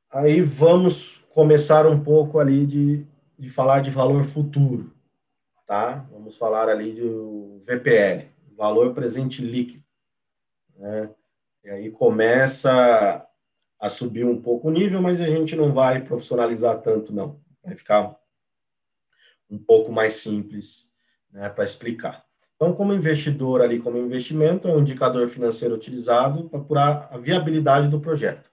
[0.10, 3.06] Aí vamos começar um pouco ali de,
[3.38, 4.92] de falar de valor futuro,
[5.68, 6.04] tá?
[6.12, 8.26] Vamos falar ali do VPL,
[8.58, 9.84] valor presente líquido,
[10.76, 11.12] né?
[11.64, 13.24] E aí começa
[13.80, 17.40] a subir um pouco o nível, mas a gente não vai profissionalizar tanto, não.
[17.64, 18.16] Vai ficar
[19.48, 20.66] um pouco mais simples
[21.32, 22.26] né, para explicar.
[22.56, 27.90] Então, como investidor ali, como investimento, é um indicador financeiro utilizado para apurar a viabilidade
[27.90, 28.50] do projeto.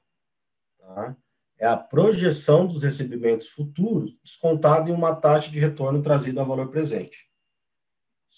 [0.78, 1.16] Tá?
[1.64, 6.68] É a projeção dos recebimentos futuros descontado em uma taxa de retorno trazida a valor
[6.68, 7.16] presente.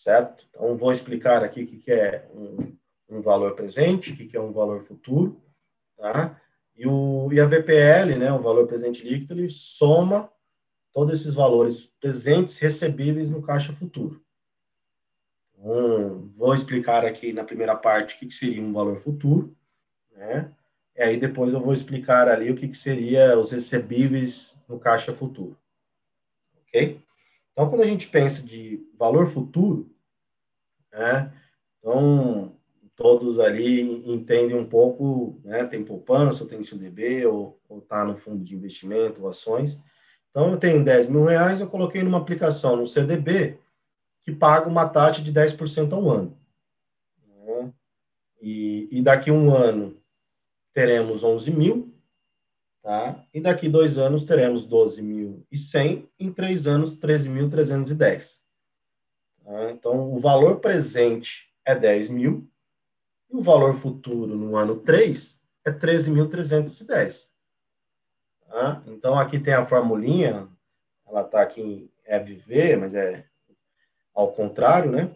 [0.05, 0.45] Certo?
[0.49, 2.77] Então, vou explicar aqui o que é um,
[3.11, 5.43] um valor presente, o que é um valor futuro.
[5.97, 6.41] Tá?
[6.77, 10.31] E, o, e a VPL, né, o valor presente líquido, ele soma
[10.95, 14.23] todos esses valores presentes recebíveis no caixa futuro.
[15.59, 19.53] Então, vou explicar aqui na primeira parte o que seria um valor futuro,
[20.15, 20.53] né?
[20.97, 24.35] E aí depois eu vou explicar ali o que, que seria os recebíveis
[24.69, 25.57] no caixa futuro.
[26.63, 27.01] Ok?
[27.53, 29.91] Então, quando a gente pensa de valor futuro,
[30.93, 31.33] né?
[31.79, 32.53] Então,
[32.97, 38.43] todos ali entendem um pouco, né, tem poupança, ou tem CDB, ou está no fundo
[38.43, 39.77] de investimento, ou ações.
[40.31, 43.59] Então, eu tenho 10 mil reais, eu coloquei numa aplicação no CDB
[44.25, 46.37] que paga uma taxa de 10% ao ano.
[47.27, 47.73] Né?
[48.43, 49.97] E, e daqui um ano
[50.77, 51.95] teremos 11 mil,
[52.83, 53.25] tá?
[53.33, 58.23] e daqui dois anos teremos 12.100, em três anos 13.310.
[59.43, 59.71] Tá?
[59.71, 61.31] Então, o valor presente
[61.65, 62.47] é 10 mil,
[63.31, 65.19] e o valor futuro no ano 3
[65.65, 67.17] é 13.310.
[68.47, 68.83] Tá?
[68.89, 70.47] Então, aqui tem a formulinha,
[71.09, 73.25] ela está aqui em EVV, mas é
[74.15, 75.11] ao contrário, né?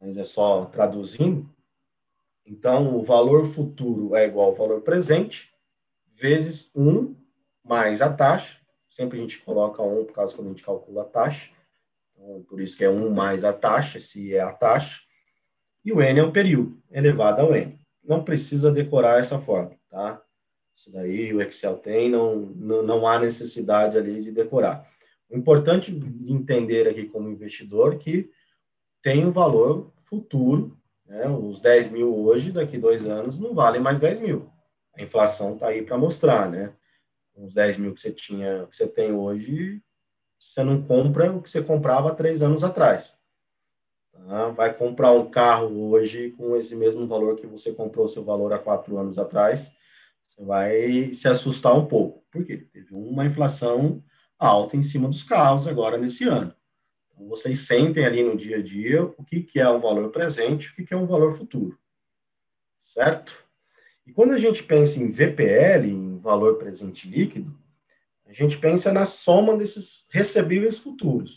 [0.00, 1.50] Mas é só traduzindo.
[2.46, 5.36] Então, o valor futuro é igual ao valor presente,
[6.20, 7.14] vezes 1
[7.64, 8.58] mais a taxa.
[8.96, 11.48] Sempre a gente coloca 1 por causa que a gente calcula a taxa.
[12.14, 15.00] Então, por isso que é 1 mais a taxa, se é a taxa.
[15.84, 17.78] E o N é o período, elevado ao N.
[18.04, 20.20] Não precisa decorar essa forma, tá?
[20.76, 24.86] Isso daí o Excel tem, não, não, não há necessidade ali de decorar.
[25.30, 28.30] O importante de entender aqui como investidor que
[29.02, 30.76] tem um valor futuro,
[31.10, 31.28] né?
[31.28, 34.48] os 10 mil hoje, daqui dois anos, não valem mais 10 mil.
[34.96, 36.72] A inflação está aí para mostrar, né?
[37.36, 39.82] Os 10 mil que você tinha, que você tem hoje,
[40.38, 43.04] você não compra o que você comprava três anos atrás.
[44.12, 44.48] Tá?
[44.50, 48.58] Vai comprar um carro hoje com esse mesmo valor que você comprou seu valor há
[48.58, 49.60] quatro anos atrás,
[50.28, 52.22] você vai se assustar um pouco.
[52.30, 52.68] Por quê?
[52.72, 54.02] Teve uma inflação
[54.38, 56.54] alta em cima dos carros agora nesse ano.
[57.28, 60.68] Vocês sentem ali no dia a dia o que, que é um valor presente e
[60.70, 61.78] o que, que é um valor futuro.
[62.94, 63.32] Certo?
[64.06, 67.54] E quando a gente pensa em VPL, em valor presente líquido,
[68.26, 71.30] a gente pensa na soma desses recebíveis futuros.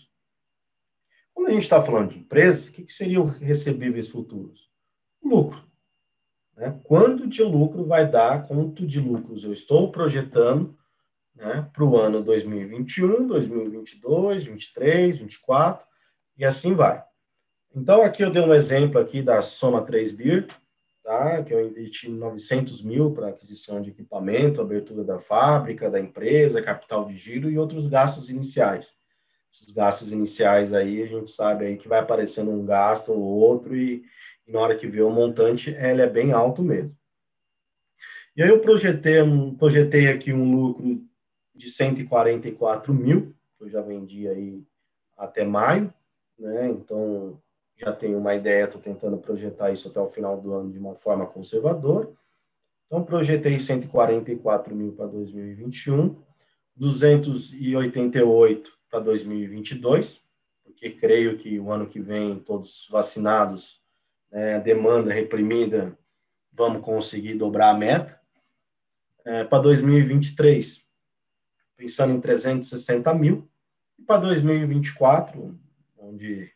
[1.34, 4.60] Quando a gente está falando de empresas, o que, que seriam recebíveis futuros?
[5.24, 5.62] Lucro.
[6.56, 6.80] Né?
[6.84, 10.78] Quanto de lucro vai dar, quanto de lucros eu estou projetando
[11.36, 15.86] né, para o ano 2021, 2022, 2023, 2024
[16.38, 17.04] e assim vai.
[17.76, 20.48] Então, aqui eu dei um exemplo aqui da Soma 3 BIR,
[21.04, 26.62] tá, que eu investi 900 mil para aquisição de equipamento, abertura da fábrica, da empresa,
[26.62, 28.86] capital de giro e outros gastos iniciais.
[29.56, 33.76] Esses gastos iniciais aí, a gente sabe aí que vai aparecendo um gasto ou outro
[33.76, 34.04] e,
[34.48, 36.96] e na hora que vê o montante, ele é bem alto mesmo.
[38.36, 39.18] E aí eu projetei,
[39.58, 41.02] projetei aqui um lucro
[41.56, 44.64] de 144 mil, eu já vendi aí
[45.18, 45.94] até maio,
[46.38, 46.70] né?
[46.70, 47.40] Então,
[47.78, 50.96] já tenho uma ideia, estou tentando projetar isso até o final do ano de uma
[50.96, 52.10] forma conservadora.
[52.88, 56.16] Então, projetei 144 mil para 2021,
[56.76, 60.08] 288 para 2022,
[60.64, 63.64] porque creio que o ano que vem, todos vacinados,
[64.32, 65.98] né, demanda reprimida,
[66.52, 68.22] vamos conseguir dobrar a meta.
[69.26, 70.83] É, para 2023,
[71.78, 73.48] pensando em 360 mil.
[74.00, 75.58] E para 2024,
[75.98, 76.52] onde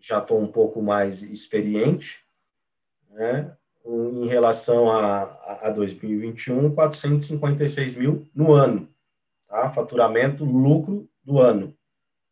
[0.00, 2.06] já estou um pouco mais experiente,
[3.10, 5.22] né, em relação a,
[5.62, 8.88] a 2021, 456 mil no ano,
[9.48, 9.70] tá?
[9.72, 11.74] Faturamento, lucro do ano.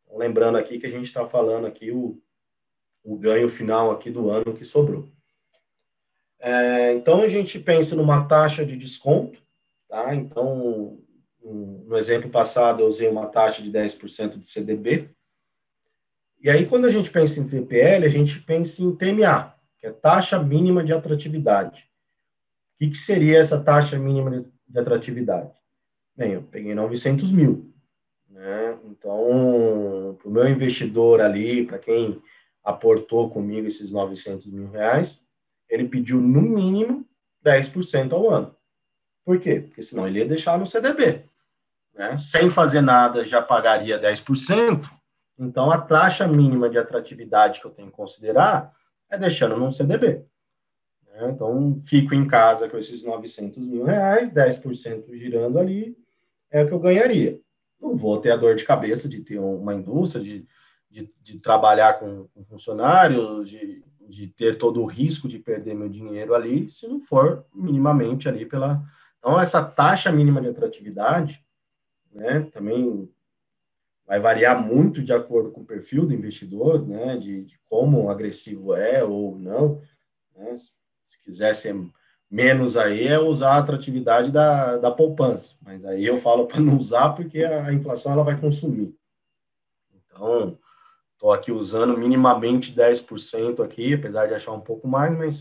[0.04, 2.20] Então, lembrando aqui que a gente está falando aqui o,
[3.04, 5.08] o ganho final aqui do ano que sobrou.
[6.40, 9.38] É, então a gente pensa numa taxa de desconto,
[9.88, 10.14] tá?
[10.14, 10.98] Então
[11.44, 15.10] no exemplo passado, eu usei uma taxa de 10% de CDB.
[16.40, 19.92] E aí, quando a gente pensa em TPL, a gente pensa em TMA, que é
[19.92, 21.78] taxa mínima de atratividade.
[22.74, 25.52] O que, que seria essa taxa mínima de atratividade?
[26.16, 27.72] Bem, eu peguei 900 mil.
[28.30, 28.78] Né?
[28.86, 32.20] Então, para o meu investidor ali, para quem
[32.62, 35.10] aportou comigo esses 900 mil reais,
[35.68, 37.06] ele pediu no mínimo
[37.44, 38.56] 10% ao ano.
[39.24, 39.60] Por quê?
[39.60, 41.24] Porque senão ele ia deixar no CDB
[41.94, 44.82] né, sem fazer nada já pagaria 10%,
[45.38, 48.72] então a taxa mínima de atratividade que eu tenho que considerar
[49.10, 50.24] é deixando num CDB.
[51.06, 51.30] Né?
[51.30, 55.96] Então, fico em casa com esses 900 mil reais, 10% girando ali,
[56.50, 57.38] é o que eu ganharia.
[57.80, 60.46] Não vou ter a dor de cabeça de ter uma indústria, de,
[60.90, 65.88] de, de trabalhar com, com funcionários, de, de ter todo o risco de perder meu
[65.88, 68.80] dinheiro ali, se não for minimamente ali pela.
[69.18, 71.43] Então, essa taxa mínima de atratividade
[72.14, 72.48] né?
[72.52, 73.08] Também
[74.06, 77.16] vai variar muito de acordo com o perfil do investidor, né?
[77.16, 79.82] De, de como agressivo é ou não.
[80.36, 80.58] Né?
[81.10, 81.74] Se quiser ser
[82.30, 85.44] menos aí, é usar a atratividade da, da poupança.
[85.62, 88.94] Mas aí eu falo para não usar porque a inflação ela vai consumir.
[89.94, 90.58] Então,
[91.12, 95.36] estou aqui usando minimamente 10% aqui, apesar de achar um pouco mais, mas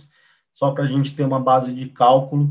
[0.56, 2.50] só para a gente ter uma base de cálculo,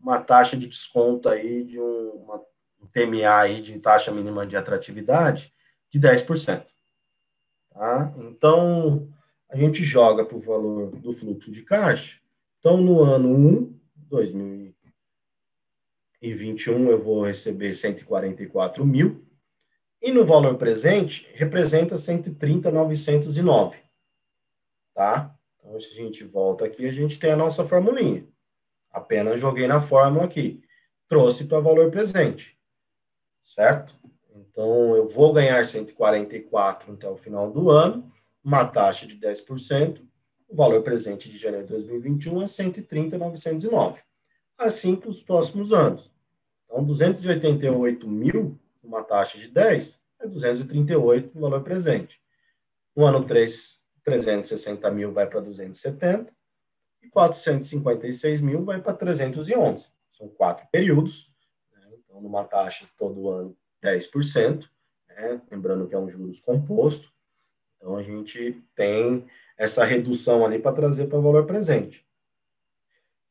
[0.00, 2.40] uma taxa de desconto aí de um, uma
[2.82, 5.52] um TMA aí de taxa mínima de atratividade
[5.92, 6.64] de 10%.
[7.72, 8.12] Tá?
[8.18, 9.08] Então,
[9.50, 12.18] a gente joga para o valor do fluxo de caixa.
[12.58, 13.78] Então, no ano 1,
[14.08, 19.24] 2021, eu vou receber 144 mil.
[20.00, 23.76] E no valor presente, representa 130,909.
[24.94, 25.34] Tá?
[25.58, 28.24] Então, se a gente volta aqui, a gente tem a nossa formulinha.
[28.92, 30.62] Apenas joguei na fórmula aqui.
[31.08, 32.44] Trouxe para valor presente.
[33.54, 33.94] Certo?
[34.34, 38.10] Então, eu vou ganhar 144 até o final do ano,
[38.44, 40.00] uma taxa de 10%.
[40.48, 44.00] O valor presente de janeiro de 2021 é 130,909.
[44.58, 46.10] Assim para os próximos anos.
[46.66, 49.88] Então, 288 mil, uma taxa de 10,
[50.20, 52.14] é 238 o valor presente.
[52.96, 53.54] No ano 3,
[54.04, 56.32] 360 mil vai para 270
[57.02, 59.84] e 456 mil vai para 311.
[60.16, 61.31] São quatro períodos.
[62.12, 64.68] Então, numa taxa todo ano 10%,
[65.08, 65.40] né?
[65.50, 67.08] lembrando que é um juros composto.
[67.76, 69.26] Então, a gente tem
[69.56, 72.04] essa redução ali para trazer para o valor presente.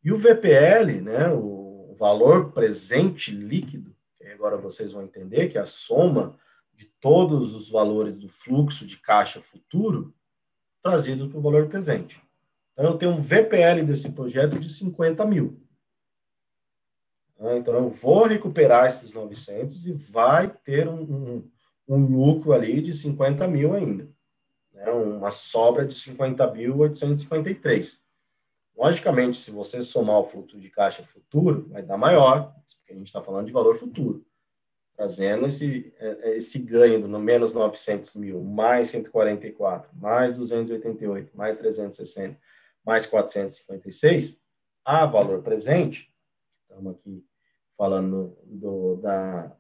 [0.04, 5.62] E o VPL, né, o valor presente líquido, que agora vocês vão entender que é
[5.62, 6.36] a soma
[6.74, 10.12] de todos os valores do fluxo de caixa futuro
[10.82, 12.20] trazido para o valor presente.
[12.74, 15.62] Então, eu tenho um VPL desse projeto de 50 mil.
[17.42, 17.58] Né?
[17.58, 21.52] Então, eu vou recuperar esses 900 e vai ter um, um,
[21.90, 24.08] um lucro ali de 50 mil ainda.
[24.74, 24.90] Né?
[24.92, 27.90] Uma sobra de 50.853.
[28.78, 33.08] Logicamente, se você somar o fluxo de caixa futuro, vai dar maior, porque a gente
[33.08, 34.24] está falando de valor futuro.
[34.96, 41.58] Trazendo esse, é, é, esse ganho no menos 900 mil, mais 144, mais 288, mais
[41.58, 42.38] 360,
[42.86, 44.36] mais 456,
[44.86, 46.08] a valor presente,
[46.70, 47.24] estamos aqui
[47.82, 49.52] falando do, da,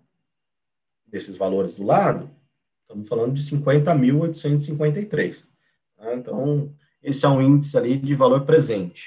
[1.07, 2.29] desses valores do lado,
[2.83, 5.35] estamos falando de 50.853.
[5.97, 6.13] Tá?
[6.13, 6.71] Então,
[7.01, 9.01] esse é um índice ali de valor presente.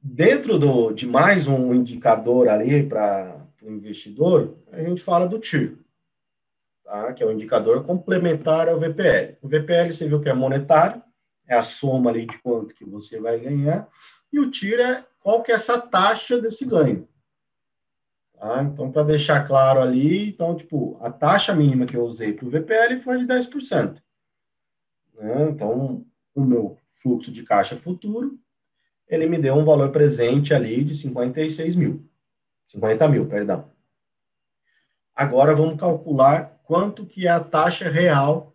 [0.00, 5.76] Dentro do, de mais um indicador ali para o investidor, a gente fala do TIR,
[6.84, 7.12] tá?
[7.12, 9.36] que é o um indicador complementar ao VPL.
[9.42, 11.02] O VPL você viu que é monetário,
[11.48, 13.88] é a soma ali de quanto que você vai ganhar,
[14.32, 17.08] e o TIR é qual que é essa taxa desse ganho.
[18.38, 18.62] Tá?
[18.62, 22.48] Então, para deixar claro ali, então, tipo, a taxa mínima que eu usei para o
[22.48, 24.00] VPL foi de 10%.
[25.14, 25.50] Né?
[25.50, 28.38] Então, o meu fluxo de caixa futuro,
[29.08, 32.08] ele me deu um valor presente ali de 56 mil.
[32.70, 33.68] 50 mil, perdão.
[35.12, 38.54] Agora vamos calcular quanto que é a taxa real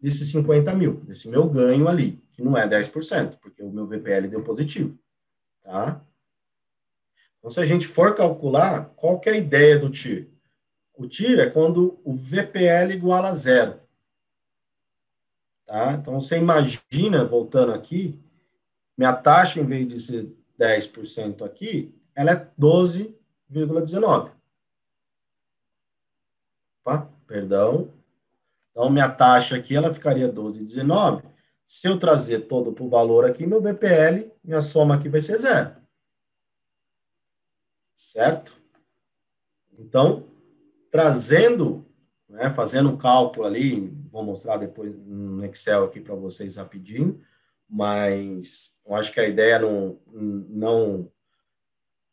[0.00, 4.28] desses 50 mil, desse meu ganho ali, que não é 10%, porque o meu VPL
[4.28, 5.01] deu positivo.
[5.62, 6.00] Tá?
[7.38, 10.28] Então, se a gente for calcular, qual que é a ideia do TIR?
[10.94, 13.80] O TIR é quando o VPL igual a zero.
[15.66, 15.94] Tá?
[15.94, 18.20] Então, você imagina, voltando aqui,
[18.96, 24.30] minha taxa, em vez de ser 10% aqui, ela é 12,19.
[26.84, 27.08] Tá?
[27.26, 27.90] Perdão.
[28.70, 31.31] Então, minha taxa aqui, ela ficaria 12,19.
[31.82, 35.42] Se eu trazer todo para o valor aqui, meu VPL, minha soma aqui vai ser
[35.42, 35.74] zero.
[38.12, 38.52] Certo?
[39.76, 40.28] Então,
[40.92, 41.84] trazendo,
[42.28, 47.20] né, fazendo um cálculo ali, vou mostrar depois no Excel aqui para vocês rapidinho,
[47.68, 48.46] mas
[48.86, 51.10] eu acho que a ideia não, não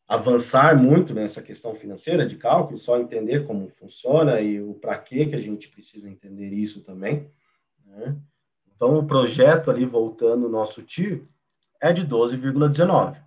[0.07, 5.27] avançar muito nessa questão financeira de cálculo, só entender como funciona e o para que
[5.27, 7.29] que a gente precisa entender isso também.
[7.85, 8.19] Né?
[8.79, 11.21] Então, o projeto ali, voltando o nosso TIR,
[11.81, 13.17] é de 12,19.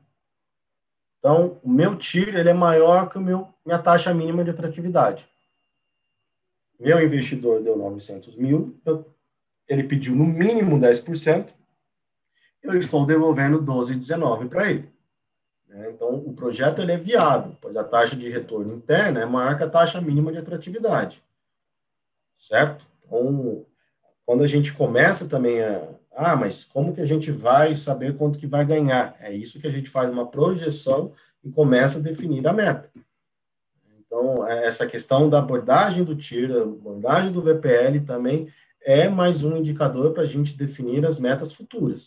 [1.18, 5.22] Então, o meu TIR ele é maior que o meu, minha taxa mínima de atratividade.
[6.80, 9.06] Meu investidor deu 900 mil, eu,
[9.68, 11.50] ele pediu no mínimo 10%,
[12.62, 14.88] eu estou devolvendo 12,19 para ele.
[15.68, 15.90] Né?
[15.90, 19.64] Então, o projeto ele é viável, pois a taxa de retorno interna é maior que
[19.64, 21.22] a taxa mínima de atratividade.
[22.48, 22.86] Certo?
[23.04, 23.66] Então,
[24.32, 25.86] quando a gente começa também a,
[26.16, 29.14] ah, mas como que a gente vai saber quanto que vai ganhar?
[29.20, 31.12] É isso que a gente faz uma projeção
[31.44, 32.88] e começa a definir a meta.
[33.98, 38.50] Então, é, essa questão da abordagem do TIR, abordagem do VPL também
[38.80, 42.00] é mais um indicador para a gente definir as metas futuras.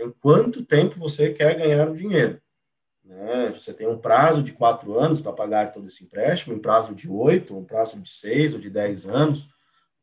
[0.00, 2.40] Em quanto tempo você quer ganhar o dinheiro?
[3.04, 3.54] Né?
[3.60, 7.08] Você tem um prazo de quatro anos para pagar todo esse empréstimo, um prazo de
[7.08, 9.54] oito, um prazo de seis ou de dez anos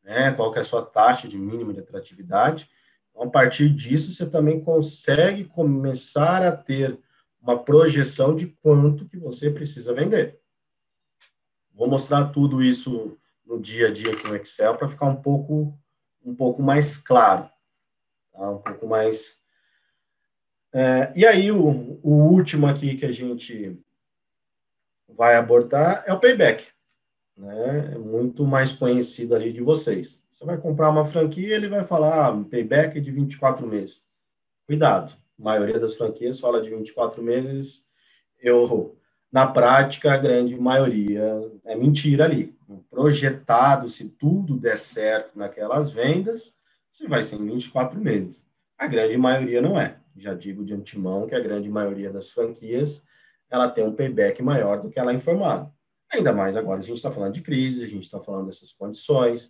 [0.03, 0.31] né?
[0.33, 2.67] qual é a sua taxa de mínima de atratividade.
[3.11, 6.97] Então, a partir disso, você também consegue começar a ter
[7.41, 10.39] uma projeção de quanto que você precisa vender.
[11.73, 15.77] Vou mostrar tudo isso no dia a dia com o Excel para ficar um pouco
[16.25, 17.49] um pouco mais claro,
[18.31, 18.49] tá?
[18.49, 19.19] um pouco mais.
[20.73, 23.77] É, e aí o, o último aqui que a gente
[25.07, 26.65] vai abordar é o payback,
[27.37, 27.93] né?
[27.93, 30.07] É muito mais conhecido ali de vocês.
[30.37, 33.95] Você vai comprar uma franquia, ele vai falar ah, payback de 24 meses.
[34.65, 37.71] Cuidado, a maioria das franquias fala de 24 meses.
[38.41, 38.95] Eu,
[39.31, 41.23] na prática, a grande maioria
[41.65, 42.53] é mentira ali.
[42.89, 46.41] Projetado, se tudo der certo naquelas vendas,
[46.93, 48.35] você vai ser em 24 meses.
[48.77, 49.97] A grande maioria não é.
[50.17, 52.89] Já digo de antemão que a grande maioria das franquias
[53.49, 55.71] ela tem um payback maior do que ela é informada.
[56.13, 59.41] Ainda mais agora, a gente está falando de crise, a gente está falando dessas condições.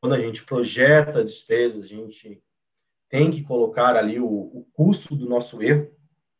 [0.00, 2.42] Quando a gente projeta despesas, a gente
[3.08, 5.90] tem que colocar ali o, o custo do nosso erro,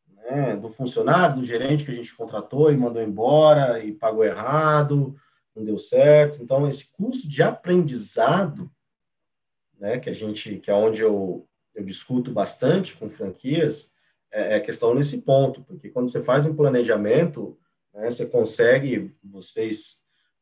[0.09, 5.17] né, do funcionário, do gerente que a gente contratou e mandou embora e pagou errado,
[5.57, 6.43] não deu certo.
[6.43, 8.71] Então, esse custo de aprendizado,
[9.79, 13.77] né, que a gente, que é onde eu, eu discuto bastante com franquias,
[14.31, 17.59] é, é questão nesse ponto, porque quando você faz um planejamento,
[17.95, 19.79] né, você consegue, vocês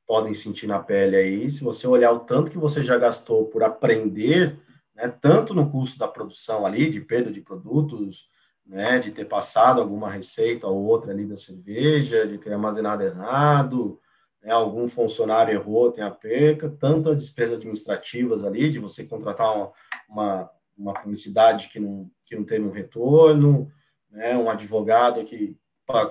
[0.07, 3.63] podem sentir na pele aí, se você olhar o tanto que você já gastou por
[3.63, 4.59] aprender
[4.99, 8.17] né, tanto no custo da produção ali, de perda de produtos,
[8.67, 13.99] né, de ter passado alguma receita ou outra ali da cerveja, de ter armazenado errado,
[14.43, 19.55] né, algum funcionário errou, tem a perca, tanto as despesas administrativas ali, de você contratar
[19.57, 19.73] uma,
[20.09, 23.71] uma, uma publicidade que não, que não teve um retorno,
[24.11, 25.57] né, um advogado que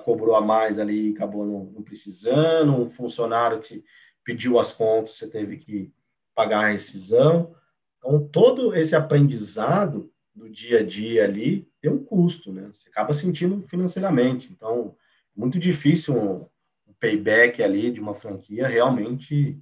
[0.04, 3.84] cobrou a mais ali e acabou não, não precisando, um funcionário que
[4.26, 5.92] pediu as contas, você teve que
[6.36, 7.56] pagar a rescisão.
[7.98, 12.72] Então, todo esse aprendizado do dia a dia ali tem um custo, né?
[12.74, 14.50] Você acaba sentindo financeiramente.
[14.52, 14.96] Então,
[15.36, 16.42] é muito difícil um,
[16.88, 19.60] um payback ali de uma franquia realmente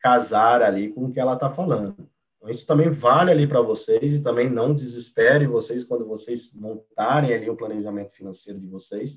[0.00, 1.94] casar ali com o que ela está falando.
[2.36, 7.32] Então, isso também vale ali para vocês e também não desesperem vocês quando vocês montarem
[7.32, 9.12] ali o planejamento financeiro de vocês.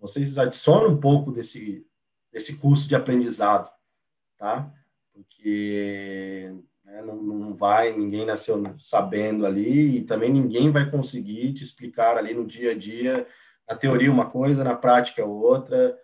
[0.00, 1.86] Vocês adicionam um pouco desse,
[2.32, 3.70] desse custo de aprendizado,
[4.38, 4.72] tá?
[5.12, 6.54] Porque
[6.90, 7.02] né?
[7.02, 12.34] Não, não vai, ninguém nasceu sabendo ali e também ninguém vai conseguir te explicar ali
[12.34, 13.26] no dia a dia,
[13.68, 15.96] na teoria uma coisa, na prática outra,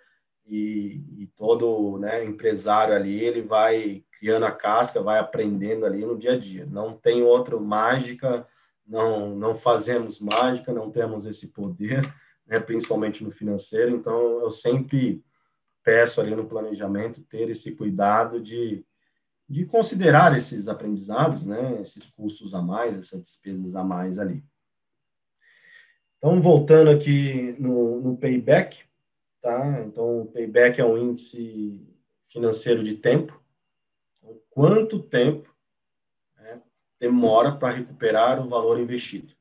[0.46, 6.16] e, e todo né, empresário ali, ele vai criando a casca, vai aprendendo ali no
[6.16, 6.64] dia a dia.
[6.66, 8.46] Não tem outra mágica,
[8.86, 12.08] não, não fazemos mágica, não temos esse poder,
[12.46, 15.22] né, principalmente no financeiro, então eu sempre
[15.84, 18.84] peço ali no planejamento ter esse cuidado de
[19.48, 24.42] de considerar esses aprendizados, né, esses custos a mais, essas despesas a mais ali.
[26.18, 28.76] Então, voltando aqui no, no payback,
[29.40, 29.84] tá?
[29.86, 31.80] Então, o payback é um índice
[32.32, 33.40] financeiro de tempo.
[34.18, 35.48] Então, quanto tempo
[36.36, 36.60] né,
[36.98, 39.32] demora para recuperar o valor investido?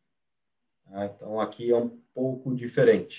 [0.85, 1.05] Tá?
[1.05, 3.15] Então, aqui é um pouco diferente.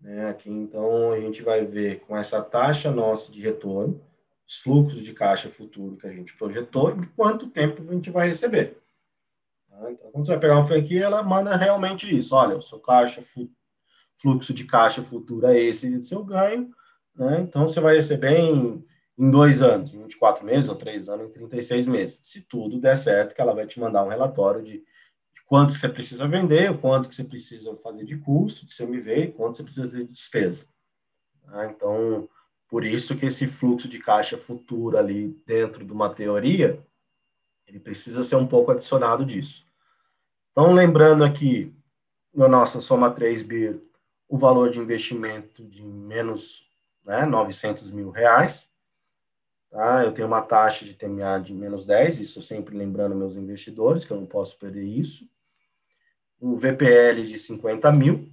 [0.00, 0.28] Né?
[0.28, 4.00] Aqui, então, a gente vai ver com essa taxa nossa de retorno,
[4.46, 8.30] os fluxos de caixa futuro que a gente projetou e quanto tempo a gente vai
[8.30, 8.78] receber.
[9.68, 9.90] Tá?
[9.90, 12.34] Então, quando você vai pegar uma franquia, ela manda realmente isso.
[12.34, 13.24] Olha, o seu caixa,
[14.20, 16.70] fluxo de caixa futuro é esse seu ganho,
[17.16, 17.40] né?
[17.40, 18.84] então você vai receber em,
[19.18, 22.16] em dois anos, em 24 meses, ou três anos, em 36 meses.
[22.32, 24.82] Se tudo der certo, que ela vai te mandar um relatório de
[25.46, 29.62] quanto você precisa vender, o quanto você precisa fazer de custo, de CMV, quanto você
[29.62, 30.58] precisa de despesa.
[31.44, 31.66] Tá?
[31.66, 32.28] Então,
[32.68, 36.78] por isso que esse fluxo de caixa futuro ali dentro de uma teoria,
[37.66, 39.64] ele precisa ser um pouco adicionado disso.
[40.50, 41.72] Então, lembrando aqui,
[42.34, 43.80] na nossa soma 3 BIR,
[44.28, 46.42] o valor de investimento de menos
[47.04, 48.54] né, 900 mil reais.
[49.70, 50.04] Tá?
[50.04, 54.10] Eu tenho uma taxa de TMA de menos 10, isso sempre lembrando meus investidores, que
[54.10, 55.24] eu não posso perder isso.
[56.40, 58.28] O VPL de 50 mil,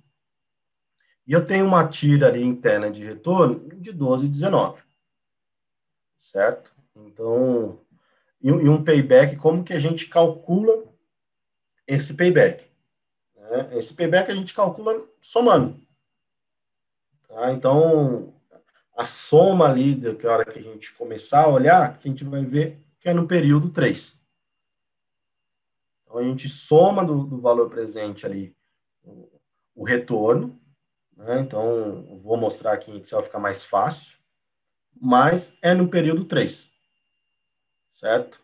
[1.25, 4.77] e eu tenho uma tira ali interna de retorno de 12,19.
[6.31, 6.71] Certo?
[6.95, 7.79] Então,
[8.41, 10.83] e um payback, como que a gente calcula
[11.87, 12.65] esse payback?
[13.37, 13.79] Né?
[13.79, 15.01] Esse payback a gente calcula
[15.31, 15.79] somando.
[17.27, 17.53] Tá?
[17.53, 18.33] Então,
[18.97, 22.79] a soma ali, da hora que a gente começar a olhar, a gente vai ver
[22.99, 24.12] que é no período 3.
[26.13, 28.55] Então, a gente soma do, do valor presente ali
[29.03, 29.27] o,
[29.75, 30.59] o retorno,
[31.17, 31.39] né?
[31.39, 34.13] Então, vou mostrar aqui em Excel, fica mais fácil.
[35.01, 36.55] Mas é no período 3.
[37.99, 38.39] Certo?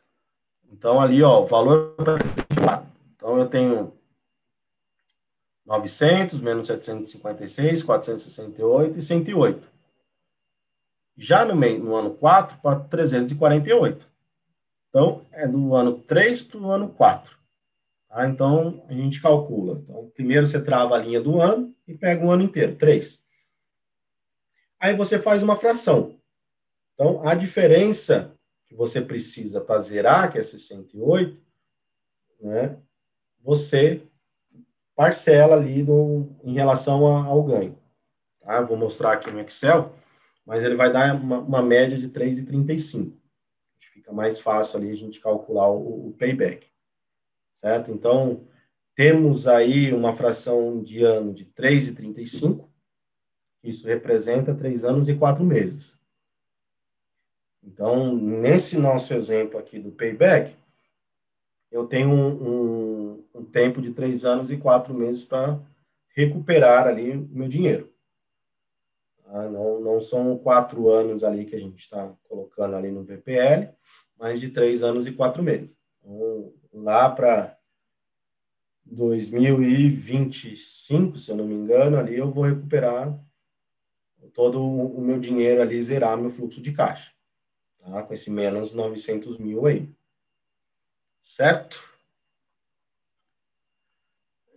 [0.72, 1.96] Então, ali, ó, o valor
[3.16, 3.94] Então, eu tenho
[5.64, 9.68] 900 menos 756, 468 e 108.
[11.20, 14.04] Já no, meio, no ano 4, para 348.
[14.90, 17.39] Então, é do ano 3 para o ano 4.
[18.10, 18.28] Tá?
[18.28, 19.80] Então, a gente calcula.
[19.84, 23.08] Então, primeiro você trava a linha do ano e pega o ano inteiro, 3.
[24.80, 26.18] Aí você faz uma fração.
[26.94, 28.34] Então, a diferença
[28.68, 31.38] que você precisa para zerar, que é 68,
[32.42, 32.78] né,
[33.44, 34.02] você
[34.96, 37.78] parcela ali no, em relação ao ganho.
[38.42, 38.62] Tá?
[38.62, 39.94] Vou mostrar aqui no Excel,
[40.46, 43.14] mas ele vai dar uma, uma média de 3,35.
[43.94, 46.68] Fica mais fácil ali a gente calcular o, o payback.
[47.62, 47.92] Certo?
[47.92, 48.48] Então,
[48.96, 52.68] temos aí uma fração de ano de 3,35.
[53.64, 55.84] Isso representa 3 anos e 4 meses.
[57.64, 60.56] Então, nesse nosso exemplo aqui do payback,
[61.72, 65.60] eu tenho um, um, um tempo de três anos e quatro meses para
[66.16, 67.92] recuperar ali o meu dinheiro.
[69.24, 69.50] Tá?
[69.50, 73.70] Não, não são quatro anos ali que a gente está colocando ali no VPL,
[74.18, 75.70] mas de três anos e quatro meses.
[76.10, 77.58] Então, lá para
[78.86, 83.18] 2025, se eu não me engano, ali eu vou recuperar
[84.34, 87.10] todo o meu dinheiro ali, zerar meu fluxo de caixa,
[87.80, 88.04] tá?
[88.04, 89.90] com esse menos 900 mil aí
[91.40, 91.78] certo?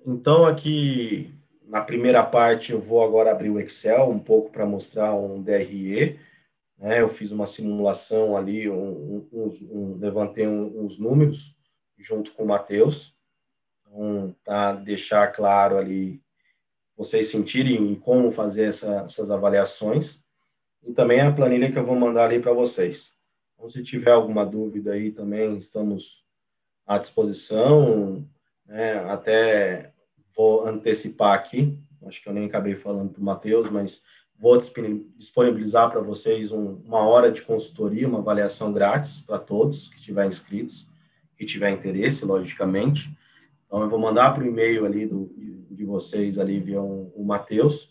[0.05, 1.33] Então, aqui
[1.65, 6.19] na primeira parte, eu vou agora abrir o Excel um pouco para mostrar um DRE.
[6.83, 7.01] Né?
[7.01, 11.39] Eu fiz uma simulação ali, um, um, levantei uns números
[11.97, 13.15] junto com o Matheus,
[13.87, 16.21] então, para deixar claro ali,
[16.97, 20.11] vocês sentirem como fazer essa, essas avaliações.
[20.83, 22.99] E também a planilha que eu vou mandar ali para vocês.
[23.55, 26.03] Então, se tiver alguma dúvida aí também, estamos
[26.85, 28.27] à disposição.
[28.67, 28.95] Né?
[29.09, 29.93] Até
[30.37, 33.93] vou antecipar aqui, acho que eu nem acabei falando para o Matheus, mas
[34.43, 39.99] vou disponibilizar para vocês um, uma hora de consultoria, uma avaliação grátis para todos que
[39.99, 40.75] estiverem inscritos,
[41.39, 43.01] que tiver interesse, logicamente.
[43.65, 45.33] Então, eu vou mandar para o e-mail ali do,
[45.71, 47.89] de, vocês, ali via o, o Matheus.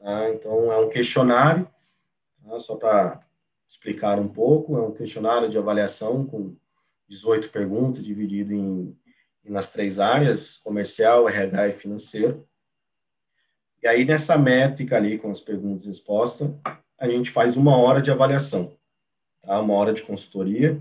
[0.00, 0.30] Tá?
[0.30, 1.68] Então, é um questionário,
[2.44, 2.58] tá?
[2.62, 3.20] só para
[3.70, 6.56] explicar um pouco, é um questionário de avaliação com
[7.08, 8.96] 18 perguntas, dividido em,
[9.44, 12.44] nas três áreas, comercial, RH e financeiro.
[13.82, 16.50] E aí, nessa métrica ali, com as perguntas e respostas,
[16.98, 18.72] a gente faz uma hora de avaliação,
[19.42, 19.60] tá?
[19.60, 20.80] uma hora de consultoria.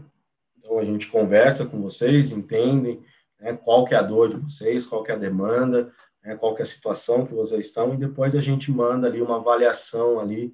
[0.57, 2.99] Então, a gente conversa com vocês, entende
[3.39, 5.93] né, qual que é a dor de vocês, qual que é a demanda,
[6.23, 9.21] né, qual que é a situação que vocês estão, e depois a gente manda ali
[9.21, 10.53] uma avaliação ali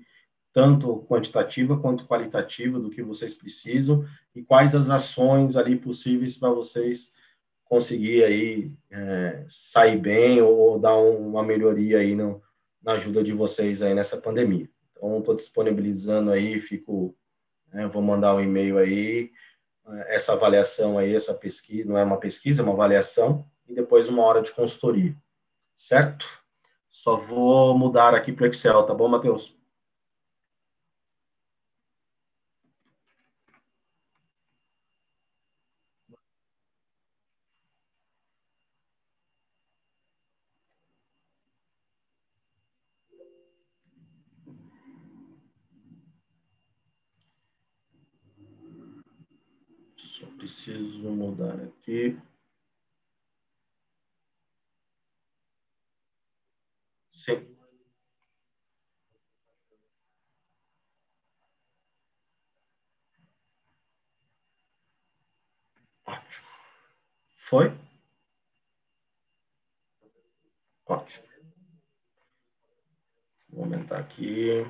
[0.54, 4.06] tanto quantitativa quanto qualitativa do que vocês precisam
[4.36, 7.00] e quais as ações ali possíveis para vocês
[7.74, 12.40] conseguir aí é, sair bem ou, dar um, uma melhoria aí no,
[12.84, 14.70] na ajuda de vocês aí nessa pandemia.
[14.92, 17.16] Então, estou disponibilizando aí, fico,
[17.74, 19.32] né, vou mandar um e-mail aí,
[19.88, 24.08] é, essa avaliação aí, essa pesquisa, não é uma pesquisa, é uma avaliação, e depois
[24.08, 25.16] uma hora de consultoria,
[25.90, 26.24] certo?
[27.02, 29.52] Só vou mudar aqui para o Excel, tá bom, Matheus?
[50.64, 52.18] preciso mudar aqui.
[57.26, 57.48] Sim.
[67.54, 67.72] Foi?
[70.88, 71.24] Ótimo.
[73.52, 74.66] Vou aumentar aqui.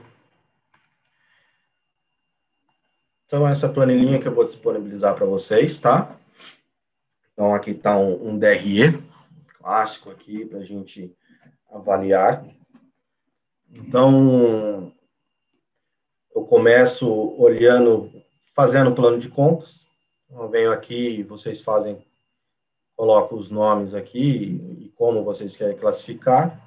[3.25, 6.19] Então, essa planilhinha que eu vou disponibilizar para vocês, tá?
[7.31, 9.01] Então, aqui está um, um DRE
[9.59, 11.15] clássico aqui para a gente
[11.71, 12.45] avaliar.
[13.71, 14.93] Então,
[16.35, 17.07] eu começo
[17.39, 18.11] olhando,
[18.53, 19.73] fazendo o plano de contas.
[20.29, 22.05] Eu venho aqui, vocês fazem,
[22.95, 26.61] coloco os nomes aqui e como vocês querem classificar.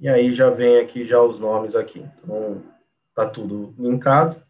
[0.00, 2.04] E aí já vem aqui já os nomes aqui.
[2.22, 2.62] Então,
[3.14, 4.40] tá tudo linkado.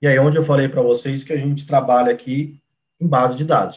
[0.00, 2.60] E aí, onde eu falei para vocês que a gente trabalha aqui
[3.00, 3.76] em base de dados.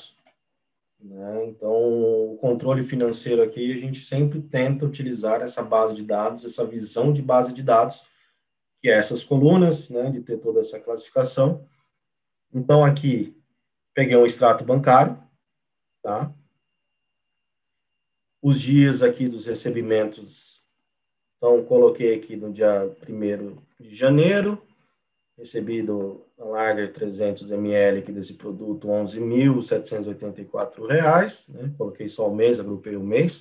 [0.99, 1.45] Né?
[1.47, 6.65] Então, o controle financeiro aqui, a gente sempre tenta utilizar essa base de dados, essa
[6.65, 7.95] visão de base de dados,
[8.81, 11.65] que é essas colunas, né, de ter toda essa classificação.
[12.53, 13.35] Então, aqui,
[13.93, 15.17] peguei um extrato bancário,
[16.07, 16.31] tá?
[18.41, 20.23] os dias aqui dos recebimentos.
[21.35, 24.61] Então, coloquei aqui no dia 1 de janeiro,
[25.37, 31.37] recebido na Lager 300 ml aqui desse produto, R$ 11.784.
[31.49, 31.73] Né?
[31.77, 33.33] Coloquei só o mês, agrupei o mês,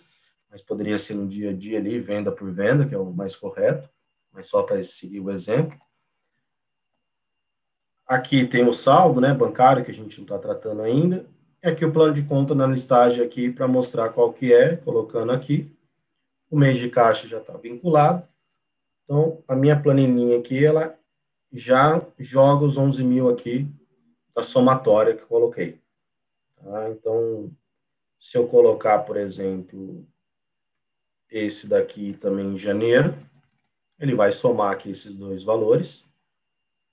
[0.51, 3.37] mas poderia ser no dia a dia ali, venda por venda, que é o mais
[3.37, 3.89] correto,
[4.33, 5.79] mas só para seguir o exemplo.
[8.09, 11.25] Aqui tem o saldo né, bancário, que a gente não está tratando ainda.
[11.67, 15.33] E aqui o plano de conta na listagem aqui para mostrar qual que é, colocando
[15.33, 15.77] aqui.
[16.49, 18.25] O mês de caixa já está vinculado.
[19.03, 20.97] Então, a minha planilhinha aqui, ela
[21.53, 23.67] já joga os 11 mil aqui
[24.33, 25.81] da somatória que coloquei.
[26.55, 26.89] Tá?
[26.91, 27.51] Então,
[28.31, 30.07] se eu colocar, por exemplo,
[31.29, 33.13] esse daqui também em janeiro,
[33.99, 35.89] ele vai somar aqui esses dois valores,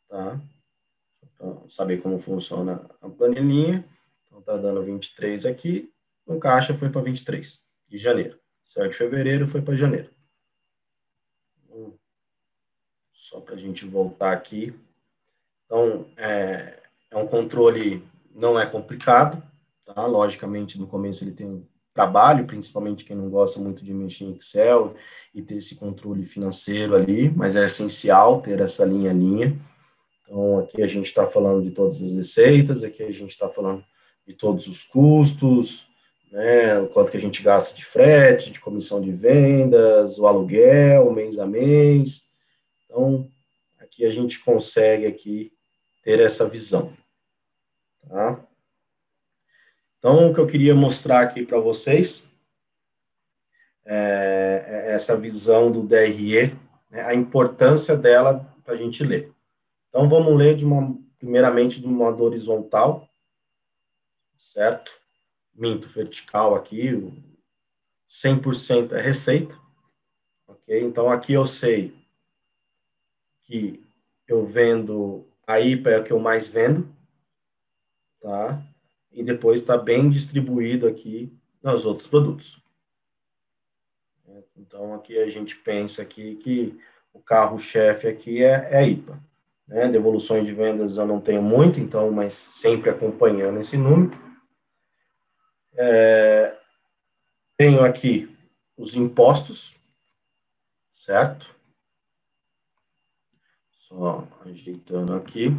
[0.10, 0.42] tá?
[1.76, 3.88] Saber como funciona a planilhinha.
[4.44, 5.90] Então, tá dando 23 aqui,
[6.28, 7.48] no caixa foi para 23
[7.90, 8.38] de janeiro.
[8.74, 8.92] Certo?
[8.92, 10.10] De fevereiro foi para janeiro.
[11.72, 11.94] Hum.
[13.30, 14.74] Só para a gente voltar aqui.
[15.66, 16.80] Então, é,
[17.10, 18.04] é um controle,
[18.36, 19.42] não é complicado,
[19.86, 20.06] tá?
[20.06, 24.36] Logicamente, no começo ele tem um trabalho, principalmente quem não gosta muito de mexer em
[24.36, 24.96] Excel
[25.34, 29.58] e ter esse controle financeiro ali, mas é essencial ter essa linha a linha.
[30.24, 33.84] Então, aqui a gente está falando de todas as receitas, aqui a gente está falando
[34.28, 35.70] de todos os custos,
[36.32, 41.12] né, o quanto que a gente gasta de frete, de comissão de vendas, o aluguel,
[41.12, 42.24] mês a mês,
[42.94, 43.28] então,
[43.80, 45.52] aqui a gente consegue aqui
[46.04, 46.94] ter essa visão.
[48.08, 48.40] Tá?
[49.98, 52.14] Então, o que eu queria mostrar aqui para vocês
[53.86, 56.56] é, é essa visão do DRE,
[56.92, 59.32] né, a importância dela para a gente ler.
[59.90, 63.10] Então, vamos ler de uma, primeiramente de um modo horizontal,
[64.54, 64.92] certo?
[65.54, 66.90] Minto vertical aqui,
[68.24, 69.56] 100% é receita,
[70.48, 70.82] ok?
[70.82, 71.94] Então, aqui eu sei
[73.46, 73.84] que
[74.28, 76.88] eu vendo, a IPA é a que eu mais vendo,
[78.22, 78.64] tá?
[79.12, 81.32] E depois está bem distribuído aqui
[81.62, 82.64] nos outros produtos.
[84.58, 86.80] Então, aqui a gente pensa aqui que
[87.14, 89.20] o carro-chefe aqui é, é a IPA.
[89.68, 89.88] Né?
[89.90, 94.18] Devoluções de vendas eu não tenho muito, então, mas sempre acompanhando esse número.
[95.76, 96.58] É,
[97.58, 98.30] tenho aqui
[98.78, 99.74] os impostos,
[101.06, 101.46] certo?
[103.88, 105.50] Só ajeitando aqui.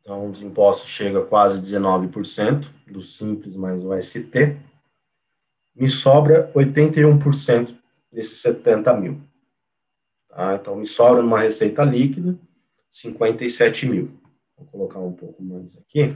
[0.00, 4.60] Então, os impostos chegam a quase 19% do Simples mais o ST.
[5.76, 7.78] Me sobra 81%
[8.12, 9.20] desses 70 mil.
[10.28, 10.56] Tá?
[10.56, 12.36] Então, me sobra numa receita líquida
[13.00, 14.10] 57 mil.
[14.56, 16.14] Vou colocar um pouco mais aqui.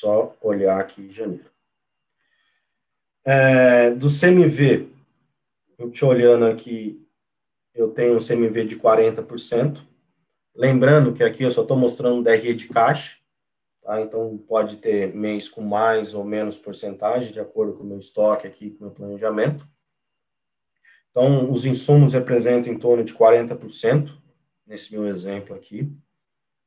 [0.00, 1.50] Só olhar aqui janeiro.
[3.24, 4.88] É, do CMV,
[5.78, 7.06] eu te olhando aqui
[7.74, 9.80] eu tenho um CMV de 40%.
[10.54, 13.16] Lembrando que aqui eu só estou mostrando DRE de caixa,
[13.82, 14.00] tá?
[14.00, 18.46] então pode ter mês com mais ou menos porcentagem, de acordo com o meu estoque
[18.46, 19.64] aqui, com o meu planejamento.
[21.10, 24.12] Então, os insumos representam em torno de 40%,
[24.66, 25.90] nesse meu exemplo aqui,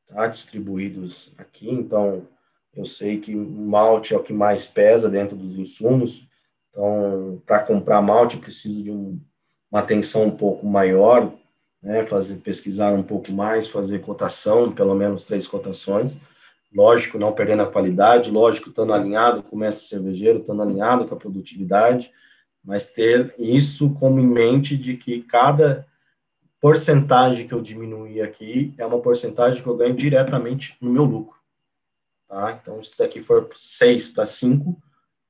[0.07, 0.27] tá?
[0.27, 1.69] distribuídos aqui.
[1.69, 2.27] Então,
[2.75, 6.11] eu sei que malte é o que mais pesa dentro dos insumos.
[6.69, 9.19] Então, para comprar malte, preciso de um
[9.73, 11.33] uma atenção um pouco maior,
[11.81, 16.11] né, fazer pesquisar um pouco mais, fazer cotação, pelo menos três cotações.
[16.71, 21.15] Lógico, não perdendo a qualidade, lógico, estando alinhado com o mestre cervejeiro, estando alinhado com
[21.15, 22.07] a produtividade,
[22.63, 25.87] mas ter isso como em mente de que cada
[26.61, 31.35] porcentagem que eu diminuir aqui é uma porcentagem que eu ganho diretamente no meu lucro.
[32.27, 32.59] Tá?
[32.61, 34.77] Então, se isso aqui for 6 para 5,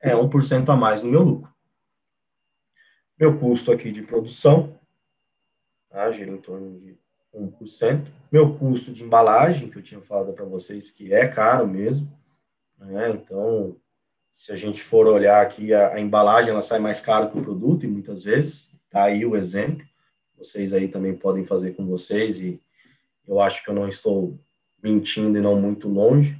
[0.01, 1.53] é 1% a mais no meu lucro.
[3.19, 4.77] Meu custo aqui de produção,
[5.89, 6.97] tá, gira em torno de
[7.33, 8.05] 1%.
[8.31, 12.07] Meu custo de embalagem, que eu tinha falado para vocês que é caro mesmo,
[12.79, 13.11] né?
[13.11, 13.75] então,
[14.45, 17.43] se a gente for olhar aqui, a, a, embalagem ela sai mais cara que o
[17.43, 18.53] produto, e muitas vezes,
[18.91, 19.85] tá aí o exemplo,
[20.37, 22.61] vocês aí também podem fazer com vocês, e
[23.27, 24.37] eu acho que eu não estou
[24.81, 26.37] mentindo e não muito longe,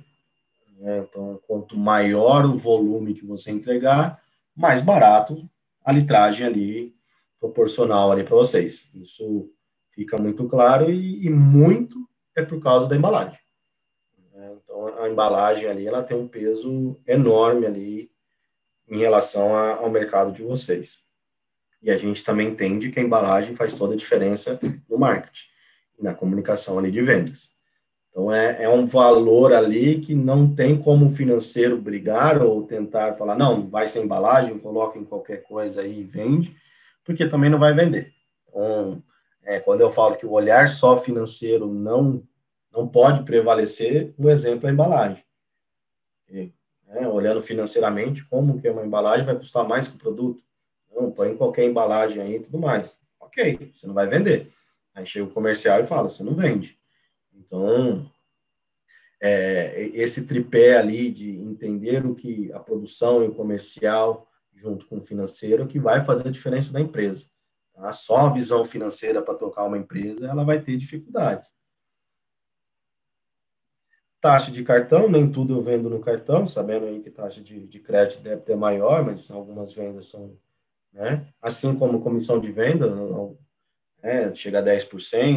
[0.84, 1.05] né?
[1.10, 4.22] então, quanto maior o volume que você entregar,
[4.55, 5.49] mais barato
[5.84, 6.93] a litragem ali
[7.39, 8.76] proporcional ali para vocês.
[8.93, 9.49] Isso
[9.95, 11.97] fica muito claro e, e, muito
[12.35, 13.39] é por causa da embalagem.
[14.35, 18.11] É, então a embalagem ali ela tem um peso enorme ali
[18.89, 20.89] em relação a, ao mercado de vocês.
[21.81, 25.47] E a gente também entende que a embalagem faz toda a diferença no marketing
[25.99, 27.52] e na comunicação ali de vendas.
[28.14, 33.15] Então, é, é um valor ali que não tem como o financeiro brigar ou tentar
[33.15, 36.56] falar, não, vai ser embalagem, coloca em qualquer coisa aí e vende,
[37.03, 38.14] porque também não vai vender.
[38.48, 39.02] Então,
[39.44, 42.22] é, quando eu falo que o olhar só financeiro não,
[42.72, 45.23] não pode prevalecer, um exemplo é a embalagem.
[46.30, 46.52] E,
[46.88, 50.40] né, olhando financeiramente, como que uma embalagem vai custar mais que o produto?
[50.95, 52.88] Não, põe qualquer embalagem aí e tudo mais.
[53.19, 54.52] Ok, você não vai vender.
[54.94, 56.77] Aí chega o comercial e fala, você não vende.
[57.35, 58.10] Então,
[59.22, 64.97] é, esse tripé ali de entender o que a produção e o comercial junto com
[64.97, 67.22] o financeiro que vai fazer a diferença da empresa.
[67.73, 67.93] Tá?
[67.93, 71.47] Só a visão financeira para tocar uma empresa, ela vai ter dificuldades.
[74.22, 77.80] Taxa de cartão, nem tudo eu vendo no cartão, sabendo aí que taxa de, de
[77.80, 80.38] crédito deve ter maior, mas algumas vendas são,
[80.93, 81.27] né?
[81.41, 82.88] Assim como comissão de venda,
[84.03, 84.89] né, chega a 10%,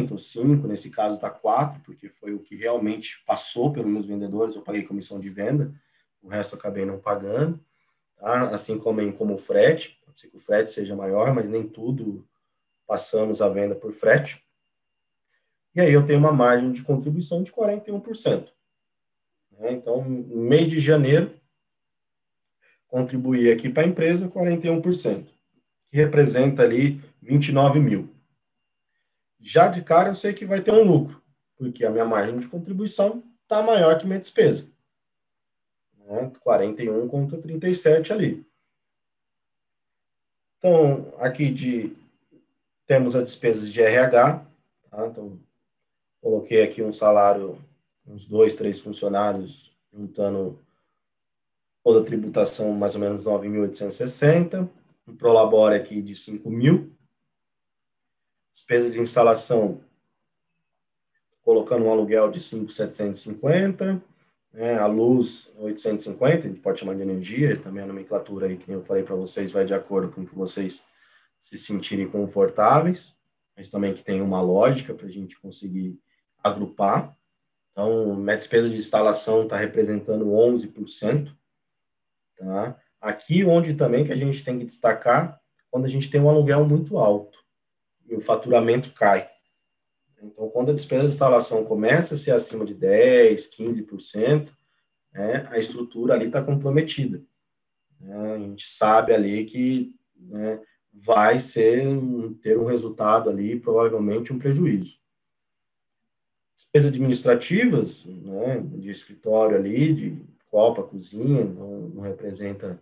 [0.09, 4.61] 5%, nesse caso está 4%, porque foi o que realmente passou pelos meus vendedores, eu
[4.61, 5.73] paguei comissão de venda,
[6.21, 7.57] o resto eu acabei não pagando,
[8.17, 8.55] tá?
[8.55, 12.27] assim como, como o frete, pode ser que o frete seja maior, mas nem tudo
[12.85, 14.37] passamos a venda por frete.
[15.73, 18.47] E aí eu tenho uma margem de contribuição de 41%.
[19.59, 19.71] Né?
[19.73, 21.31] Então, no mês de janeiro,
[22.89, 25.25] contribuí aqui para a empresa 41%,
[25.89, 28.16] que representa ali 29 mil.
[29.41, 31.21] Já de cara eu sei que vai ter um lucro,
[31.57, 34.65] porque a minha margem de contribuição está maior que minha despesa.
[36.05, 36.31] Né?
[36.41, 38.45] 41 contra 37 ali.
[40.57, 41.95] Então, aqui de,
[42.87, 44.45] temos as despesas de RH.
[44.89, 45.07] Tá?
[45.07, 45.39] Então,
[46.21, 47.57] coloquei aqui um salário,
[48.05, 50.59] uns dois, três funcionários, juntando
[51.83, 54.67] toda a tributação, mais ou menos 9.860.
[55.07, 56.96] Um prolabore aqui de 5 mil
[58.67, 59.79] despesa de instalação,
[61.41, 64.03] colocando um aluguel de 5,750,
[64.53, 65.25] né, a luz
[65.57, 69.15] 850, a gente pode chamar de energia, também a nomenclatura aí que eu falei para
[69.15, 70.73] vocês vai de acordo com o que vocês
[71.49, 72.99] se sentirem confortáveis,
[73.55, 75.97] mas também que tem uma lógica para a gente conseguir
[76.43, 77.15] agrupar.
[77.71, 81.31] Então, minha despesa de instalação está representando 11%.
[82.37, 82.77] Tá?
[82.99, 85.39] Aqui onde também que a gente tem que destacar,
[85.71, 87.37] quando a gente tem um aluguel muito alto
[88.09, 89.29] e o faturamento cai.
[90.21, 94.49] Então, quando a despesa de instalação começa a ser acima de 10%, 15%,
[95.13, 97.21] né, a estrutura ali está comprometida.
[97.99, 100.59] Né, a gente sabe ali que né,
[100.93, 101.85] vai ser
[102.41, 104.91] ter um resultado ali, provavelmente um prejuízo.
[106.57, 112.81] Despesas administrativas, né, de escritório ali, de copa, cozinha, não, não representa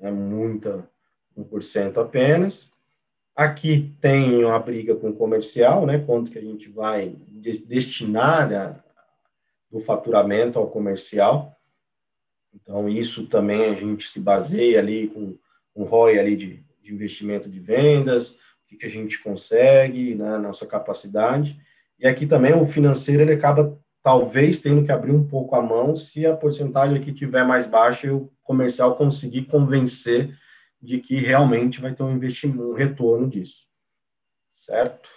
[0.00, 0.88] é, muita,
[1.36, 2.54] 1% apenas.
[3.36, 5.98] Aqui tem uma briga com o comercial, né?
[5.98, 7.16] Quanto que a gente vai
[7.66, 8.84] destinar a,
[9.70, 11.56] do faturamento ao comercial.
[12.54, 15.36] Então, isso também a gente se baseia ali com
[15.76, 18.34] um ROI ali de, de, investimento de vendas, o
[18.68, 21.56] que, que a gente consegue, né, nossa capacidade.
[21.98, 25.96] E aqui também o financeiro, ele acaba talvez tendo que abrir um pouco a mão
[25.96, 30.34] se a porcentagem aqui tiver mais baixa e o comercial conseguir convencer
[30.80, 33.56] de que realmente vai ter um investimento, um retorno disso.
[34.64, 35.08] Certo?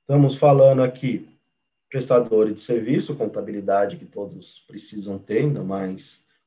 [0.00, 1.34] Estamos falando aqui
[1.88, 6.02] prestadores de serviço, contabilidade que todos precisam ter, ainda mais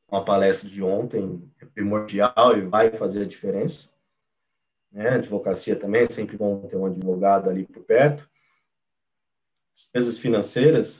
[0.09, 3.77] uma palestra de ontem é primordial e vai fazer a diferença.
[4.91, 5.09] Né?
[5.09, 8.27] Advocacia também é sempre bom ter um advogado ali por perto.
[9.76, 10.93] Despesas financeiras,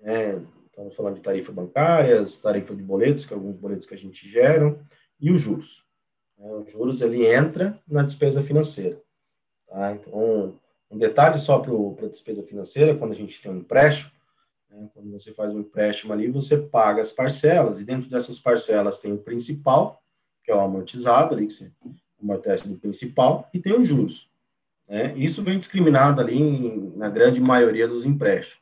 [0.00, 0.42] né?
[0.66, 4.30] estamos falando de tarifa bancárias, tarifa de boletos, que é alguns boletos que a gente
[4.30, 4.78] gera,
[5.22, 5.82] e os juros.
[6.36, 6.52] Né?
[6.52, 9.00] Os juros ele entra na despesa financeira.
[9.68, 9.92] Tá?
[9.92, 10.58] Então,
[10.90, 14.10] um detalhe só para a despesa financeira, quando a gente tem um empréstimo,
[14.68, 14.90] né?
[14.92, 19.12] quando você faz um empréstimo ali, você paga as parcelas, e dentro dessas parcelas tem
[19.12, 20.02] o principal,
[20.44, 21.70] que é o amortizado, ali, que você
[22.20, 24.28] amortece do principal, e tem os juros.
[24.88, 25.16] Né?
[25.16, 28.60] Isso vem discriminado ali em, na grande maioria dos empréstimos.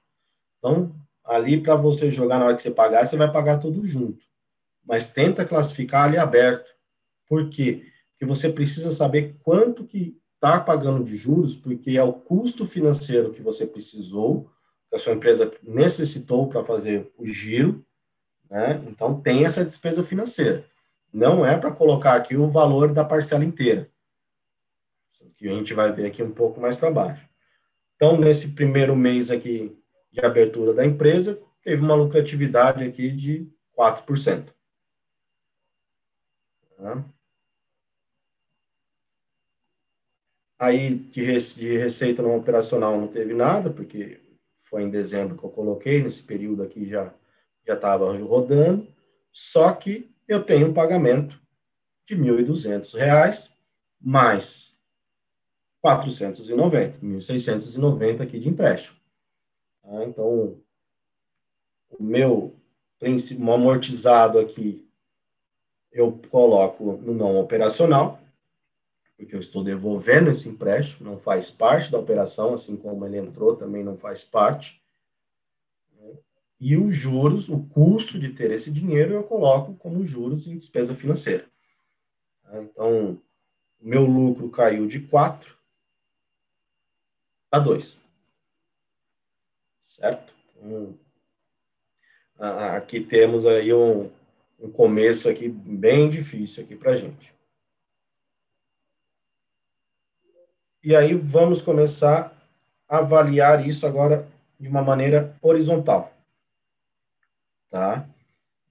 [0.59, 4.30] Então, ali para você jogar na hora que você pagar, você vai pagar tudo junto
[4.87, 6.69] mas tenta classificar ali aberto.
[7.29, 7.85] Por quê?
[8.13, 13.33] Porque você precisa saber quanto que está pagando de juros, porque é o custo financeiro
[13.33, 14.51] que você precisou,
[14.89, 17.85] que a sua empresa necessitou para fazer o giro,
[18.51, 18.83] né?
[18.89, 20.65] Então tem essa despesa financeira.
[21.13, 23.89] Não é para colocar aqui o valor da parcela inteira,
[25.37, 27.23] que a gente vai ver aqui um pouco mais para baixo.
[27.97, 29.77] Então, nesse primeiro mês aqui
[30.13, 33.47] de abertura da empresa, teve uma lucratividade aqui de
[33.77, 34.49] 4%.
[36.81, 37.05] Tá?
[40.59, 44.21] Aí, de, de receita não operacional não teve nada, porque
[44.69, 47.13] foi em dezembro que eu coloquei, nesse período aqui já
[47.67, 48.87] já estava rodando,
[49.53, 51.39] só que eu tenho um pagamento
[52.09, 53.39] de R$ 1.200
[54.01, 54.45] mais
[55.83, 58.97] 490, 1.690 aqui de empréstimo.
[59.83, 60.05] Tá?
[60.05, 60.59] Então,
[61.91, 62.57] o meu
[63.53, 64.90] amortizado aqui
[65.93, 68.21] eu coloco no não operacional,
[69.17, 73.57] porque eu estou devolvendo esse empréstimo, não faz parte da operação, assim como ele entrou,
[73.57, 74.81] também não faz parte.
[76.59, 80.95] E os juros, o custo de ter esse dinheiro, eu coloco como juros em despesa
[80.95, 81.47] financeira.
[82.53, 83.21] Então,
[83.81, 85.57] o meu lucro caiu de 4
[87.51, 87.97] a 2.
[89.97, 90.33] Certo?
[90.57, 90.99] Então,
[92.77, 94.11] aqui temos aí um,
[94.61, 97.33] um começo aqui bem difícil aqui para gente.
[100.83, 102.37] E aí vamos começar
[102.89, 104.29] a avaliar isso agora
[104.59, 106.13] de uma maneira horizontal,
[107.71, 108.09] tá?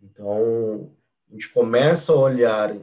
[0.02, 0.92] Então
[1.30, 2.76] a gente começa a olhar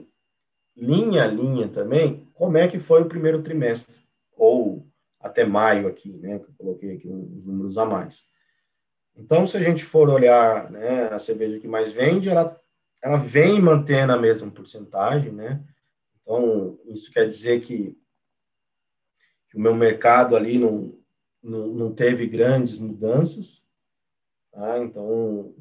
[0.77, 3.95] linha a linha também como é que foi o primeiro trimestre
[4.37, 4.87] ou
[5.20, 6.39] até maio aqui, né?
[6.39, 8.15] Que eu coloquei aqui uns números a mais.
[9.16, 12.61] Então, se a gente for olhar né, a cerveja que mais vende, ela
[13.07, 15.62] ela vem mantendo a mesma porcentagem, né?
[16.20, 17.97] Então, isso quer dizer que,
[19.49, 20.93] que o meu mercado ali não,
[21.41, 23.47] não, não teve grandes mudanças.
[24.53, 24.81] Tá?
[24.81, 25.55] Então,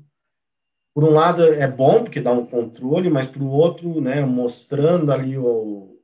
[0.92, 5.38] por um lado é bom porque dá um controle, mas por outro, né, mostrando ali
[5.38, 6.00] o,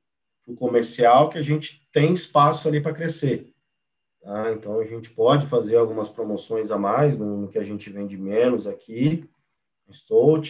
[0.45, 3.51] o comercial que a gente tem espaço ali para crescer.
[4.21, 4.51] Tá?
[4.51, 8.15] Então a gente pode fazer algumas promoções a mais no, no que a gente vende
[8.15, 9.27] menos aqui,
[9.87, 10.47] no Stout.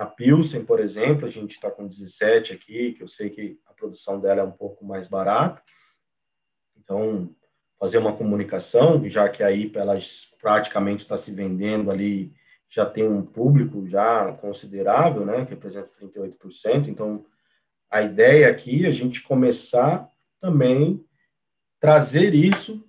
[0.00, 3.74] A Pilsen, por exemplo, a gente está com 17 aqui, que eu sei que a
[3.74, 5.60] produção dela é um pouco mais barata.
[6.78, 7.28] Então,
[7.78, 10.00] fazer uma comunicação, já que aí ela
[10.40, 12.32] praticamente está se vendendo ali,
[12.70, 16.88] já tem um público já considerável, né, que representa 38%.
[16.88, 17.26] Então,
[17.90, 20.08] a ideia aqui é a gente começar
[20.40, 21.04] também
[21.78, 22.82] trazer isso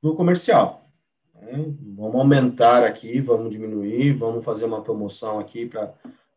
[0.00, 0.81] do comercial.
[1.42, 1.74] Né?
[1.96, 5.92] Vamos aumentar aqui, vamos diminuir, vamos fazer uma promoção aqui para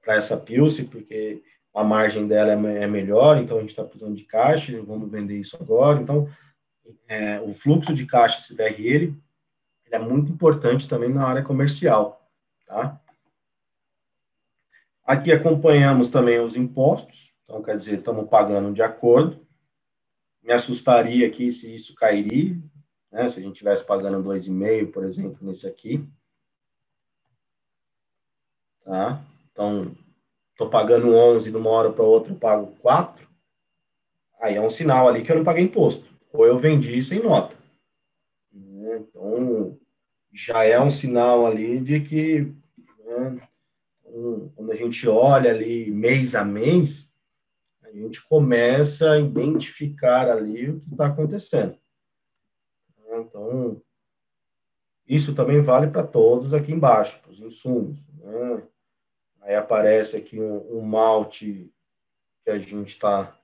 [0.07, 4.23] essa Pilce, porque a margem dela é, é melhor, então a gente está precisando de
[4.23, 6.01] caixa, vamos vender isso agora.
[6.01, 6.27] Então,
[7.07, 9.15] é, o fluxo de caixa, se der ele,
[9.85, 12.21] ele é muito importante também na área comercial,
[12.65, 12.99] tá?
[15.05, 19.45] Aqui acompanhamos também os impostos, então quer dizer, estamos pagando de acordo.
[20.43, 22.57] Me assustaria aqui se isso cairia,
[23.15, 23.31] né?
[23.31, 26.05] Se a gente estivesse pagando 2,5, por exemplo, nesse aqui.
[28.83, 29.23] Tá?
[29.51, 29.95] Então,
[30.51, 33.25] estou pagando 11 de uma hora para outra, eu pago 4.
[34.41, 36.03] Aí é um sinal ali que eu não paguei imposto.
[36.33, 37.55] Ou eu vendi sem nota.
[38.51, 38.97] Né?
[38.97, 39.77] Então,
[40.33, 42.41] já é um sinal ali de que
[43.05, 43.47] né,
[44.07, 46.89] um, quando a gente olha ali mês a mês,
[47.81, 51.77] a gente começa a identificar ali o que está acontecendo.
[53.19, 53.81] Então,
[55.07, 57.97] isso também vale para todos aqui embaixo, para os insumos.
[58.19, 58.63] Né?
[59.41, 61.71] Aí aparece aqui um, um malte
[62.43, 63.37] que a gente está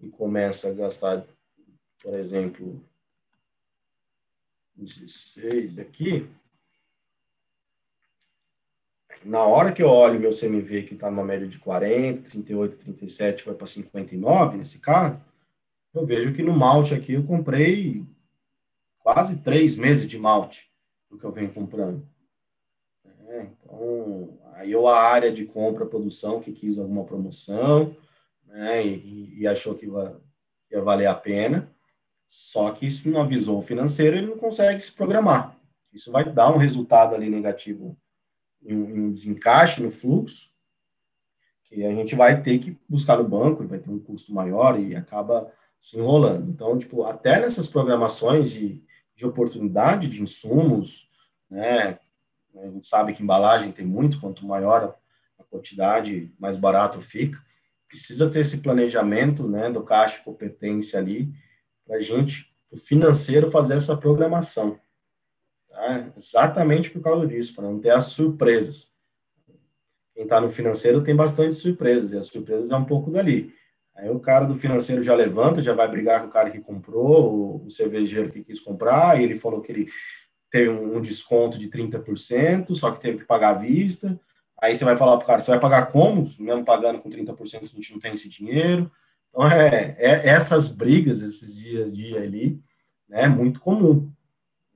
[0.00, 1.24] e começa a gastar,
[2.02, 2.80] por exemplo,
[4.76, 6.28] 16 aqui.
[9.24, 13.44] Na hora que eu olho meu CMV, que está numa média de 40, 38, 37,
[13.46, 15.20] vai para 59 nesse caso,
[15.94, 18.04] eu vejo que no malte aqui eu comprei
[19.06, 20.58] quase três meses de malte
[21.08, 22.04] do que eu venho comprando.
[23.28, 27.96] É, então, aí eu a área de compra, produção, que quis alguma promoção,
[28.46, 31.70] né, e, e achou que ia, valer a pena,
[32.52, 35.56] só que isso não avisou o financeiro, ele não consegue se programar.
[35.92, 37.96] Isso vai dar um resultado ali negativo
[38.64, 40.50] um desencaixe no fluxo,
[41.68, 44.96] que a gente vai ter que buscar no banco, vai ter um custo maior e
[44.96, 45.52] acaba
[45.88, 46.50] se enrolando.
[46.50, 48.84] Então, tipo, até nessas programações de
[49.16, 50.90] de oportunidade de insumos,
[51.50, 51.98] né?
[52.54, 54.96] A gente sabe que embalagem tem muito, quanto maior
[55.38, 57.38] a quantidade, mais barato fica.
[57.88, 61.28] Precisa ter esse planejamento, né, do caixa competência ali,
[61.86, 62.34] para a gente,
[62.70, 64.78] o financeiro, fazer essa programação.
[65.68, 66.10] Tá?
[66.16, 68.76] Exatamente por causa disso, para não ter as surpresas.
[70.14, 73.54] Quem está no financeiro tem bastante surpresas, e as surpresas é um pouco dali.
[73.96, 77.64] Aí o cara do financeiro já levanta, já vai brigar com o cara que comprou,
[77.64, 79.88] o, cervejeiro que quis comprar, e ele falou que ele
[80.50, 84.20] teve um, desconto de 30%, só que teve que pagar à vista.
[84.60, 86.30] Aí você vai falar para o cara, você vai pagar como?
[86.38, 88.90] Mesmo pagando com 30%, a gente não tem esse dinheiro.
[89.30, 92.60] Então, é, é essas brigas, esses dias a dia ali,
[93.08, 94.10] né, é muito comum.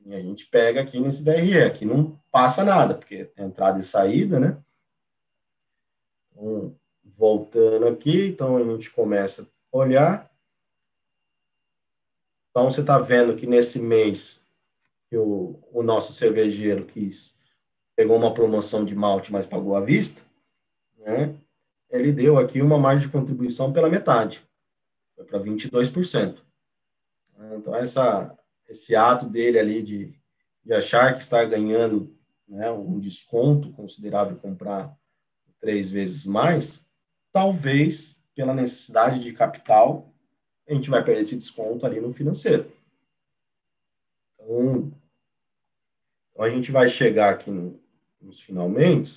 [0.05, 3.91] E a gente pega aqui nesse DRE, aqui não passa nada, porque é entrada e
[3.91, 4.57] saída, né?
[6.33, 6.75] Então,
[7.21, 10.31] voltando aqui, então a gente começa a olhar.
[12.51, 14.19] Então, você está vendo que nesse mês
[15.11, 17.15] que o, o nosso cervejeiro quis,
[17.95, 20.19] pegou uma promoção de malte, mas pagou à vista,
[20.97, 21.37] né?
[21.91, 24.41] Ele deu aqui uma margem de contribuição pela metade,
[25.15, 26.39] foi para 22%.
[27.59, 28.39] Então, essa,
[28.69, 30.15] esse ato dele ali de,
[30.65, 32.17] de achar que está ganhando
[32.49, 34.95] né, um desconto considerável comprar
[35.61, 36.65] três vezes mais,
[37.33, 37.99] talvez
[38.35, 40.11] pela necessidade de capital,
[40.69, 42.71] a gente vai perder esse desconto ali no financeiro.
[44.35, 44.93] Então,
[46.33, 47.79] então a gente vai chegar aqui no,
[48.21, 49.13] nos finalmente,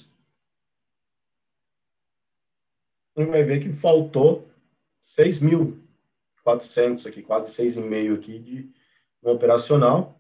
[3.15, 4.47] e vai ver que faltou
[5.17, 8.69] 6.400 aqui, quase 6,5 aqui de
[9.21, 10.19] no operacional.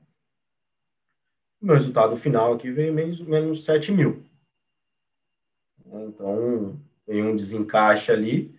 [1.61, 4.23] O resultado final aqui veio menos, menos 7 mil.
[5.85, 8.53] Então, tem um desencaixe ali.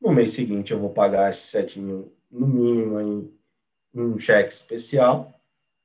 [0.00, 3.38] No mês seguinte, eu vou pagar esses 7 mil, no mínimo, em
[3.94, 5.34] um cheque especial.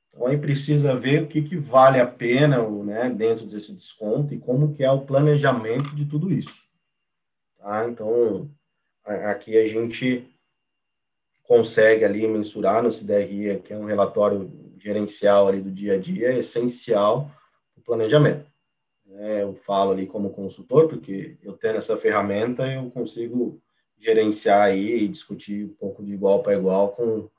[0.10, 4.40] Então, aí precisa ver o que, que vale a pena né, dentro desse desconto e
[4.40, 6.54] como que é o planejamento de tudo isso.
[7.58, 7.88] Tá?
[7.90, 8.50] Então,
[9.06, 10.28] aqui a gente
[11.44, 16.34] consegue ali mensurar no CDRI, que é um relatório gerencial ali do dia a dia,
[16.34, 17.32] é essencial
[17.76, 18.46] o planejamento.
[19.16, 23.62] É, eu falo ali como consultor, porque eu tendo essa ferramenta, eu consigo
[24.00, 27.30] gerenciar aí e discutir um pouco de igual para igual com,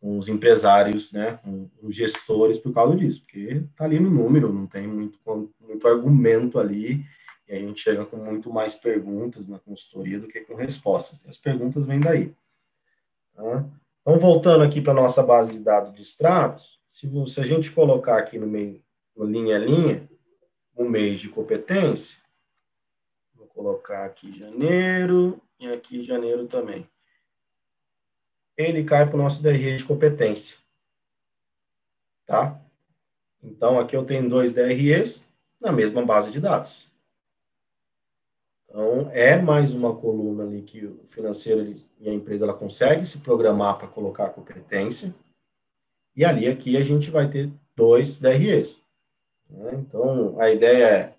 [0.00, 4.52] com, os empresários, né, com os gestores por causa disso, porque tá ali no número,
[4.52, 5.18] não tem muito,
[5.60, 7.04] muito argumento ali,
[7.48, 11.18] e a gente chega com muito mais perguntas na consultoria do que com respostas.
[11.26, 12.34] As perguntas vêm daí.
[13.34, 13.64] Tá?
[14.02, 16.62] Então, voltando aqui para nossa base de dados de extratos,
[17.00, 18.82] se, se a gente colocar aqui no meio,
[19.16, 20.08] no linha a linha,
[20.78, 22.16] o mês de competência.
[23.34, 26.88] Vou colocar aqui janeiro e aqui janeiro também.
[28.56, 30.56] Ele cai para o nosso DRE de competência.
[32.26, 32.60] Tá?
[33.42, 35.14] Então, aqui eu tenho dois DREs
[35.60, 36.72] na mesma base de dados.
[38.64, 43.18] Então, é mais uma coluna ali que o financeiro e a empresa ela consegue se
[43.18, 45.12] programar para colocar a competência.
[46.14, 48.77] E ali, aqui, a gente vai ter dois DREs.
[49.50, 49.70] Né?
[49.74, 51.14] Então, a ideia é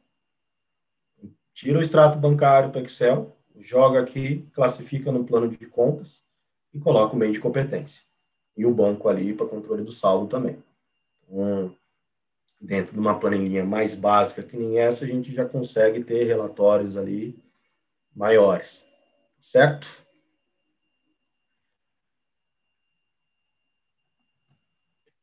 [1.53, 6.07] tira o extrato bancário para Excel, joga aqui, classifica no plano de contas
[6.73, 7.99] e coloca o meio de competência.
[8.55, 10.57] E o banco ali para controle do saldo também.
[11.23, 11.75] Então,
[12.61, 16.95] dentro de uma planilha mais básica que nem essa, a gente já consegue ter relatórios
[16.97, 17.37] ali
[18.15, 18.67] maiores.
[19.51, 19.87] Certo?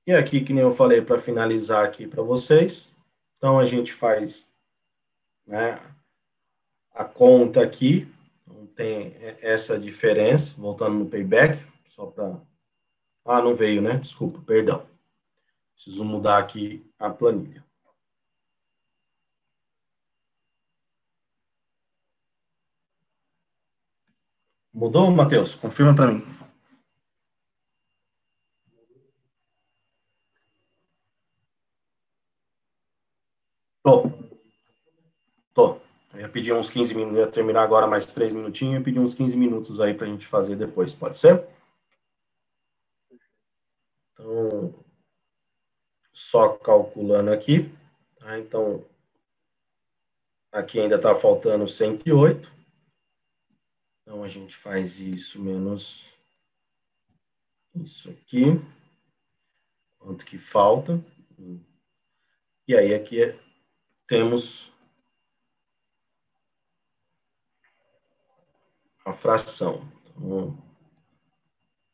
[0.06, 2.85] E aqui, que nem eu falei, para finalizar aqui para vocês,
[3.36, 4.34] então, a gente faz
[5.46, 5.80] né,
[6.94, 8.08] a conta aqui,
[8.42, 11.62] então tem essa diferença, voltando no payback,
[11.94, 12.40] só para...
[13.24, 13.96] Ah, não veio, né?
[13.98, 14.86] Desculpa, perdão.
[15.74, 17.64] Preciso mudar aqui a planilha.
[24.72, 25.54] Mudou, Matheus?
[25.56, 26.35] Confirma para mim.
[33.86, 34.02] Tô.
[35.54, 35.80] Tô.
[36.12, 39.14] Eu ia pedir uns 15 minutos, ia terminar agora mais 3 minutinhos e pedir uns
[39.14, 41.46] 15 minutos aí para a gente fazer depois, pode ser?
[44.12, 44.74] Então,
[46.32, 47.72] só calculando aqui.
[48.18, 48.36] Tá?
[48.40, 48.84] Então,
[50.50, 52.50] aqui ainda está faltando 108.
[54.02, 55.80] Então, a gente faz isso menos
[57.76, 58.46] isso aqui.
[60.00, 61.00] Quanto que falta.
[62.66, 63.45] E aí, aqui é
[64.08, 64.44] temos
[69.04, 69.90] a fração.
[70.16, 70.56] Então,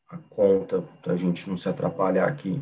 [0.09, 2.61] a conta, para a gente não se atrapalhar aqui,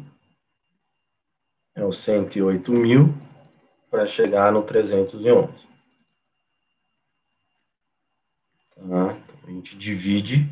[1.74, 3.14] é o 108 mil
[3.90, 5.52] para chegar no 311.
[8.74, 8.82] Tá?
[8.82, 9.10] Então,
[9.44, 10.48] a gente divide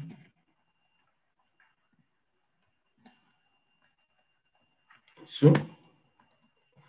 [5.25, 5.53] isso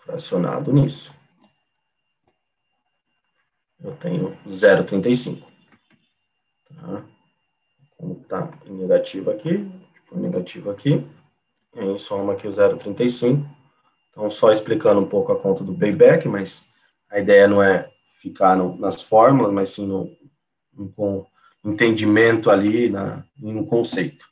[0.05, 1.18] fracionado nisso
[3.83, 5.43] eu tenho 0,35.
[6.75, 7.03] Tá?
[7.97, 11.05] Como está negativo aqui, tipo, negativo aqui,
[11.75, 13.45] e aí soma aqui o 0,35.
[14.11, 16.51] Então, só explicando um pouco a conta do payback, mas
[17.09, 17.89] a ideia não é
[18.21, 20.09] ficar no, nas fórmulas, mas sim no,
[20.73, 21.27] no,
[21.63, 24.25] no entendimento ali, na, no conceito.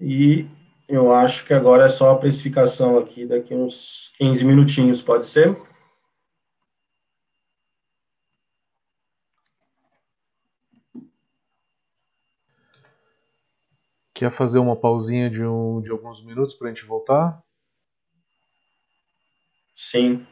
[0.00, 0.46] E
[0.88, 3.74] eu acho que agora é só a precificação aqui, daqui uns
[4.18, 5.56] 15 minutinhos, pode ser?
[14.14, 17.42] Quer fazer uma pausinha de, um, de alguns minutos para a gente voltar?
[19.90, 20.24] Sim.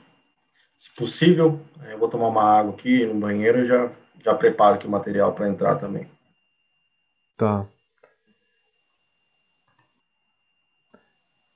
[0.84, 1.60] Se possível,
[1.90, 3.92] eu vou tomar uma água aqui no banheiro e já,
[4.24, 6.08] já preparo aqui o material para entrar também.
[7.36, 7.66] Tá.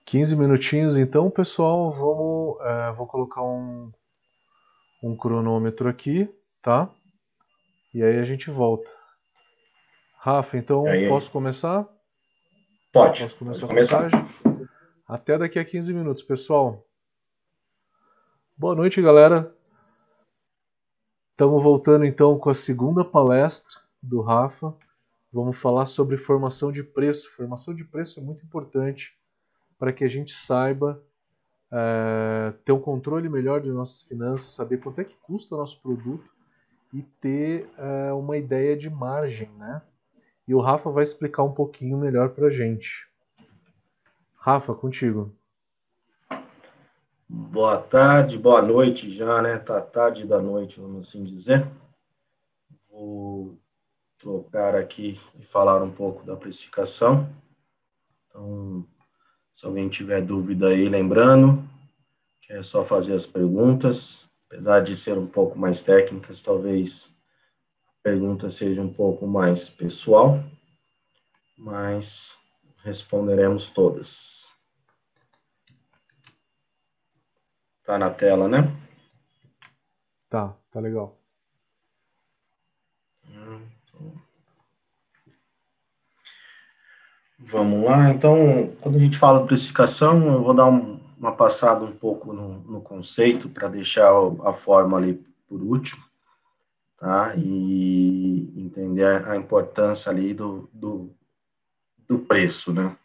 [0.04, 3.92] 15 minutinhos, então, pessoal, vamos, é, vou colocar um,
[5.02, 6.28] um cronômetro aqui,
[6.60, 6.90] tá?
[7.94, 8.90] E aí a gente volta.
[10.18, 11.95] Rafa, então aí, posso começar?
[12.96, 13.20] Pode.
[13.20, 14.68] Posso começar pode a começar.
[15.06, 16.82] Até daqui a 15 minutos, pessoal.
[18.56, 19.54] Boa noite, galera.
[21.32, 24.74] Estamos voltando então com a segunda palestra do Rafa.
[25.30, 27.30] Vamos falar sobre formação de preço.
[27.36, 29.14] Formação de preço é muito importante
[29.78, 31.04] para que a gente saiba
[31.70, 35.82] é, ter um controle melhor de nossas finanças, saber quanto é que custa o nosso
[35.82, 36.30] produto
[36.94, 39.82] e ter é, uma ideia de margem, né?
[40.46, 43.08] E o Rafa vai explicar um pouquinho melhor para a gente.
[44.36, 45.34] Rafa, contigo.
[47.28, 49.58] Boa tarde, boa noite já, né?
[49.58, 51.66] Tá tarde da noite, vamos assim dizer.
[52.88, 53.58] Vou
[54.20, 57.28] trocar aqui e falar um pouco da precificação.
[58.28, 58.86] Então,
[59.58, 61.68] se alguém tiver dúvida aí, lembrando
[62.42, 63.96] que é só fazer as perguntas.
[64.48, 66.88] Apesar de ser um pouco mais técnicas, talvez
[68.06, 70.38] pergunta seja um pouco mais pessoal,
[71.58, 72.06] mas
[72.84, 74.06] responderemos todas.
[77.84, 78.60] Tá na tela, né?
[80.30, 81.18] Tá, tá legal.
[87.40, 88.10] Vamos lá.
[88.10, 92.32] Então, quando a gente fala de precificação, eu vou dar um, uma passada um pouco
[92.32, 94.08] no, no conceito para deixar
[94.44, 95.14] a forma ali
[95.48, 96.05] por último
[96.98, 97.34] tá?
[97.36, 101.10] E entender a importância ali do, do,
[102.08, 102.96] do preço, né?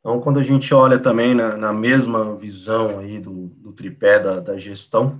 [0.00, 4.38] Então, quando a gente olha também na, na mesma visão aí do, do tripé da,
[4.38, 5.18] da gestão,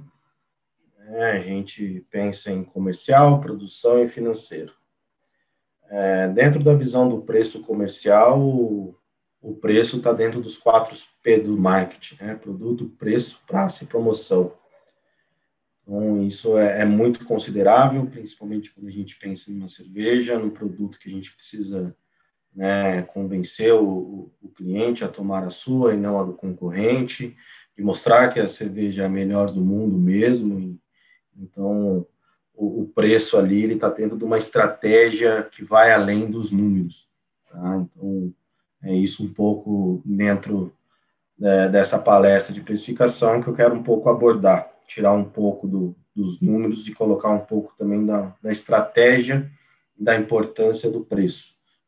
[0.98, 4.72] né, a gente pensa em comercial, produção e financeiro.
[5.88, 8.94] É, dentro da visão do preço comercial, o,
[9.40, 12.34] o preço está dentro dos quatro P do marketing, né?
[12.34, 14.52] Produto, preço, prazo e promoção.
[15.86, 20.50] Então, isso é, é, muito considerável, principalmente quando a gente pensa em uma cerveja, num
[20.50, 21.94] produto que a gente precisa
[22.56, 27.36] né, convencer o, o, cliente a tomar a sua e não a do concorrente,
[27.76, 30.78] e mostrar que a cerveja é a melhor do mundo mesmo.
[31.36, 32.06] Então,
[32.54, 36.94] o, o, preço ali está dentro de uma estratégia que vai além dos números.
[37.50, 37.76] Tá?
[37.76, 38.32] Então,
[38.84, 40.72] é isso um pouco dentro
[41.38, 45.94] né, dessa palestra de precificação que eu quero um pouco abordar tirar um pouco do,
[46.14, 49.50] dos números e colocar um pouco também da, da estratégia
[49.98, 51.42] e da importância do preço.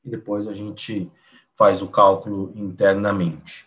[0.05, 1.11] E depois a gente
[1.57, 3.67] faz o cálculo internamente.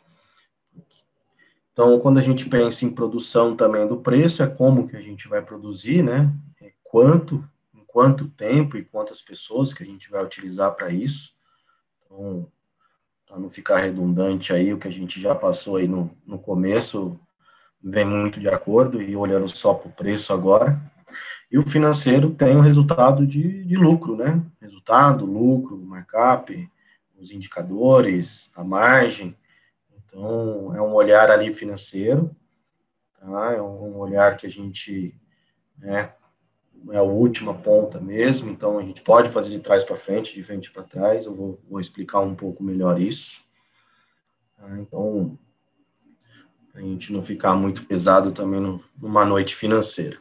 [1.73, 5.27] Então, quando a gente pensa em produção também do preço, é como que a gente
[5.30, 6.30] vai produzir, né?
[6.61, 7.43] É quanto,
[7.73, 11.31] em quanto tempo e quantas pessoas que a gente vai utilizar para isso.
[12.06, 12.45] Então,
[13.26, 17.18] para não ficar redundante aí, o que a gente já passou aí no, no começo,
[17.84, 20.80] vem muito de acordo e olhando só para o preço agora.
[21.51, 24.43] E o financeiro tem o um resultado de, de lucro, né?
[24.61, 26.69] Resultado, lucro, markup,
[27.19, 29.35] os indicadores, a margem.
[29.97, 32.30] Então, é um olhar ali financeiro,
[33.19, 33.53] tá?
[33.53, 35.15] É um olhar que a gente,
[35.77, 36.14] né,
[36.91, 40.43] é a última ponta mesmo, então a gente pode fazer de trás para frente, de
[40.43, 43.43] frente para trás, eu vou, vou, explicar um pouco melhor isso.
[44.57, 44.80] Tá?
[44.80, 45.38] Então,
[46.80, 50.18] a gente não ficar muito pesado também no, numa noite financeira.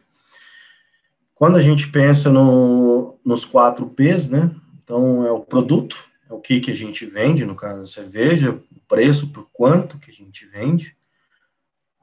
[1.34, 4.50] Quando a gente pensa no, nos quatro P's, né?
[4.82, 5.96] Então, é o produto,
[6.28, 9.98] é o que, que a gente vende, no caso da cerveja, o preço, por quanto
[9.98, 10.92] que a gente vende,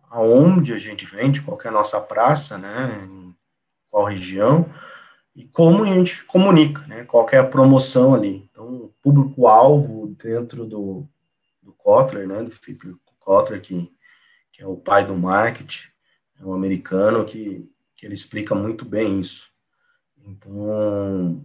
[0.09, 3.05] aonde a gente vende, qual é a nossa praça, né?
[3.09, 3.35] Em
[3.91, 4.69] qual região,
[5.35, 7.03] e como a gente comunica, né?
[7.03, 8.47] Qual é a promoção ali.
[8.51, 11.05] Então, o público-alvo dentro do,
[11.61, 12.41] do Kotler, né?
[12.43, 13.91] Do Philip Kotler, que
[14.55, 15.77] que é o pai do marketing,
[16.39, 19.43] é um americano que, que ele explica muito bem isso.
[20.25, 21.43] Então,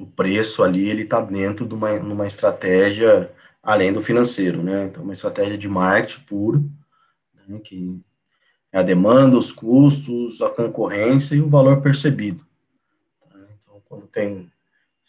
[0.00, 3.32] o preço ali, ele está dentro de uma, uma estratégia
[3.62, 4.86] além do financeiro, né?
[4.86, 6.64] Então, uma estratégia de marketing puro,
[7.46, 7.60] né?
[7.60, 8.00] que
[8.72, 12.44] é a demanda, os custos, a concorrência e o valor percebido.
[13.30, 13.38] Tá?
[13.62, 14.50] Então, quando tem,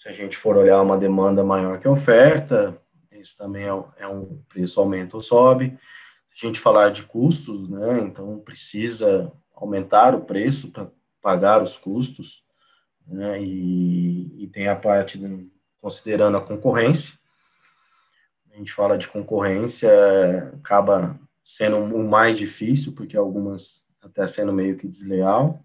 [0.02, 2.80] se a gente for olhar uma demanda maior que a oferta,
[3.12, 5.78] Isso também é, é um preço aumenta ou sobe.
[6.42, 10.88] A gente falar de custos, né, então precisa aumentar o preço para
[11.22, 12.42] pagar os custos,
[13.06, 15.50] né, e, e tem a parte de,
[15.82, 17.10] considerando a concorrência.
[18.54, 19.90] A gente fala de concorrência,
[20.62, 21.20] acaba
[21.58, 23.62] sendo o mais difícil, porque algumas
[24.02, 25.60] até sendo meio que desleal.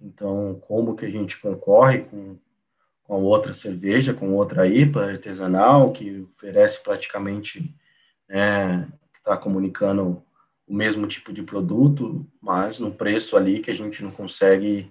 [0.00, 2.38] Então, como que a gente concorre com,
[3.04, 7.74] com outra cerveja, com outra IPA artesanal, que oferece praticamente,
[8.28, 8.88] né,
[9.26, 10.22] está comunicando
[10.68, 14.88] o mesmo tipo de produto, mas no preço ali que a gente não consegue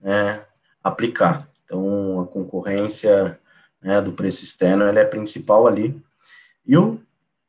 [0.00, 0.44] né,
[0.82, 1.48] aplicar.
[1.64, 3.38] Então, a concorrência
[3.80, 5.96] né, do preço externo ela é principal ali.
[6.66, 7.00] E o,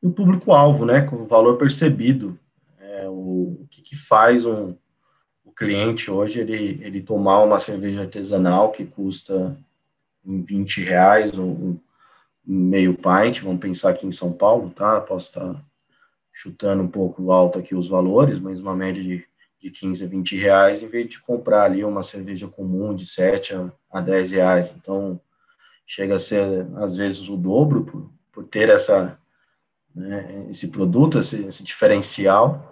[0.02, 2.38] o público-alvo, né, com o valor percebido,
[2.80, 4.76] é, o, o que, que, faz um,
[5.44, 9.58] o cliente hoje ele, ele tomar uma cerveja artesanal que custa
[10.24, 11.80] 20 reais ou um
[12.46, 15.02] meio pint, vamos pensar aqui em São Paulo, tá?
[15.02, 15.56] Posso estar
[16.41, 19.24] chutando um pouco alto aqui os valores, mas uma média de,
[19.61, 23.53] de 15 a 20 reais, em vez de comprar ali uma cerveja comum de 7
[23.53, 24.72] a, a 10 reais.
[24.78, 25.20] Então,
[25.88, 29.18] chega a ser, às vezes, o dobro por, por ter essa,
[29.94, 32.66] né, esse produto, esse, esse diferencial.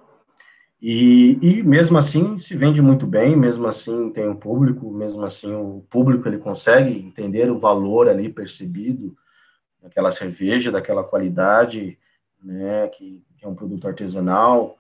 [0.82, 5.52] E, e, mesmo assim se vende muito bem, mesmo assim tem um público, mesmo assim
[5.52, 9.16] o público ele consegue entender o valor ali percebido
[9.82, 11.98] daquela cerveja, daquela qualidade,
[12.48, 14.78] né, que, que é um produto artesanal,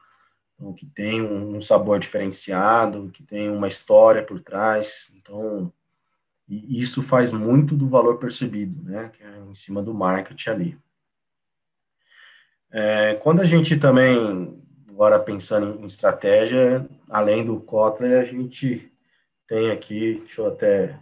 [0.55, 4.87] então, que tem um, sabor diferenciado, que tem uma história por trás.
[5.15, 5.71] Então,
[6.49, 10.77] isso faz muito do valor percebido, né, que é em cima do marketing ali.
[12.71, 18.91] É, quando a gente também, agora pensando em estratégia, além do Kotler, a gente
[19.47, 20.99] tem aqui, deixa eu até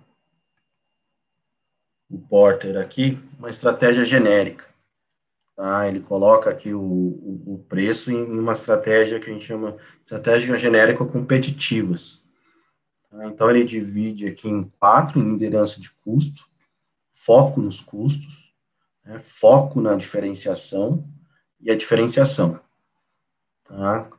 [2.10, 4.75] o Porter aqui, uma estratégia genérica.
[5.56, 5.88] Tá?
[5.88, 10.60] Ele coloca aqui o, o, o preço em uma estratégia que a gente chama estratégia
[10.60, 12.02] genérica competitivas.
[13.10, 13.26] Tá?
[13.28, 16.44] Então, ele divide aqui em quatro, em liderança de custo,
[17.26, 18.54] foco nos custos,
[19.06, 19.24] né?
[19.40, 21.06] foco na diferenciação
[21.62, 22.60] e a diferenciação.
[23.66, 24.10] Tá?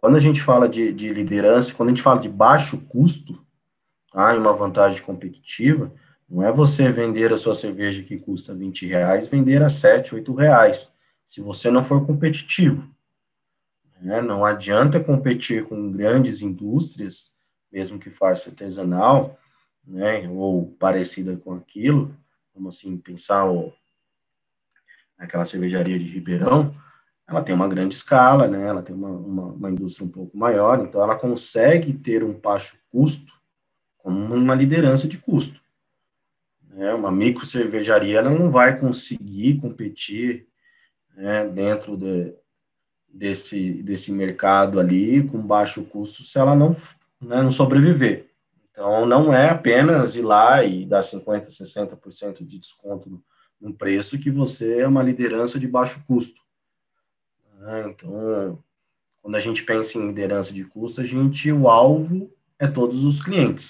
[0.00, 3.36] Quando a gente fala de, de liderança, quando a gente fala de baixo custo,
[4.12, 4.34] tá?
[4.34, 5.90] e uma vantagem competitiva,
[6.28, 10.34] não é você vender a sua cerveja que custa 20 reais, vender a 7, 8
[10.34, 10.88] reais,
[11.32, 12.82] se você não for competitivo.
[14.00, 14.20] Né?
[14.20, 17.14] Não adianta competir com grandes indústrias,
[17.72, 19.38] mesmo que faça artesanal,
[19.86, 22.14] né, ou parecida com aquilo,
[22.52, 23.72] como assim, pensar o,
[25.18, 26.74] aquela cervejaria de Ribeirão,
[27.28, 30.80] ela tem uma grande escala, né, ela tem uma, uma, uma indústria um pouco maior,
[30.80, 33.32] então ela consegue ter um baixo custo
[33.98, 35.60] como uma liderança de custo.
[36.76, 36.92] Né?
[36.92, 40.46] Uma micro cervejaria ela não vai conseguir competir
[41.16, 42.34] né, dentro de,
[43.08, 46.76] desse, desse mercado ali com baixo custo se ela não,
[47.20, 48.26] né, não sobreviver.
[48.70, 53.22] Então, não é apenas ir lá e dar 50%, 60% de desconto
[53.58, 56.38] no, preço que você é uma liderança de baixo custo.
[57.58, 57.88] Né?
[57.88, 58.62] Então,
[59.22, 63.24] quando a gente pensa em liderança de custo, a gente, o alvo é todos os
[63.24, 63.66] clientes.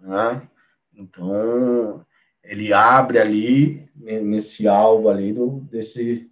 [0.00, 0.48] Né?
[0.96, 2.04] Então,
[2.42, 6.30] ele abre ali, nesse alvo ali do, desse,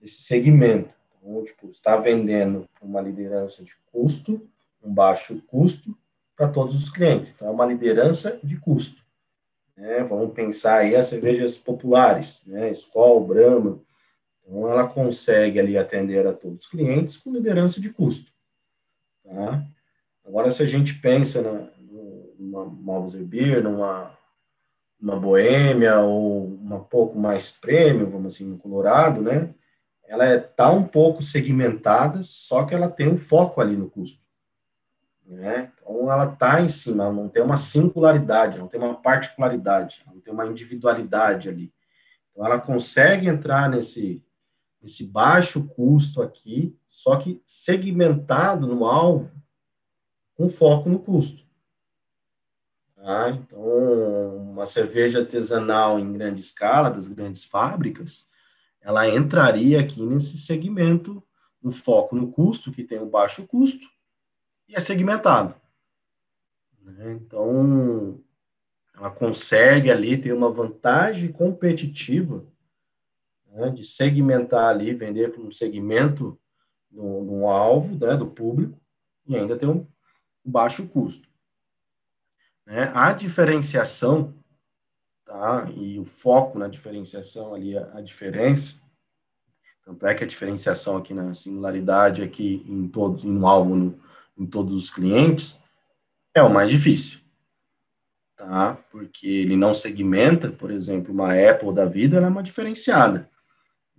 [0.00, 0.90] desse segmento.
[1.18, 4.46] Então, tipo, está vendendo uma liderança de custo,
[4.82, 5.96] um baixo custo,
[6.36, 7.32] para todos os clientes.
[7.34, 9.02] Então, é uma liderança de custo.
[9.76, 10.04] Né?
[10.04, 12.72] Vamos pensar aí as cervejas populares, né?
[12.72, 13.80] Skol, Brahma.
[14.42, 18.30] Então, ela consegue ali atender a todos os clientes com liderança de custo.
[19.24, 19.64] Tá?
[20.26, 21.68] Agora, se a gente pensa na,
[22.38, 24.16] numa Mauser Beer, numa
[25.00, 29.54] uma boêmia ou uma pouco mais prêmio, vamos assim, no Colorado, né?
[30.06, 33.90] Ela está é, tá um pouco segmentada, só que ela tem um foco ali no
[33.90, 34.18] custo.
[35.26, 35.72] Né?
[35.80, 40.32] Então, ela está em cima, não tem uma singularidade, não tem uma particularidade, não tem
[40.32, 41.72] uma individualidade ali.
[42.30, 44.22] Então, ela consegue entrar nesse,
[44.82, 49.30] nesse baixo custo aqui, só que segmentado no alvo,
[50.36, 51.43] com foco no custo.
[53.04, 53.28] Tá?
[53.32, 58.10] Então, uma cerveja artesanal em grande escala, das grandes fábricas,
[58.80, 61.22] ela entraria aqui nesse segmento,
[61.62, 63.86] no foco no custo, que tem o um baixo custo,
[64.66, 65.54] e é segmentado.
[66.80, 67.12] Né?
[67.12, 68.18] Então,
[68.94, 72.42] ela consegue ali ter uma vantagem competitiva
[73.48, 76.38] né, de segmentar ali, vender para um segmento
[76.90, 78.80] no, alvo né, do público
[79.26, 79.86] e ainda ter um
[80.42, 81.33] baixo custo.
[82.66, 82.90] Né?
[82.94, 84.34] A diferenciação,
[85.24, 85.68] tá?
[85.76, 88.66] e o foco na diferenciação ali, a, a diferença,
[89.84, 94.00] Tanto é que a diferenciação aqui na singularidade aqui em todos, em algo no,
[94.38, 95.44] em todos os clientes,
[96.34, 97.20] é o mais difícil.
[98.36, 98.78] Tá?
[98.90, 103.28] Porque ele não segmenta, por exemplo, uma Apple da vida, ela é uma diferenciada.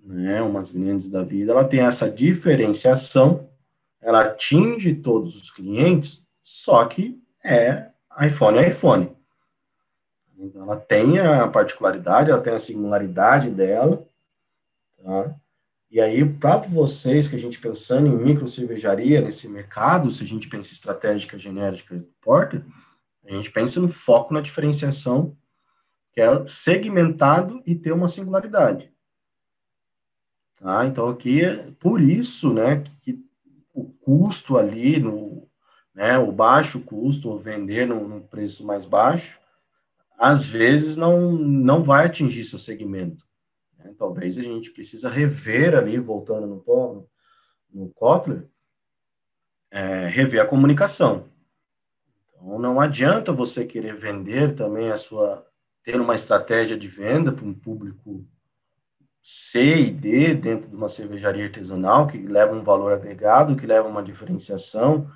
[0.04, 0.42] Né?
[0.42, 3.48] Umas grandes da vida, ela tem essa diferenciação,
[4.02, 6.12] ela atinge todos os clientes,
[6.64, 9.16] só que é iPhone é iPhone.
[10.54, 14.06] Ela tem a particularidade, ela tem a singularidade dela,
[15.02, 15.36] tá?
[15.90, 20.28] E aí, para vocês que a gente pensando em micro cervejaria nesse mercado, se a
[20.28, 22.66] gente pensa estratégica genérica porta,
[23.24, 25.36] a gente pensa no foco na diferenciação,
[26.14, 26.28] que é
[26.64, 28.90] segmentado e ter uma singularidade.
[30.60, 30.86] Tá?
[30.86, 31.42] Então, aqui,
[31.80, 33.18] por isso, né, que
[33.74, 35.48] o custo ali, no,
[35.96, 39.40] né, o baixo custo, ou vender num, preço mais baixo,
[40.20, 43.24] às vezes não, não vai atingir seu segmento.
[43.80, 43.94] Né?
[43.98, 47.08] Talvez a gente precisa rever ali, voltando no,
[47.74, 48.46] no Kotler,
[49.72, 51.28] é, rever a comunicação.
[52.30, 55.46] Então, não adianta você querer vender também a sua,
[55.84, 58.26] ter uma estratégia de venda para um público
[59.52, 63.88] C e D dentro de uma cervejaria artesanal, que leva um valor agregado, que leva
[63.88, 65.10] uma diferenciação,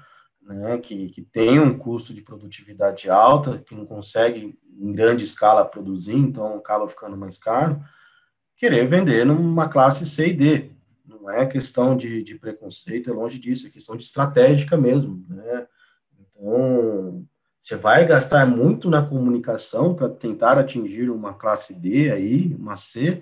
[0.53, 5.65] né, que, que tem um custo de produtividade alta, que não consegue em grande escala
[5.65, 7.79] produzir, então acaba ficando mais caro,
[8.57, 10.71] querer vender numa classe C e D.
[11.05, 15.23] Não é questão de, de preconceito, é longe disso, é questão de estratégica mesmo.
[15.29, 15.67] Né?
[16.19, 17.25] Então,
[17.63, 23.21] você vai gastar muito na comunicação para tentar atingir uma classe D aí, uma C,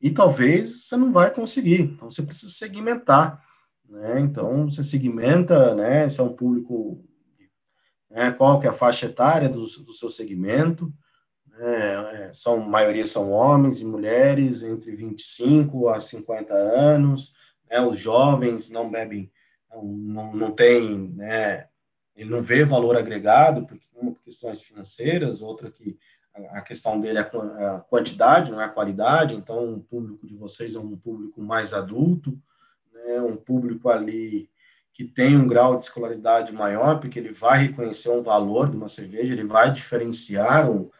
[0.00, 1.80] e talvez você não vai conseguir.
[1.82, 3.42] Então, você precisa segmentar.
[3.90, 4.20] Né?
[4.20, 6.10] Então, você segmenta, né?
[6.10, 7.04] Se é um público,
[8.08, 8.30] né?
[8.32, 10.92] qual que é a faixa etária do, do seu segmento,
[11.58, 17.30] é, é, são, maioria são homens e mulheres entre 25 a 50 anos,
[17.68, 19.30] né, os jovens não bebem,
[19.70, 21.66] não, não, não tem, né,
[22.16, 25.98] ele não vê valor agregado, porque uma por questões financeiras, outra que
[26.52, 30.74] a questão dele é a quantidade, não é a qualidade, então o público de vocês
[30.74, 32.38] é um público mais adulto,
[33.04, 34.48] né, um público ali
[34.94, 38.90] que tem um grau de escolaridade maior, porque ele vai reconhecer um valor de uma
[38.90, 40.90] cerveja, ele vai diferenciar o,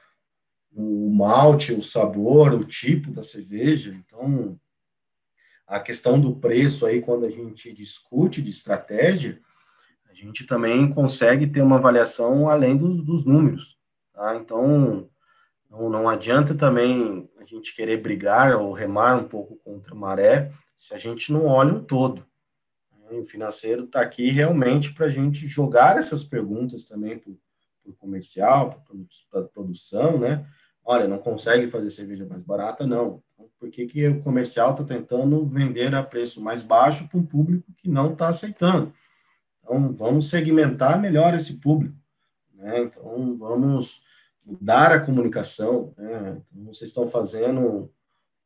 [0.74, 3.90] o malte, o sabor, o tipo da cerveja.
[3.90, 4.56] Então,
[5.66, 9.38] a questão do preço aí, quando a gente discute de estratégia,
[10.08, 13.76] a gente também consegue ter uma avaliação além dos, dos números.
[14.14, 14.36] Tá?
[14.36, 15.08] Então,
[15.70, 20.52] não, não adianta também a gente querer brigar ou remar um pouco contra a maré
[20.90, 22.26] se a gente não olha um todo.
[23.10, 27.32] O financeiro está aqui realmente para a gente jogar essas perguntas também para
[27.86, 28.84] o comercial,
[29.30, 30.46] para a produção, né?
[30.84, 33.22] olha, não consegue fazer cerveja mais barata, não.
[33.34, 37.24] Então, por que, que o comercial está tentando vender a preço mais baixo para um
[37.24, 38.92] público que não está aceitando?
[39.62, 41.94] Então, vamos segmentar melhor esse público.
[42.54, 42.82] Né?
[42.82, 43.88] Então, vamos
[44.44, 45.94] mudar a comunicação.
[45.96, 46.42] Né?
[46.52, 47.90] Então, vocês estão fazendo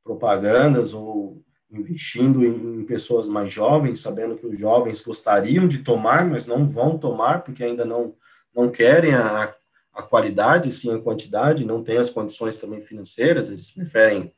[0.02, 1.42] propagandas ou
[1.74, 6.68] investindo em, em pessoas mais jovens, sabendo que os jovens gostariam de tomar, mas não
[6.68, 8.14] vão tomar porque ainda não,
[8.54, 9.54] não querem a,
[9.94, 14.32] a qualidade, sim a quantidade, não tem as condições também financeiras, eles preferem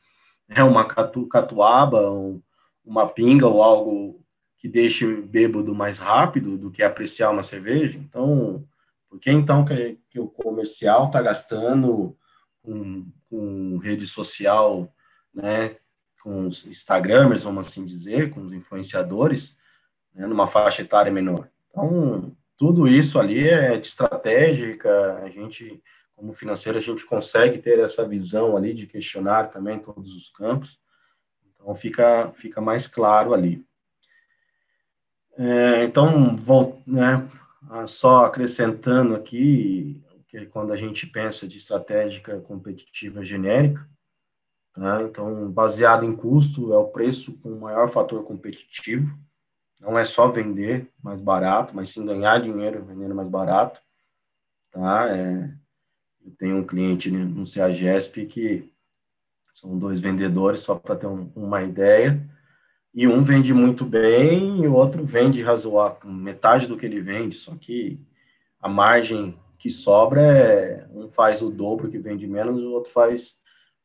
[0.49, 2.41] né, uma catu, catuaba, um,
[2.85, 4.21] uma pinga ou algo
[4.59, 7.99] que deixe bêbado mais rápido do que apreciar uma cerveja.
[7.99, 8.65] Então,
[9.09, 12.17] por que então que, que o comercial está gastando
[12.63, 14.89] com, com, rede social,
[15.35, 15.77] né,
[16.27, 19.49] com os Instagramers, vamos assim dizer, com os influenciadores,
[20.13, 21.49] né, numa faixa etária menor?
[21.71, 25.81] Então, tudo isso ali é de estratégica, a gente,
[26.17, 30.69] como financeiro, a gente consegue ter essa visão ali de questionar também todos os campos,
[31.55, 33.65] então fica, fica mais claro ali.
[35.39, 37.25] É, então, vou, né,
[38.01, 43.87] só acrescentando aqui, que quando a gente pensa de estratégica competitiva genérica,
[44.77, 49.11] tá, então, baseado em custo, é o preço com o maior fator competitivo,
[49.81, 53.79] não é só vender mais barato, mas sim ganhar dinheiro vendendo mais barato.
[54.73, 55.09] Tá?
[55.11, 55.51] É,
[56.25, 58.73] eu tenho um cliente no CEAGESP que
[59.61, 62.21] são dois vendedores, só para ter um, uma ideia.
[62.95, 67.37] E um vende muito bem e o outro vende razoável, metade do que ele vende,
[67.41, 68.01] só que
[68.61, 73.23] a margem que sobra é um faz o dobro que vende menos, o outro faz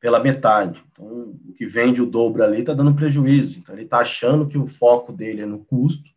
[0.01, 0.83] pela metade.
[0.91, 3.57] Então, o que vende o dobro ali está dando prejuízo.
[3.59, 6.09] Então, ele está achando que o foco dele é no custo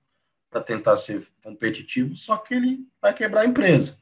[0.51, 3.94] para tentar ser competitivo, só que ele vai quebrar a empresa.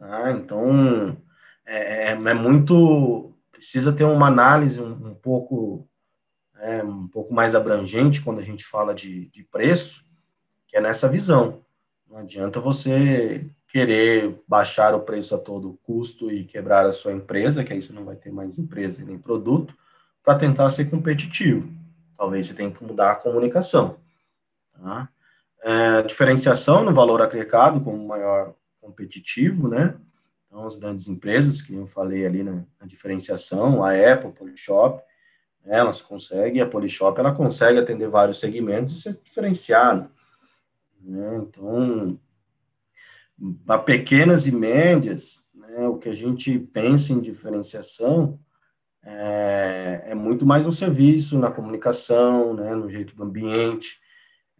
[0.00, 1.16] Ah, então,
[1.64, 3.32] é, é, é, muito.
[3.52, 5.86] Precisa ter uma análise um, um pouco
[6.58, 10.02] é, um pouco mais abrangente quando a gente fala de, de preço,
[10.66, 11.62] que é nessa visão.
[12.08, 17.62] Não adianta você querer baixar o preço a todo custo e quebrar a sua empresa,
[17.62, 19.74] que aí você não vai ter mais empresa nem produto,
[20.24, 21.68] para tentar ser competitivo.
[22.16, 23.96] Talvez você tenha que mudar a comunicação.
[24.72, 25.08] Tá?
[25.62, 29.94] É, diferenciação no valor agregado como maior competitivo, né?
[30.46, 35.02] Então, as grandes empresas, que eu falei ali na, na diferenciação, a Apple, a Polishop,
[35.66, 40.10] elas conseguem, a Polishop, ela consegue atender vários segmentos e ser diferenciada.
[41.02, 41.36] Né?
[41.36, 42.18] Então,
[43.66, 45.22] para pequenas e médias,
[45.54, 48.38] né, o que a gente pensa em diferenciação
[49.04, 53.86] é, é, muito mais no serviço, na comunicação, né, no jeito do ambiente.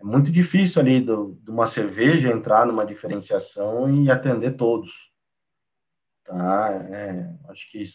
[0.01, 4.91] É muito difícil ali do, de uma cerveja entrar numa diferenciação e atender todos.
[6.25, 6.71] Tá?
[6.91, 7.91] É, acho que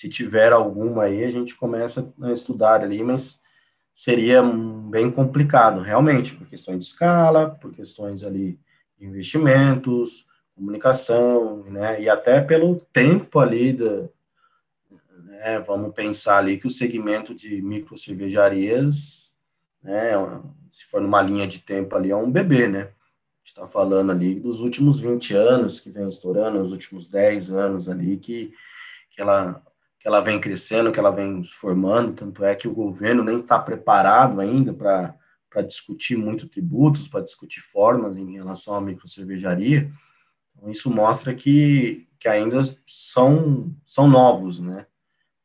[0.00, 3.22] se tiver alguma aí, a gente começa a estudar ali, mas
[4.04, 8.58] seria bem complicado, realmente, por questões de escala, por questões ali
[9.00, 10.10] investimentos,
[10.54, 14.08] comunicação, né, e até pelo tempo ali da,
[15.24, 18.94] né, vamos pensar ali que o segmento de micro cervejarias,
[19.82, 20.12] né,
[20.72, 22.88] se for numa linha de tempo ali, é um bebê, né,
[23.58, 28.16] está falando ali dos últimos 20 anos que vem estourando, os últimos 10 anos ali
[28.18, 28.52] que,
[29.10, 29.60] que ela
[30.00, 33.40] que ela vem crescendo, que ela vem se formando, tanto é que o governo nem
[33.40, 35.12] está preparado ainda para
[35.62, 39.90] discutir muito tributos, para discutir formas em relação à microcervejaria.
[40.56, 42.76] Então, isso mostra que, que ainda
[43.12, 44.86] são, são novos, né?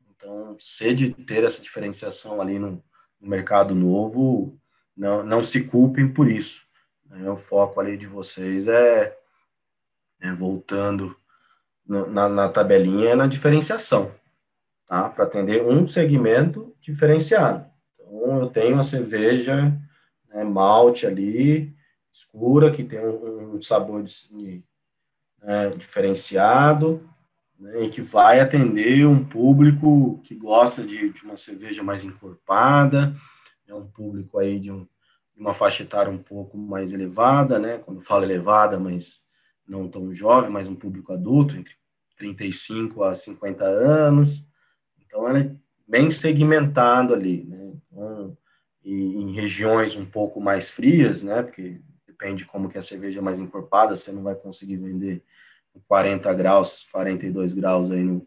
[0.10, 2.84] Então, sede de ter essa diferenciação ali no,
[3.20, 4.58] no mercado novo,
[4.96, 6.62] não, não se culpem por isso.
[7.10, 7.30] Né?
[7.30, 9.18] O foco ali de vocês é,
[10.22, 11.16] é voltando
[11.88, 14.12] no, na, na tabelinha, é na diferenciação
[14.88, 15.10] tá?
[15.10, 17.66] para atender um segmento diferenciado.
[18.00, 19.74] Então, eu tenho uma cerveja
[20.34, 21.74] né, malte ali,
[22.14, 24.64] escura, que tem um, um sabor de,
[25.42, 27.08] né, diferenciado,
[27.60, 33.16] né, e que vai atender um público que gosta de, de uma cerveja mais encorpada,
[33.68, 34.84] é um público aí de, um,
[35.36, 37.78] de uma faixa etária um pouco mais elevada, né?
[37.78, 39.06] Quando falo elevada, mas
[39.66, 41.72] não tão jovem, mas um público adulto, entre
[42.18, 44.44] 35 a 50 anos,
[45.14, 45.56] então, ela é
[45.88, 47.74] bem segmentado ali, né?
[47.92, 48.36] Então,
[48.86, 51.44] em regiões um pouco mais frias, né?
[51.44, 55.24] Porque depende como que a cerveja é mais encorpada, você não vai conseguir vender
[55.88, 58.26] 40 graus, 42 graus aí no,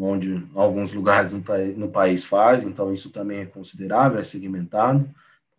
[0.00, 1.42] onde alguns lugares no,
[1.76, 5.08] no país faz, então isso também é considerável, é segmentado.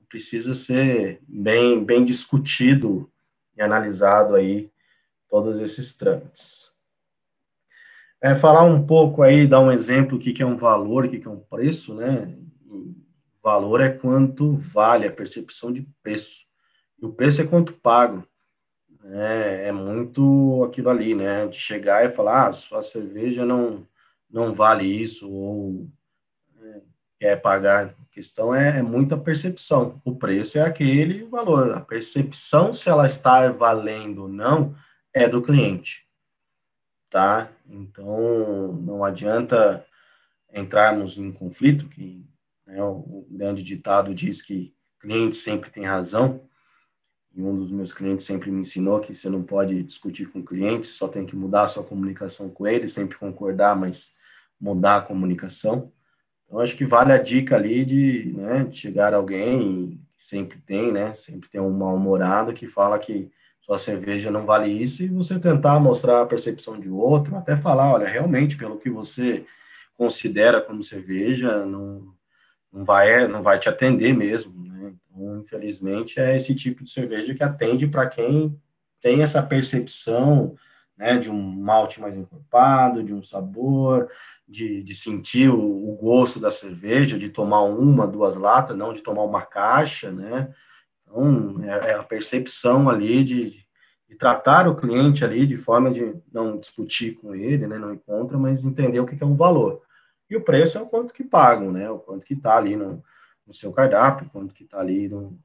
[0.09, 3.09] Precisa ser bem, bem discutido
[3.57, 4.69] e analisado aí
[5.29, 6.51] todos esses trâmites.
[8.21, 11.09] É, falar um pouco aí, dar um exemplo o que, que é um valor, o
[11.09, 12.37] que, que é um preço, né?
[13.43, 16.29] Valor é quanto vale, a percepção de preço.
[17.01, 18.25] E o preço é quanto pago.
[19.03, 21.47] É, é muito aquilo ali, né?
[21.47, 23.85] De chegar e falar, ah, sua cerveja não,
[24.29, 25.87] não vale isso, ou
[26.61, 26.81] é,
[27.19, 27.87] quer pagar.
[27.87, 29.99] A questão é, é muita percepção.
[30.05, 31.73] O preço é aquele valor.
[31.73, 34.75] A percepção, se ela está valendo ou não,
[35.13, 36.01] é do cliente
[37.11, 37.51] tá?
[37.69, 39.85] Então, não adianta
[40.51, 42.25] entrarmos em conflito, que
[42.65, 46.41] né, o grande ditado diz que cliente sempre tem razão,
[47.33, 50.45] e um dos meus clientes sempre me ensinou que você não pode discutir com o
[50.45, 53.97] cliente, só tem que mudar a sua comunicação com ele, sempre concordar, mas
[54.59, 55.91] mudar a comunicação.
[56.45, 61.49] Então, acho que vale a dica ali de, né, chegar alguém, sempre tem, né, sempre
[61.49, 63.31] tem um mal-humorado que fala que
[63.61, 67.93] sua cerveja não vale isso, e você tentar mostrar a percepção de outro, até falar,
[67.93, 69.45] olha, realmente, pelo que você
[69.95, 72.13] considera como cerveja, não,
[72.71, 74.93] não, vai, não vai te atender mesmo, né?
[75.11, 78.57] Então, infelizmente, é esse tipo de cerveja que atende para quem
[79.01, 80.55] tem essa percepção,
[80.97, 84.07] né, de um malte mais encorpado, de um sabor,
[84.47, 89.01] de, de sentir o, o, gosto da cerveja, de tomar uma, duas latas, não de
[89.01, 90.53] tomar uma caixa, né?
[91.01, 93.49] Então, é, é a percepção ali de,
[94.09, 98.37] de, tratar o cliente ali de forma de não discutir com ele, né, não encontra,
[98.37, 99.81] mas entender o que, que é um valor.
[100.31, 103.03] E o preço é o quanto que pagam, né, o quanto que está ali no,
[103.45, 105.37] no, seu cardápio, o quanto que está ali no,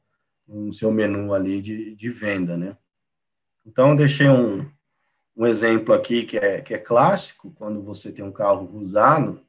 [0.47, 2.77] no, seu menu ali de, de venda, né.
[3.67, 4.65] Então, deixei um,
[5.37, 9.41] um exemplo aqui que é, que é clássico, quando você tem um carro usado,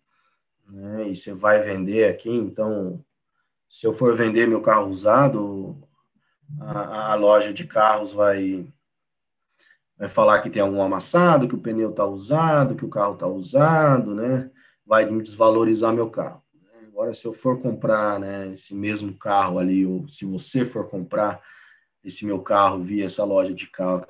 [0.68, 3.00] né, e você vai vender aqui, então,
[3.80, 5.78] se eu for vender meu carro usado,
[6.62, 8.66] a, a loja de carros vai,
[10.00, 13.28] vai falar que tem algum amassado, que o pneu está usado, que o carro está
[13.28, 14.50] usado, né?
[14.88, 16.42] Vai desvalorizar meu carro.
[16.54, 16.88] Né?
[16.88, 21.42] Agora, se eu for comprar né, esse mesmo carro ali, ou se você for comprar
[22.04, 24.06] esse meu carro via essa loja de carro,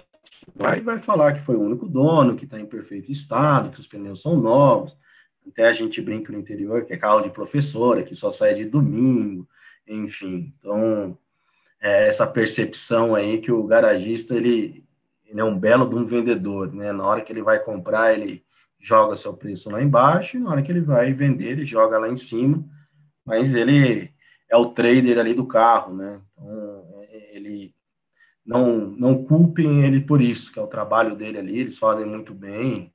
[0.56, 3.88] vai, vai falar que foi o único dono, que está em perfeito estado, que os
[3.88, 4.95] pneus são novos.
[5.48, 8.66] Até a gente brinca no interior que é carro de professora, que só sai de
[8.66, 9.48] domingo,
[9.88, 10.54] enfim.
[10.60, 11.18] Então,
[11.82, 14.84] é essa percepção aí que o garagista, ele,
[15.26, 16.91] ele é um belo de um vendedor, né?
[16.91, 18.44] Na hora que ele vai comprar, ele
[18.82, 22.10] joga seu preço lá embaixo, e na hora que ele vai vender, ele joga lá
[22.10, 22.64] em cima,
[23.26, 24.10] mas ele
[24.49, 26.22] é o trader ali do carro, né?
[26.34, 27.74] Então, é, ele
[28.45, 32.34] não, não culpem ele por isso, que é o trabalho dele ali, eles fazem muito
[32.34, 32.94] bem,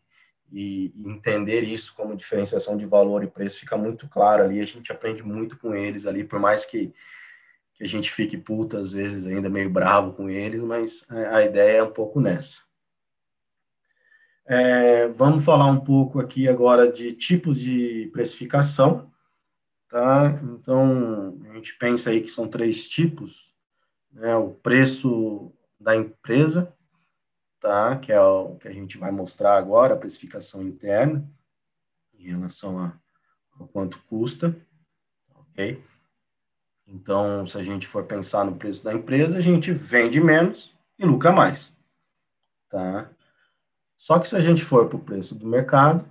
[0.51, 4.93] e, entender isso como diferenciação de valor e preço fica muito claro ali, a gente
[4.93, 6.93] aprende muito com eles ali, por mais que,
[7.75, 11.79] que a gente fique puta às vezes, ainda meio bravo com eles, mas a ideia
[11.79, 12.63] é um pouco nessa.
[14.47, 19.11] É, vamos falar um pouco aqui agora de tipos de precificação,
[19.89, 20.41] tá?
[20.43, 23.33] Então, a gente pensa aí que são três tipos,
[24.13, 24.35] né?
[24.37, 26.73] O preço da empresa,
[27.61, 27.97] tá?
[27.99, 31.25] Que é o que a gente vai mostrar agora, a precificação interna,
[32.19, 32.99] em relação a,
[33.61, 34.57] a quanto custa,
[35.35, 35.83] ok?
[36.87, 41.05] Então, se a gente for pensar no preço da empresa, a gente vende menos e
[41.05, 41.61] lucra mais,
[42.69, 43.09] tá?
[44.03, 46.05] Só que se a gente for para o preço do mercado,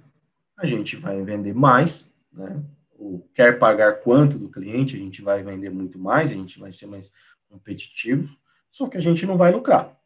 [0.58, 1.94] a gente vai vender mais,
[2.32, 2.64] né?
[2.98, 6.72] O quer pagar quanto do cliente, a gente vai vender muito mais, a gente vai
[6.74, 7.06] ser mais
[7.50, 8.30] competitivo,
[8.72, 9.98] só que a gente não vai lucrar.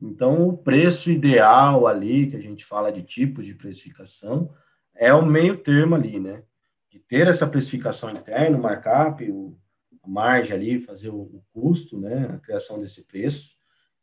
[0.00, 4.54] Então, o preço ideal ali, que a gente fala de tipos de precificação,
[4.94, 6.42] é o meio termo ali, né?
[6.90, 9.54] De ter essa precificação interna, o markup, o,
[10.02, 12.30] a margem ali, fazer o, o custo, né?
[12.32, 13.57] A criação desse preço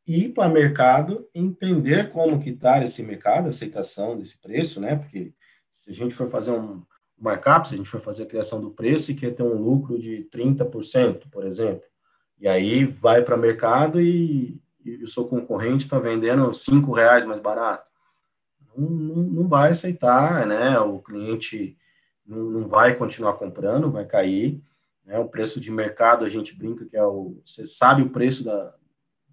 [0.08, 4.96] ir para o mercado, entender como que está esse mercado, a aceitação desse preço, né?
[4.96, 5.34] Porque
[5.84, 6.84] se a gente for fazer um
[7.20, 10.00] markup, se a gente for fazer a criação do preço e quer ter um lucro
[10.00, 11.84] de 30%, por exemplo,
[12.40, 17.26] e aí vai para o mercado e, e, o seu concorrente está vendendo cinco reais
[17.26, 17.86] mais barato,
[18.78, 20.78] não, não, não, vai aceitar, né?
[20.80, 21.78] O cliente
[22.28, 24.62] não, não vai continuar comprando, vai cair.
[25.06, 25.18] Né?
[25.18, 28.74] O preço de mercado a gente brinca que é o você sabe o preço da,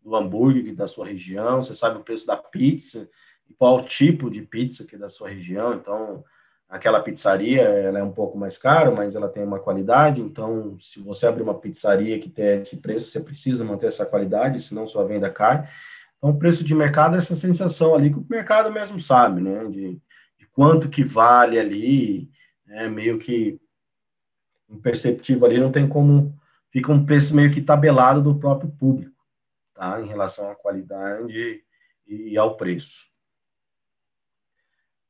[0.04, 3.08] do hambúrguer da sua região, você sabe o preço da pizza,
[3.58, 5.74] qual tipo de pizza que é da sua região.
[5.74, 6.24] Então,
[6.68, 10.20] aquela pizzaria ela é um pouco mais cara, mas ela tem uma qualidade.
[10.20, 14.66] Então, se você abrir uma pizzaria que tem esse preço, você precisa manter essa qualidade,
[14.68, 15.68] senão sua venda cai.
[16.18, 19.64] Então, o preço de mercado é essa sensação ali que o mercado mesmo sabe, né?
[19.66, 20.00] De,
[20.38, 22.28] de quanto que vale ali,
[22.68, 23.60] é meio que
[24.70, 26.34] imperceptível ali, não tem como.
[26.72, 29.11] Fica um preço meio que tabelado do próprio público
[29.82, 30.00] tá?
[30.00, 31.64] em relação à qualidade
[32.06, 33.10] e ao preço.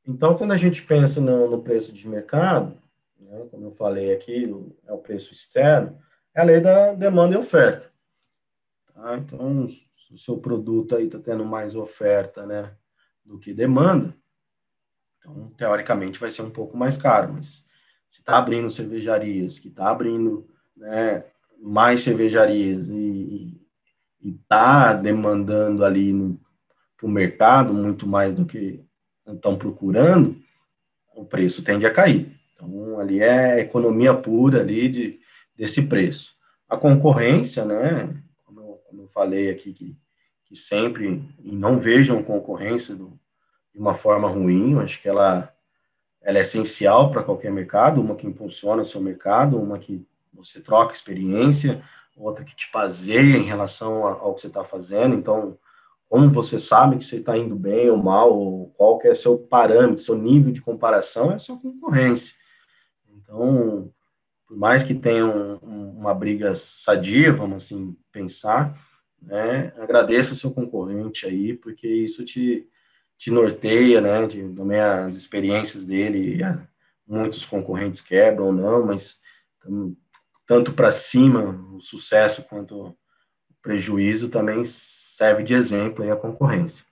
[0.07, 2.75] Então, quando a gente pensa no, no preço de mercado,
[3.19, 4.45] né, como eu falei aqui,
[4.87, 5.97] é o preço externo,
[6.35, 7.89] é a lei da demanda e oferta.
[8.93, 9.17] Tá?
[9.17, 12.75] Então, se o seu produto aí está tendo mais oferta né,
[13.23, 14.13] do que demanda,
[15.19, 17.33] então, teoricamente, vai ser um pouco mais caro.
[17.33, 20.45] Mas se está abrindo cervejarias, que está abrindo
[20.75, 21.23] né,
[21.61, 23.02] mais cervejarias e,
[24.29, 26.37] está demandando ali
[26.97, 28.83] para o mercado muito mais do que
[29.27, 30.35] estão procurando,
[31.15, 32.31] o preço tende a cair.
[32.55, 35.19] Então, ali é economia pura ali de,
[35.57, 36.31] desse preço.
[36.69, 39.95] A concorrência, né, como eu, como eu falei aqui, que,
[40.45, 43.13] que sempre, não vejam concorrência do,
[43.73, 45.51] de uma forma ruim, acho que ela,
[46.21, 50.61] ela é essencial para qualquer mercado, uma que impulsiona o seu mercado, uma que você
[50.61, 51.83] troca experiência,
[52.15, 55.15] outra que te baseia em relação ao que você está fazendo.
[55.15, 55.57] Então,
[56.07, 59.37] como você sabe que você está indo bem ou mal, ou qual que é seu
[59.37, 62.27] parâmetro, seu nível de comparação, é a sua concorrência.
[63.15, 63.89] Então,
[64.47, 68.77] por mais que tenha um, uma briga sadia, vamos assim pensar,
[69.21, 72.67] né, agradeça o seu concorrente aí, porque isso te,
[73.17, 76.41] te norteia, né, de, também as experiências dele,
[77.07, 79.01] muitos concorrentes quebram ou não, mas
[80.47, 82.95] tanto para cima o sucesso quanto o
[83.61, 84.73] prejuízo também
[85.17, 86.83] serve de exemplo aí a concorrência.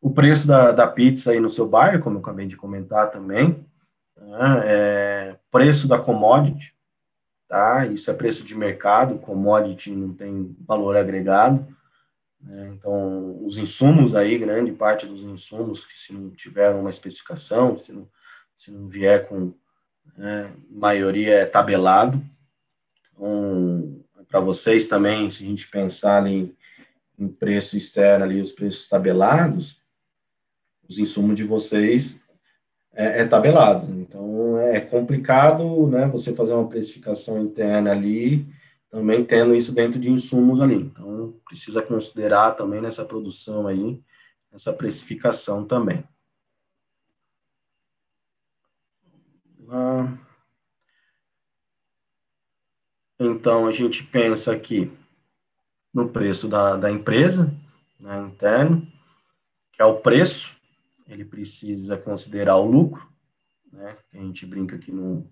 [0.00, 3.66] O preço da, da pizza aí no seu bairro, como eu acabei de comentar também,
[4.16, 6.74] né, é preço da commodity,
[7.48, 7.86] tá?
[7.86, 11.66] Isso é preço de mercado, commodity não tem valor agregado.
[12.40, 12.74] Né?
[12.74, 17.92] Então, os insumos aí, grande parte dos insumos, que se não tiver uma especificação, se
[17.92, 18.06] não,
[18.58, 19.54] se não vier com
[20.16, 20.52] né?
[20.70, 22.20] maioria é tabelado.
[23.18, 26.54] Um, Para vocês também, se a gente pensar em,
[27.18, 29.76] em preço externo ali, os preços tabelados,
[30.88, 32.04] os insumos de vocês
[32.94, 33.90] é, é, tabelado.
[34.00, 36.06] Então é complicado, né?
[36.08, 38.46] Você fazer uma precificação interna ali,
[38.90, 40.76] também tendo isso dentro de insumos ali.
[40.76, 44.00] Então precisa considerar também nessa produção aí
[44.54, 46.04] essa precificação também.
[49.70, 50.18] Ah,
[53.18, 54.90] então a gente pensa aqui
[55.92, 57.52] no preço da, da empresa,
[58.00, 58.86] né, interno,
[59.72, 60.54] que é o preço,
[61.06, 63.06] ele precisa considerar o lucro,
[63.72, 65.26] né, a gente brinca aqui no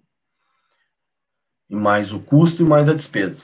[1.68, 3.40] e mais o custo e mais a despesa.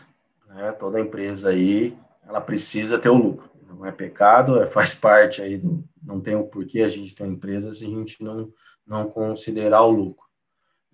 [0.47, 3.49] Né, toda empresa aí, ela precisa ter o lucro.
[3.67, 7.27] Não é pecado, é, faz parte aí do, não tem o porquê a gente ter
[7.27, 8.53] empresa se a gente não,
[8.87, 10.28] não considerar o lucro.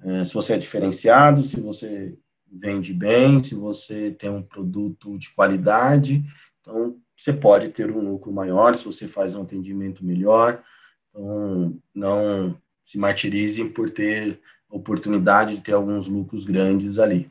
[0.04, 2.16] É, se você é diferenciado, se você
[2.52, 6.22] vende bem, se você tem um produto de qualidade,
[6.60, 10.62] então você pode ter um lucro maior se você faz um atendimento melhor.
[11.08, 12.56] Então, não
[12.90, 17.30] se martirizem por ter oportunidade de ter alguns lucros grandes ali,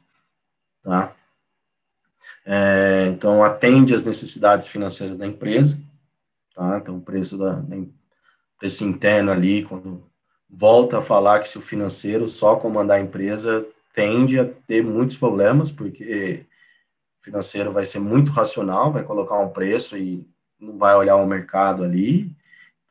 [0.82, 1.16] tá?
[2.46, 5.78] É, então, atende às necessidades financeiras da empresa,
[6.56, 6.80] tá?
[6.82, 7.78] Então, o preço, da, da,
[8.60, 10.04] preço interno ali, quando
[10.56, 13.66] volta a falar que se o financeiro só comandar a empresa,
[13.96, 16.46] tende a ter muitos problemas, porque
[17.22, 20.28] o financeiro vai ser muito racional, vai colocar um preço e
[20.60, 22.32] não vai olhar o mercado ali.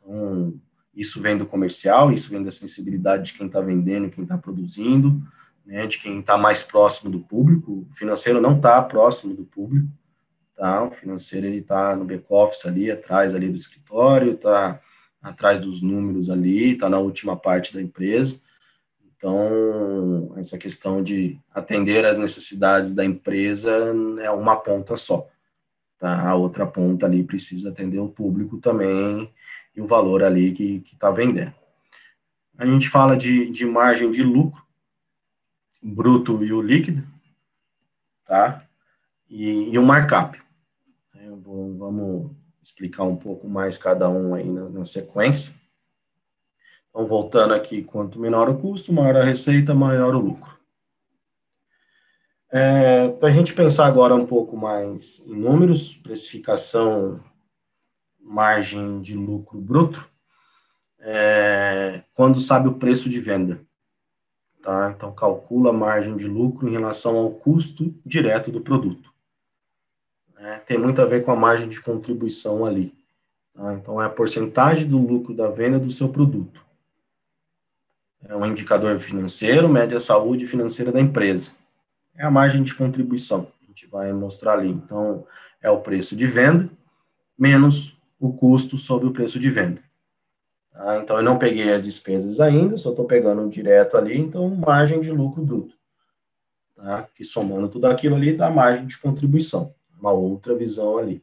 [0.01, 0.55] Então,
[0.95, 5.23] isso vem do comercial, isso vem da sensibilidade de quem está vendendo, quem está produzindo,
[5.65, 7.87] né, de quem está mais próximo do público.
[7.91, 9.89] O financeiro não está próximo do público,
[10.57, 10.83] tá?
[10.85, 14.81] O financeiro ele está no back office ali, atrás ali do escritório, está
[15.23, 18.35] atrás dos números ali, está na última parte da empresa.
[19.17, 23.71] Então, essa questão de atender às necessidades da empresa
[24.21, 25.29] é uma ponta só.
[26.01, 26.29] Tá?
[26.29, 29.33] A outra ponta ali precisa atender o público também
[29.77, 31.55] e o valor ali que está vendendo.
[32.59, 34.61] A gente fala de, de margem de lucro,
[35.81, 37.03] bruto e o líquido,
[38.27, 38.65] tá?
[39.31, 40.39] E, e o markup.
[41.43, 42.42] Vou, vamos
[42.73, 45.53] explicar um pouco mais cada um aí na, na sequência.
[46.91, 50.53] Então, voltando aqui, quanto menor o custo, maior a receita, maior o lucro.
[52.51, 57.21] É, Para a gente pensar agora um pouco mais em números, precificação,
[58.21, 60.03] margem de lucro bruto,
[61.01, 63.61] é, quando sabe o preço de venda.
[64.63, 64.93] Tá?
[64.95, 69.12] Então, calcula a margem de lucro em relação ao custo direto do produto.
[70.43, 72.93] É, tem muito a ver com a margem de contribuição ali.
[73.55, 73.75] Tá?
[73.75, 76.61] Então, é a porcentagem do lucro da venda do seu produto
[78.29, 81.47] é um indicador financeiro, mede a saúde financeira da empresa.
[82.17, 84.71] É a margem de contribuição, a gente vai mostrar ali.
[84.71, 85.27] Então,
[85.61, 86.69] é o preço de venda
[87.39, 87.75] menos
[88.21, 89.81] o custo sobre o preço de venda.
[90.73, 90.99] Tá?
[90.99, 95.11] Então, eu não peguei as despesas ainda, só estou pegando direto ali, então, margem de
[95.11, 95.75] lucro bruto.
[96.77, 97.09] Tá?
[97.17, 101.23] Que somando tudo aquilo ali dá margem de contribuição, uma outra visão ali.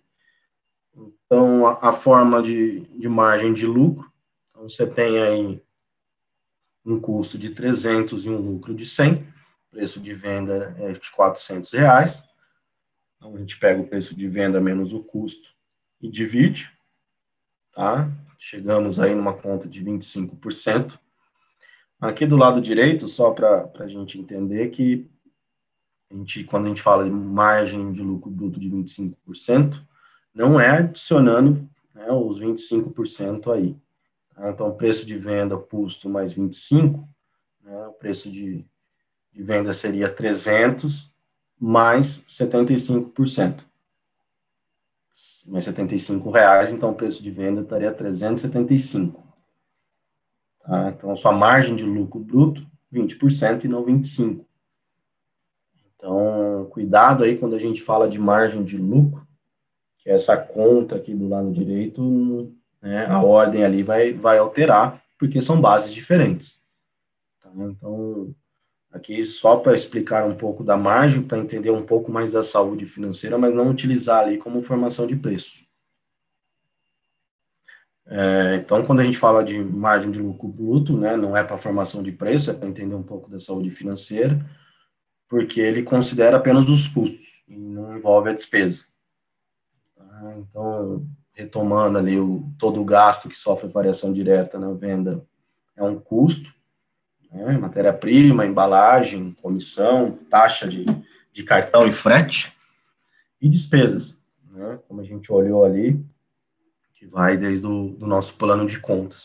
[0.95, 4.09] Então, a, a forma de, de margem de lucro,
[4.49, 5.61] então, você tem aí
[6.85, 9.27] um custo de 300 e um lucro de 100,
[9.69, 12.17] preço de venda é de 400 reais.
[13.17, 15.49] Então, a gente pega o preço de venda menos o custo
[16.01, 16.65] e divide,
[17.73, 18.09] tá?
[18.49, 20.97] Chegamos aí numa conta de 25%.
[21.99, 25.05] Aqui do lado direito, só para a gente entender que
[26.11, 29.79] a gente, quando a gente fala de margem de lucro bruto de 25%,
[30.33, 33.75] não é adicionando né, os 25% aí.
[34.37, 37.07] Então, preço de venda, custo mais 25,
[37.63, 38.65] né, o preço de,
[39.33, 41.09] de venda seria 300
[41.59, 42.07] mais
[42.39, 43.61] 75%.
[45.45, 49.21] Mais 75 reais, então o preço de venda estaria 375.
[50.63, 50.89] Tá?
[50.89, 54.48] Então, sua margem de lucro bruto, 20% e não 25%.
[55.99, 59.21] Então, cuidado aí quando a gente fala de margem de lucro,
[59.99, 62.01] que é essa conta aqui do lado direito
[62.81, 66.49] né, a ordem ali vai, vai alterar, porque são bases diferentes.
[67.43, 67.49] Tá?
[67.53, 68.33] Então,
[68.93, 72.85] aqui só para explicar um pouco da margem, para entender um pouco mais da saúde
[72.87, 75.59] financeira, mas não utilizar ali como formação de preço.
[78.07, 81.59] É, então, quando a gente fala de margem de lucro bruto, né, não é para
[81.59, 84.39] formação de preço, é para entender um pouco da saúde financeira,
[85.29, 88.79] porque ele considera apenas os custos e não envolve a despesa.
[89.95, 90.35] Tá?
[90.37, 95.23] Então, retomando ali o, todo o gasto que sofre variação direta na venda,
[95.77, 96.51] é um custo,
[97.31, 97.57] né?
[97.57, 100.85] matéria-prima, embalagem, comissão, taxa de,
[101.33, 102.51] de cartão e frete,
[103.41, 104.13] e despesas,
[104.51, 104.79] né?
[104.87, 106.03] como a gente olhou ali,
[106.95, 109.17] que vai desde o do nosso plano de contas,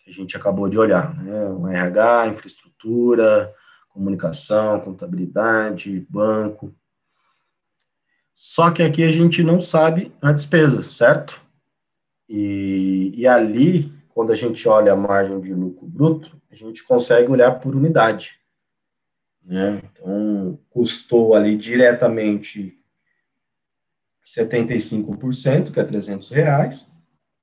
[0.00, 1.44] que a gente acabou de olhar, né?
[1.50, 3.54] O RH, infraestrutura,
[3.92, 6.74] comunicação, contabilidade, banco.
[8.54, 11.38] Só que aqui a gente não sabe a despesa, certo?
[12.28, 17.30] E, e ali, quando a gente olha a margem de lucro bruto, a gente consegue
[17.30, 18.28] olhar por unidade.
[19.44, 19.82] Né?
[19.84, 22.78] Então, custou ali diretamente
[24.36, 26.80] 75%, que é 300 reais,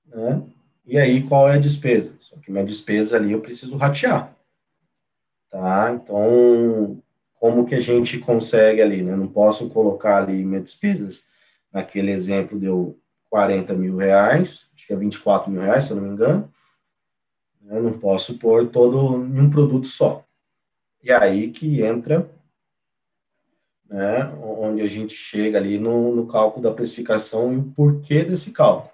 [0.07, 0.43] né?
[0.85, 2.11] E aí, qual é a despesa?
[2.21, 4.35] Só que minha despesa ali eu preciso ratear,
[5.49, 5.91] tá?
[5.93, 7.01] Então,
[7.39, 9.15] como que a gente consegue ali, né?
[9.15, 11.17] Não posso colocar ali minhas despesas,
[11.71, 12.97] naquele exemplo deu
[13.29, 16.51] 40 mil reais, acho que é 24 mil reais, se eu não me engano,
[17.67, 20.25] eu não posso pôr todo em um produto só.
[21.03, 22.29] E aí que entra
[23.89, 28.51] né, onde a gente chega ali no, no cálculo da precificação e o porquê desse
[28.51, 28.91] cálculo.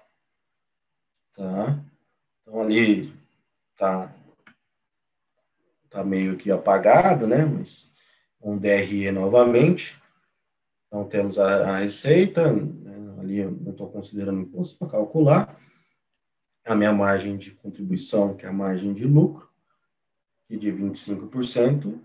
[1.36, 1.78] Tá?
[2.42, 3.12] Então ali
[3.78, 4.14] tá,
[5.96, 7.44] tá meio que apagado, né?
[7.44, 7.68] Mas
[8.42, 9.82] um DRE novamente.
[10.86, 15.58] Então temos a, a receita, né, ali eu não estou considerando imposto para calcular.
[16.64, 19.48] A minha margem de contribuição, que é a margem de lucro,
[20.48, 21.98] que de 25%,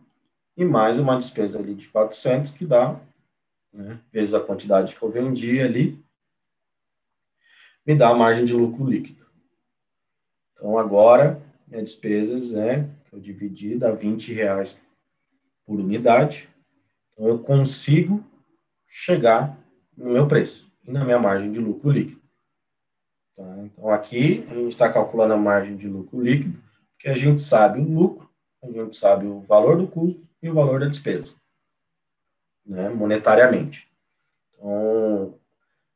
[0.57, 2.99] e mais uma despesa ali de 400, que dá,
[3.73, 6.03] né, vezes a quantidade que eu vendi ali,
[7.85, 9.25] me dá a margem de lucro líquido.
[10.53, 14.69] Então, agora, minhas despesas, né, eu dividi, dá 20 reais
[15.65, 16.48] por unidade.
[17.14, 18.23] Então, eu consigo
[19.06, 19.57] chegar
[19.98, 22.22] no meu preço e na minha margem de lucro líquido.
[23.35, 23.57] Tá?
[23.64, 26.57] Então, aqui, a gente está calculando a margem de lucro líquido,
[26.93, 28.30] porque a gente sabe o lucro,
[28.64, 31.30] a gente sabe o valor do custo e o valor da despesa,
[32.65, 33.88] né, monetariamente.
[34.53, 35.35] Então,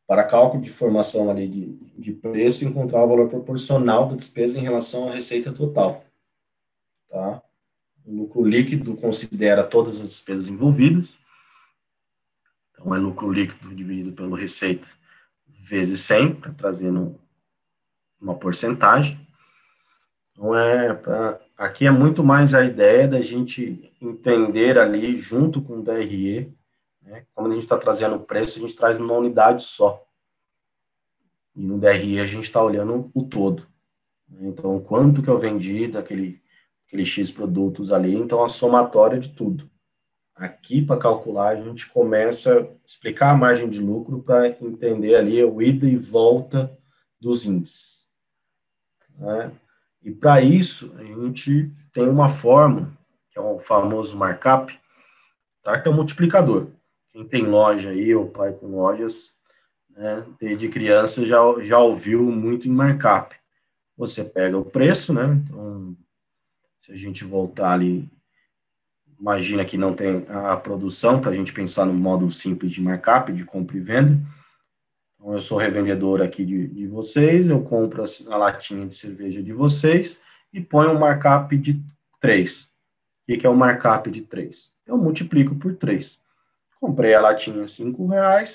[0.08, 4.62] para cálculo de formação ali de, de preço, encontrar o valor proporcional da despesa em
[4.62, 6.05] relação à receita total.
[7.16, 7.42] Tá?
[8.06, 11.08] O lucro líquido considera todas as despesas envolvidas.
[12.74, 14.86] Então, é lucro líquido dividido pelo receita
[15.70, 17.18] vezes 100, tá trazendo
[18.22, 19.18] uma porcentagem.
[20.34, 25.80] Então, é pra, aqui é muito mais a ideia da gente entender ali, junto com
[25.80, 26.54] o DRE,
[27.02, 27.26] né?
[27.34, 30.04] Quando a gente está trazendo o preço, a gente traz uma unidade só.
[31.56, 33.66] E no DRE a gente está olhando o todo.
[34.42, 36.44] Então, quanto que eu vendi daquele
[36.96, 39.70] aquele X produtos ali, então a somatória de tudo.
[40.36, 45.44] Aqui, para calcular, a gente começa a explicar a margem de lucro para entender ali
[45.44, 46.72] o ida e volta
[47.22, 47.86] dos índices.
[49.18, 49.52] Né?
[50.04, 52.90] E para isso, a gente tem uma fórmula,
[53.32, 54.74] que é o famoso markup,
[55.64, 55.80] tá?
[55.80, 56.68] que é o multiplicador.
[57.14, 59.14] Quem tem loja aí, ou pai com lojas,
[59.90, 63.34] né, desde criança já, já ouviu muito em markup.
[63.98, 65.42] Você pega o preço, né?
[65.46, 65.96] Então,
[66.86, 68.08] se a gente voltar ali,
[69.20, 73.32] imagina que não tem a produção, para a gente pensar no modo simples de markup,
[73.34, 74.20] de compra e venda.
[75.16, 79.52] Então, eu sou revendedor aqui de, de vocês, eu compro a, latinha de cerveja de
[79.52, 80.16] vocês
[80.54, 81.82] e ponho um markup de
[82.22, 82.52] 3.
[82.52, 84.56] O que, é o um markup de 3?
[84.86, 86.06] Eu multiplico por 3.
[86.80, 88.54] Comprei a latinha 5 reais,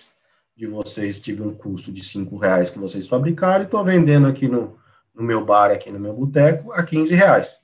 [0.57, 4.47] de vocês tive um custo de 5 reais que vocês fabricaram e estou vendendo aqui
[4.47, 4.79] no,
[5.13, 7.60] no meu bar, aqui no meu boteco, a 15 reais.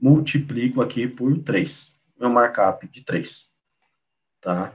[0.00, 1.70] Multiplico aqui por 3.
[2.18, 3.28] Meu markup de 3.
[4.40, 4.72] Tá?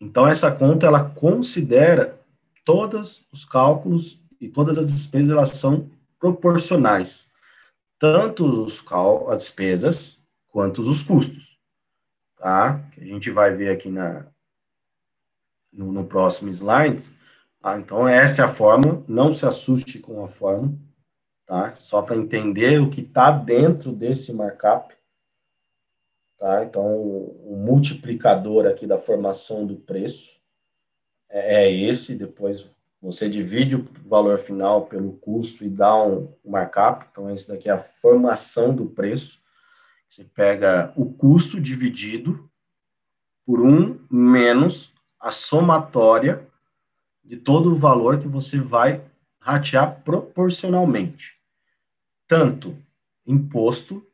[0.00, 2.18] Então, essa conta, ela considera
[2.64, 7.08] todos os cálculos e todas as despesas, elas são proporcionais.
[7.98, 8.80] Tanto os
[9.28, 9.96] as despesas,
[10.48, 11.42] quanto os custos.
[12.36, 12.84] Tá?
[12.96, 14.26] A gente vai ver aqui na,
[15.72, 17.02] no, no próximo slide.
[17.62, 19.04] Ah, então, essa é a forma.
[19.06, 20.76] Não se assuste com a forma.
[21.52, 21.76] Tá?
[21.90, 24.90] Só para entender o que está dentro desse markup.
[26.38, 26.64] Tá?
[26.64, 30.30] Então, o, o, multiplicador aqui da formação do preço
[31.28, 32.14] é, é, esse.
[32.14, 32.58] Depois
[33.02, 37.04] você divide o valor final pelo custo e dá um, um markup.
[37.12, 39.38] Então, esse daqui é a formação do preço.
[40.10, 42.48] Você pega o custo dividido
[43.44, 44.90] por 1 menos
[45.20, 46.48] a somatória
[47.22, 49.04] de todo o valor que você vai
[49.38, 51.41] ratear proporcionalmente.
[52.28, 52.76] Tanto
[53.26, 54.06] imposto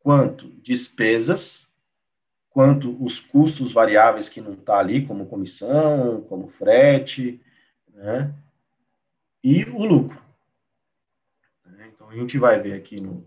[0.00, 1.40] quanto despesas,
[2.50, 7.40] quanto os custos variáveis que não está ali, como comissão, como frete,
[7.88, 8.34] né?
[9.42, 10.20] e o lucro.
[11.86, 13.26] Então, a gente vai ver aqui no,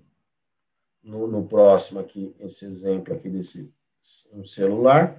[1.03, 3.71] no, no próximo, aqui, esse exemplo aqui desse
[4.31, 5.17] um celular.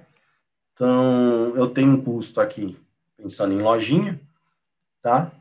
[0.73, 2.77] Então, eu tenho um custo aqui,
[3.15, 4.19] pensando em lojinha,
[5.01, 5.31] tá?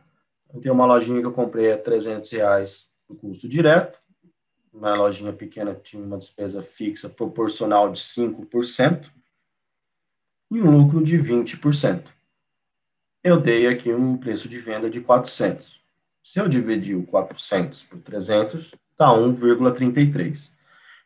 [0.53, 2.71] Eu tenho uma lojinha que eu comprei a 300 reais
[3.09, 3.99] o custo direto.
[4.73, 9.07] Na lojinha pequena tinha uma despesa fixa proporcional de 5%
[10.51, 12.05] e um lucro de 20%.
[13.25, 15.67] Eu dei aqui um preço de venda de 400.
[16.33, 20.39] Se eu dividir o 400 por 300, dá 1,33.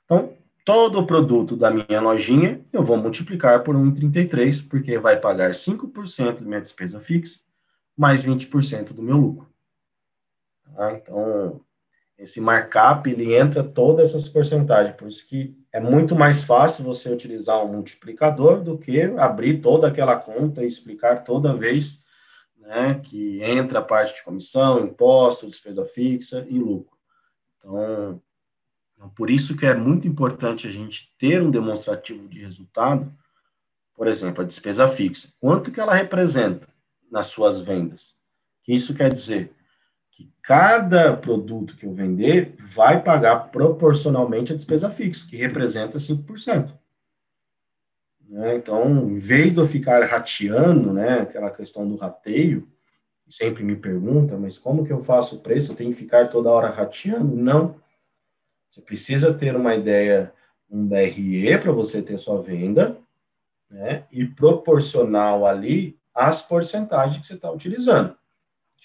[0.05, 5.55] Então, todo o produto da minha lojinha eu vou multiplicar por 1,33, porque vai pagar
[5.61, 7.39] 5% da minha despesa fixa,
[7.97, 9.49] mais 20% do meu lucro.
[10.75, 10.93] Tá?
[10.93, 11.61] Então,
[12.21, 17.09] esse markup, ele entra todas essas porcentagens, por isso que é muito mais fácil você
[17.09, 21.85] utilizar um multiplicador do que abrir toda aquela conta e explicar toda vez
[22.59, 26.95] né, que entra a parte de comissão, imposto, despesa fixa e lucro.
[27.59, 28.21] Então,
[29.17, 33.11] por isso que é muito importante a gente ter um demonstrativo de resultado,
[33.97, 35.27] por exemplo, a despesa fixa.
[35.41, 36.69] Quanto que ela representa
[37.11, 38.01] nas suas vendas?
[38.69, 39.53] Isso quer dizer
[40.21, 46.71] que cada produto que eu vender vai pagar proporcionalmente a despesa fixa, que representa 5%.
[48.29, 48.57] Né?
[48.57, 52.69] Então, em vez de eu ficar rateando, né, aquela questão do rateio,
[53.39, 55.73] sempre me pergunta, mas como que eu faço o preço?
[55.73, 57.35] Eu tenho que ficar toda hora rateando?
[57.35, 57.77] Não.
[58.71, 60.33] Você precisa ter uma ideia,
[60.71, 62.97] um DRE para você ter sua venda,
[63.71, 64.05] né?
[64.13, 68.20] E proporcional ali às porcentagens que você está utilizando.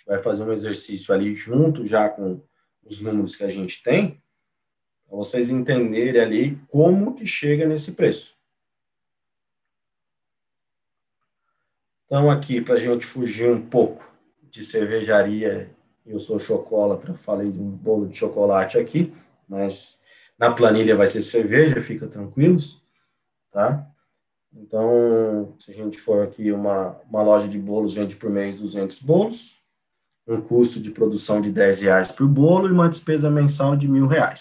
[0.05, 2.41] Vai fazer um exercício ali junto já com
[2.85, 4.21] os números que a gente tem,
[5.07, 8.33] para vocês entenderem ali como que chega nesse preço.
[12.05, 14.03] Então, aqui, para a gente fugir um pouco
[14.51, 15.71] de cervejaria,
[16.05, 19.11] eu sou chocolatra, falei de um bolo de chocolate aqui
[19.47, 19.77] mas
[20.37, 22.81] na planilha vai ser cerveja, fica tranquilos,
[23.51, 23.87] tá?
[24.53, 28.99] Então, se a gente for aqui, uma, uma loja de bolos vende por mês 200
[29.01, 29.37] bolos,
[30.27, 34.07] um custo de produção de 10 reais por bolo e uma despesa mensal de mil
[34.07, 34.39] reais.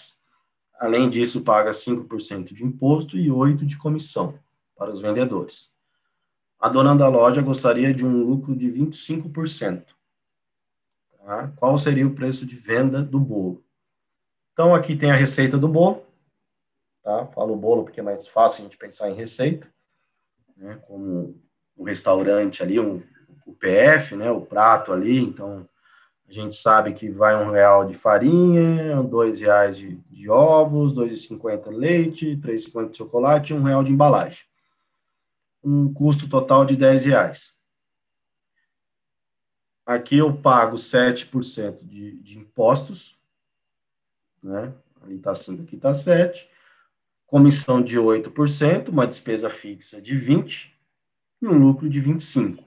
[0.79, 4.37] Além disso, paga 5% de imposto e 8% de comissão
[4.75, 5.55] para os vendedores.
[6.59, 9.83] A dona da loja gostaria de um lucro de 25%.
[11.19, 11.51] Tá?
[11.57, 13.63] Qual seria o preço de venda do bolo?
[14.53, 16.03] Então, aqui tem a receita do bolo.
[17.03, 17.27] Tá?
[17.27, 19.67] Falo bolo porque é mais fácil a gente pensar em receita.
[20.57, 20.79] Né?
[20.87, 21.35] Como
[21.77, 23.01] o restaurante ali, um,
[23.45, 24.31] o PF, né?
[24.31, 25.19] o prato ali.
[25.19, 25.67] Então,
[26.27, 31.11] a gente sabe que vai um real de farinha, dois reais de, de ovos, dois
[31.11, 34.39] e cinquenta leite, três e cinquenta de chocolate e um real de embalagem.
[35.63, 37.39] Um custo total de dez reais.
[39.85, 43.15] Aqui eu pago 7% de, de impostos,
[44.41, 44.73] né?
[45.03, 46.49] Ali está 5, aqui está 7.
[47.27, 50.71] Comissão de 8%, uma despesa fixa de 20%
[51.43, 52.63] e um lucro de 25%.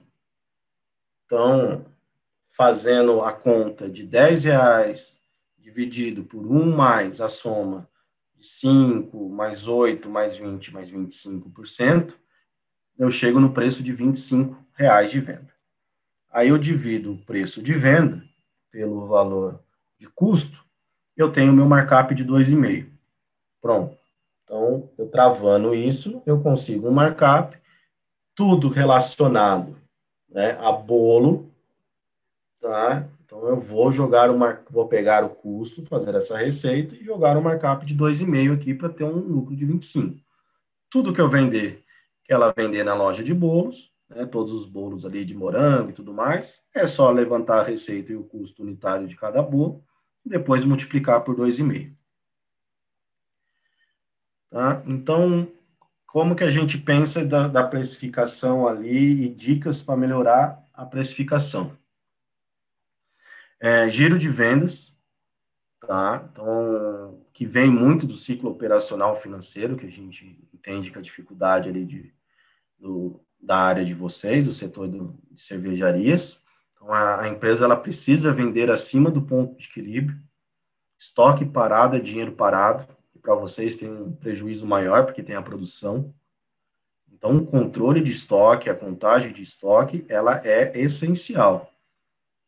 [1.25, 1.85] Então,
[2.59, 4.99] fazendo a conta de 10 reais
[5.59, 7.87] dividido por 1 mais a soma
[8.35, 12.13] de 5, mais 8, mais 20, mais 25%,
[12.97, 15.47] eu chego no preço de 25 reais de venda.
[16.33, 18.21] Aí eu divido o preço de venda
[18.69, 19.61] pelo valor
[19.97, 20.59] de custo,
[21.15, 22.89] eu tenho meu markup de 2,5.
[23.61, 23.97] Pronto.
[24.43, 27.57] Então, eu travando isso, eu consigo um markup,
[28.35, 29.77] tudo relacionado
[30.29, 31.48] né, a bolo,
[32.61, 33.07] tá?
[33.25, 34.63] Então, eu vou jogar o mar...
[34.69, 38.89] vou pegar o custo, fazer essa receita e jogar o markup de 2,5 aqui para
[38.89, 40.17] ter um lucro de 25.
[40.89, 41.83] Tudo que eu vender,
[42.25, 43.75] que ela vender na loja de bolos,
[44.09, 48.11] né, todos os bolos ali de morango e tudo mais, é só levantar a receita
[48.11, 49.83] e o custo unitário de cada bolo
[50.25, 51.91] e depois multiplicar por 2,5.
[54.49, 54.81] Tá?
[54.87, 55.47] Então,
[56.07, 61.77] como que a gente pensa da, da precificação ali e dicas para melhorar a precificação?
[63.61, 64.73] É, giro de vendas,
[65.81, 66.29] tá?
[66.31, 71.67] Então, que vem muito do ciclo operacional financeiro, que a gente entende que a dificuldade
[71.67, 72.13] ali de,
[72.79, 76.39] do, da área de vocês, do setor do, de cervejarias,
[76.79, 80.17] então, a, a empresa ela precisa vender acima do ponto de equilíbrio.
[80.99, 82.87] Estoque parado é dinheiro parado.
[83.13, 86.13] E para vocês tem um prejuízo maior, porque tem a produção.
[87.11, 91.69] Então, o controle de estoque, a contagem de estoque, ela é essencial.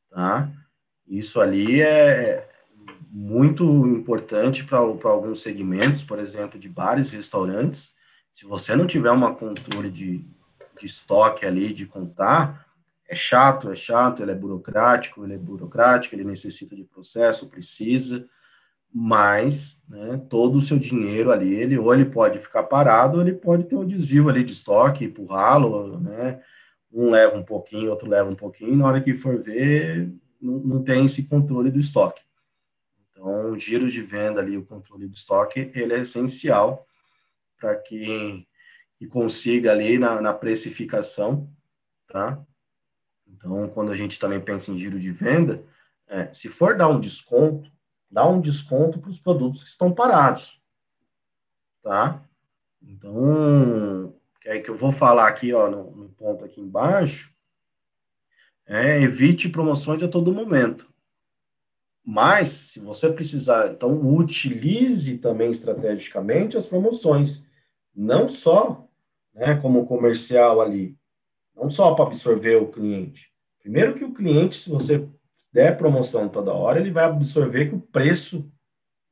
[0.10, 0.50] Tá?
[1.08, 2.48] Isso ali é
[3.10, 7.82] muito importante para alguns segmentos, por exemplo, de bares restaurantes.
[8.40, 10.20] Se você não tiver uma controle de,
[10.80, 12.66] de estoque ali, de contar,
[13.10, 18.26] é chato, é chato, ele é burocrático, ele é burocrático, ele necessita de processo, precisa,
[18.94, 19.54] mas
[19.90, 23.66] né, todo o seu dinheiro ali, ele ou ele pode ficar parado, ou ele pode
[23.66, 26.42] ter um desvio ali de estoque, empurrá-lo, né?
[26.94, 30.10] Um leva um pouquinho, outro leva um pouquinho, na hora que for ver,
[30.42, 32.22] não, não tem esse controle do estoque.
[33.11, 36.86] Então, o giro de venda ali, o controle do estoque, ele é essencial
[37.60, 38.48] para que,
[38.98, 41.48] que, consiga ali na, na precificação,
[42.08, 42.44] tá?
[43.28, 45.64] Então, quando a gente também pensa em giro de venda,
[46.08, 47.70] é, se for dar um desconto,
[48.10, 50.44] dá um desconto para os produtos que estão parados,
[51.84, 52.24] tá?
[52.82, 54.14] Então,
[54.45, 57.31] é que eu vou falar aqui, ó, no, no ponto aqui embaixo,
[58.68, 60.86] é, evite promoções a todo momento.
[62.06, 67.30] Mas, se você precisar, então utilize também estrategicamente as promoções.
[67.96, 68.88] Não só
[69.34, 70.96] né, como comercial ali,
[71.56, 73.22] não só para absorver o cliente.
[73.62, 75.08] Primeiro que o cliente, se você
[75.54, 78.44] der promoção toda hora, ele vai absorver que o preço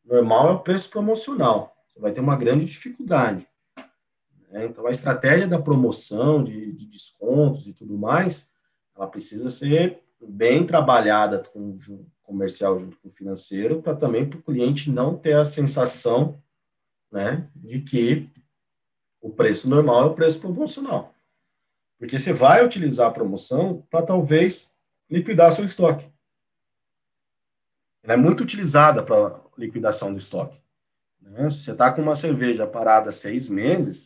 [0.05, 1.73] normal é o preço promocional.
[1.87, 3.45] Você vai ter uma grande dificuldade.
[4.49, 4.65] Né?
[4.65, 8.35] Então, a estratégia da promoção, de, de descontos e tudo mais,
[8.99, 14.37] ela precisa ser bem trabalhada com o comercial junto com o financeiro, para também para
[14.37, 16.37] o cliente não ter a sensação
[17.09, 18.29] né, de que
[19.21, 21.13] o preço normal é o preço promocional.
[21.97, 24.55] Porque você vai utilizar a promoção para talvez
[25.09, 26.05] liquidar seu estoque.
[28.03, 30.57] Ela é muito utilizada para liquidação do estoque.
[31.21, 31.51] Né?
[31.51, 33.97] Se você está com uma cerveja parada seis meses,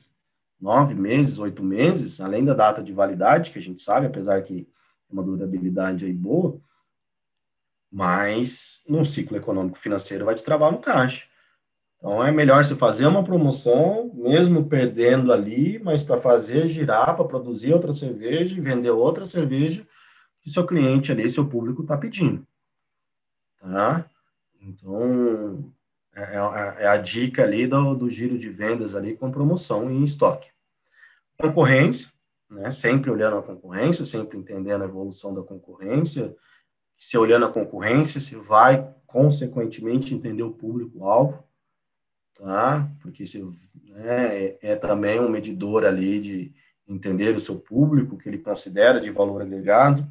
[0.61, 4.67] nove meses, oito meses, além da data de validade, que a gente sabe, apesar que
[5.13, 6.59] uma durabilidade aí boa,
[7.91, 8.51] mas
[8.87, 11.21] num ciclo econômico financeiro vai te travar no caixa.
[11.97, 17.25] Então é melhor você fazer uma promoção, mesmo perdendo ali, mas para fazer girar, para
[17.25, 19.85] produzir outra cerveja e vender outra cerveja
[20.41, 22.45] que seu cliente ali, seu público está pedindo.
[23.61, 24.05] Tá?
[24.61, 25.63] Então
[26.15, 30.05] é, é, é, a dica ali do, do giro de vendas ali com promoção em
[30.05, 30.47] estoque.
[31.39, 32.05] Concorrência,
[32.53, 32.77] né?
[32.81, 36.33] sempre olhando a concorrência, sempre entendendo a evolução da concorrência.
[37.09, 41.43] Se olhando a concorrência, se vai, consequentemente, entender o público-alvo,
[42.37, 42.89] tá?
[43.01, 43.39] porque se,
[43.89, 46.53] né, é, é também um medidor ali de
[46.87, 50.07] entender o seu público, o que ele considera de valor agregado,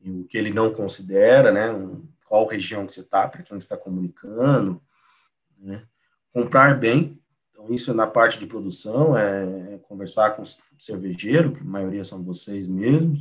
[0.00, 1.68] e o que ele não considera, né?
[2.26, 4.80] qual região que você está, para quem você está comunicando.
[5.58, 5.84] Né?
[6.32, 7.21] Comprar bem,
[7.62, 10.48] então, isso na parte de produção, é, é conversar com o
[10.84, 13.20] cervejeiro, que a maioria são vocês mesmos,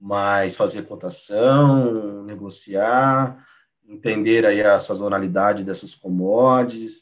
[0.00, 3.44] mas fazer cotação, negociar,
[3.88, 6.92] entender aí a sazonalidade dessas commodities,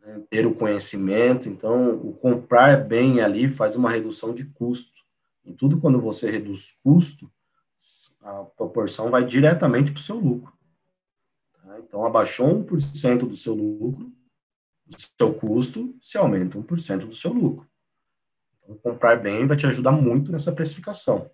[0.00, 1.48] né, ter o conhecimento.
[1.48, 4.92] Então, o comprar bem ali faz uma redução de custo.
[5.44, 7.28] E tudo quando você reduz custo,
[8.22, 10.52] a proporção vai diretamente para o seu lucro.
[11.54, 11.80] Tá?
[11.80, 14.12] Então, abaixou 1% do seu lucro,
[14.86, 17.66] do seu custo, se aumenta 1% do seu lucro.
[18.62, 21.30] Então, comprar bem vai te ajudar muito nessa precificação.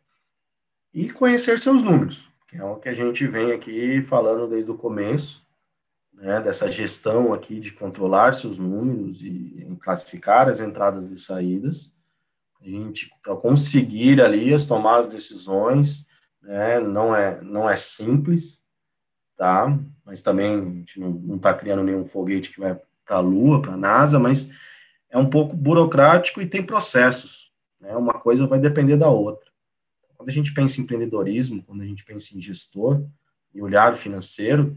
[0.94, 2.18] E conhecer seus números,
[2.48, 5.46] que é o que a gente vem aqui falando desde o começo,
[6.14, 11.76] né, dessa gestão aqui de controlar seus números e classificar as entradas e saídas,
[12.60, 15.88] a gente para conseguir ali as tomadas de decisões,
[16.42, 18.42] né, não é não é simples,
[19.36, 19.78] tá?
[20.04, 23.72] Mas também a gente não está criando nenhum foguete que vai para a Lua, para
[23.72, 24.38] a NASA, mas
[25.10, 27.48] é um pouco burocrático e tem processos.
[27.80, 27.96] Né?
[27.96, 29.48] Uma coisa vai depender da outra.
[30.16, 33.02] Quando a gente pensa em empreendedorismo, quando a gente pensa em gestor
[33.54, 34.76] e olhar financeiro,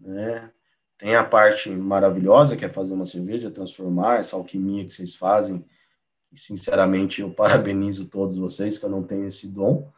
[0.00, 0.50] né,
[0.98, 5.64] tem a parte maravilhosa que é fazer uma cerveja, transformar essa alquimia que vocês fazem.
[6.32, 9.92] E, sinceramente, eu parabenizo todos vocês que eu não tenho esse dom.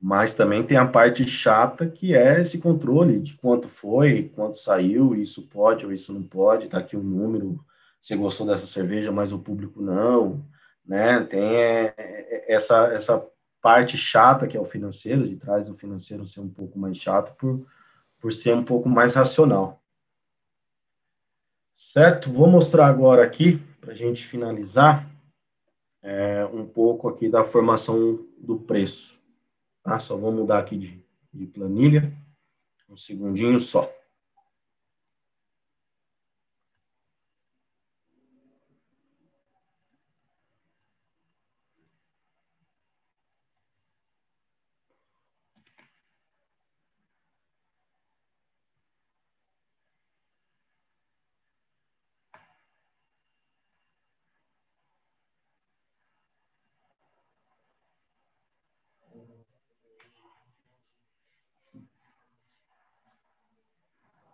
[0.00, 5.14] Mas também tem a parte chata que é esse controle de quanto foi, quanto saiu,
[5.14, 7.58] isso pode ou isso não pode, tá aqui o número,
[8.02, 10.42] você gostou dessa cerveja, mas o público não,
[10.86, 11.24] né?
[11.24, 13.26] Tem é, é, essa, essa
[13.60, 17.36] parte chata que é o financeiro, de trás do financeiro ser um pouco mais chato
[17.36, 17.66] por,
[18.20, 19.80] por ser um pouco mais racional.
[21.92, 22.32] Certo?
[22.32, 25.06] Vou mostrar agora aqui, para a gente finalizar,
[26.02, 29.17] é, um pouco aqui da formação do preço.
[29.88, 30.00] Tá?
[30.00, 31.02] Só vou mudar aqui de,
[31.32, 32.12] de planilha.
[32.90, 33.90] Um segundinho só.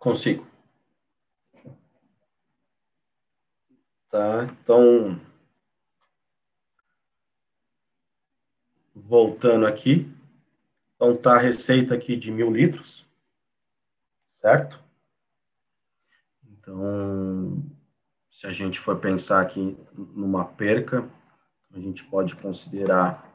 [0.05, 0.45] Consigo.
[4.11, 4.43] Tá?
[4.43, 5.19] Então,
[8.93, 10.07] voltando aqui.
[10.93, 13.03] Então, tá a receita aqui de mil litros,
[14.41, 14.79] certo?
[16.51, 17.63] Então,
[18.39, 21.09] se a gente for pensar aqui numa perca,
[21.73, 23.27] a gente pode considerar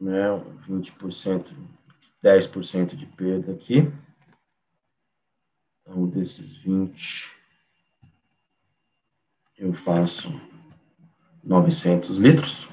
[0.00, 0.26] né,
[0.66, 1.79] 20%,
[2.22, 3.90] 10% de perda aqui.
[5.82, 6.94] Então, desses 20,
[9.58, 10.40] eu faço
[11.42, 12.68] 900 litros.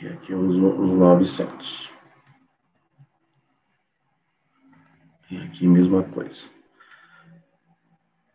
[0.00, 1.90] E aqui eu uso os 900.
[5.30, 6.54] E aqui mesma coisa.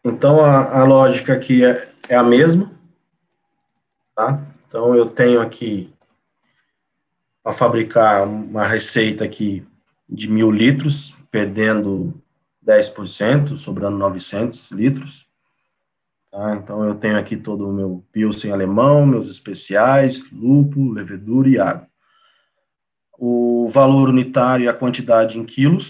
[0.03, 2.71] Então, a, a lógica aqui é, é a mesma,
[4.15, 4.45] tá?
[4.67, 5.93] Então, eu tenho aqui
[7.43, 9.65] para fabricar uma receita aqui
[10.07, 12.13] de mil litros, perdendo
[12.65, 15.25] 10%, sobrando 900 litros.
[16.31, 16.55] Tá?
[16.55, 21.87] Então, eu tenho aqui todo o meu Pilsen alemão, meus especiais, lúpulo, levedura e água.
[23.17, 25.85] O valor unitário e a quantidade em quilos,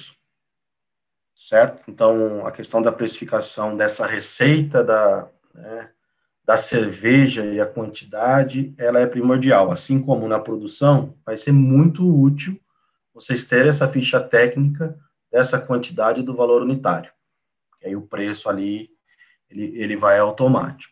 [1.47, 1.83] certo?
[1.87, 5.89] Então, a questão da precificação dessa receita da, né,
[6.49, 9.71] da cerveja e a quantidade, ela é primordial.
[9.71, 12.59] Assim como na produção, vai ser muito útil
[13.13, 14.97] vocês terem essa ficha técnica
[15.31, 17.11] dessa quantidade do valor unitário.
[17.83, 18.89] E aí o preço ali,
[19.47, 20.91] ele, ele vai automático.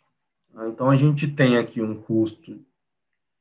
[0.68, 2.64] Então, a gente tem aqui um custo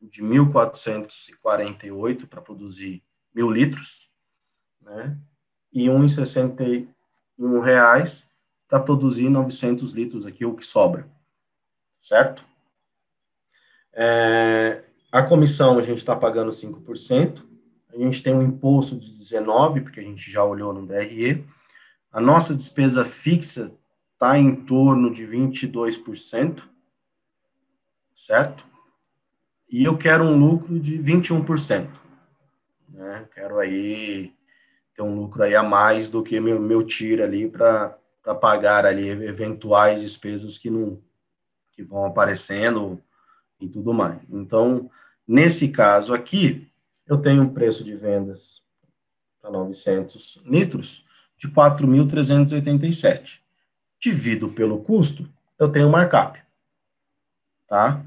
[0.01, 3.03] de 1.448 para produzir
[3.35, 3.91] mil litros,
[4.81, 5.19] né?
[5.71, 8.11] E 1,61 reais
[8.67, 11.15] para produzir 900 litros aqui, o que sobra
[12.09, 12.43] certo?
[13.95, 17.43] É, a comissão a gente está pagando 5%,
[17.93, 21.45] a gente tem um imposto de 19%, porque a gente já olhou no DRE,
[22.13, 23.71] a nossa despesa fixa
[24.13, 26.63] está em torno de 22%,
[28.27, 28.65] certo?
[29.71, 31.89] E eu quero um lucro de 21%.
[32.89, 33.29] Né?
[33.35, 34.33] Quero aí
[34.95, 37.99] ter um lucro aí a mais do que meu, meu tiro ali para
[38.41, 40.99] pagar ali eventuais despesas que não,
[41.77, 43.01] que vão aparecendo
[43.61, 44.19] e tudo mais.
[44.31, 44.91] Então,
[45.29, 46.67] nesse caso aqui,
[47.07, 48.41] eu tenho um preço de vendas
[49.41, 51.05] para 900 litros
[51.39, 53.25] de 4.387.
[54.01, 56.41] Divido pelo custo, eu tenho um markup.
[57.69, 58.05] Tá?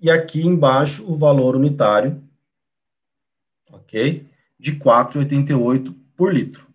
[0.00, 2.22] E aqui embaixo o valor unitário,
[3.70, 4.26] ok?
[4.58, 6.66] De 4,88 por litro,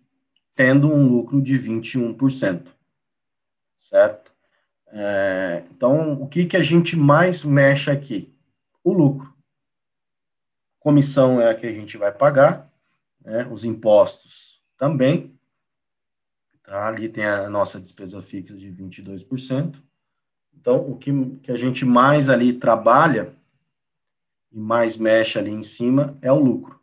[0.54, 2.66] tendo um lucro de 21%.
[3.88, 4.31] Certo?
[4.94, 8.32] É, então, o que, que a gente mais mexe aqui?
[8.84, 9.32] O lucro.
[10.80, 12.70] Comissão é a que a gente vai pagar,
[13.24, 13.46] né?
[13.46, 15.34] os impostos também.
[16.64, 16.88] Tá?
[16.88, 19.80] Ali tem a nossa despesa fixa de 22%.
[20.54, 21.10] Então, o que,
[21.42, 23.34] que a gente mais ali trabalha
[24.52, 26.78] e mais mexe ali em cima é o lucro.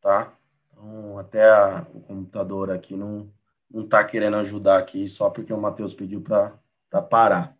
[0.00, 0.32] Tá?
[0.70, 3.28] Então, até a, o computador aqui não
[3.70, 6.54] não está querendo ajudar aqui só porque o Matheus pediu para
[6.90, 7.56] para parar.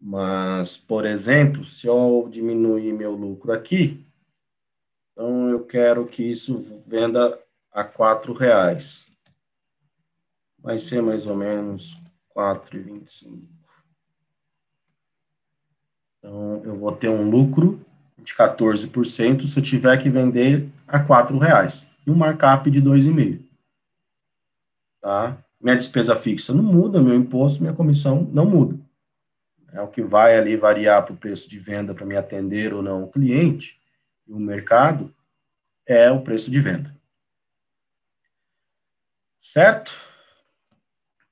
[0.00, 4.04] Mas, por exemplo, se eu diminuir meu lucro aqui,
[5.12, 7.38] então eu quero que isso venda
[7.72, 8.84] a quatro reais.
[10.60, 11.82] Vai ser mais ou menos
[12.72, 13.48] e cinco.
[16.18, 17.84] Então eu vou ter um lucro
[18.18, 21.74] de 14% se eu tiver que vender a quatro reais
[22.06, 23.44] e um markup de dois e meio,
[25.00, 25.36] tá?
[25.60, 28.78] Minha despesa fixa não muda, meu imposto, minha comissão não muda.
[29.72, 32.82] É o que vai ali variar para o preço de venda para me atender ou
[32.82, 33.78] não o cliente
[34.26, 35.12] e o mercado
[35.86, 36.94] é o preço de venda.
[39.52, 39.90] Certo?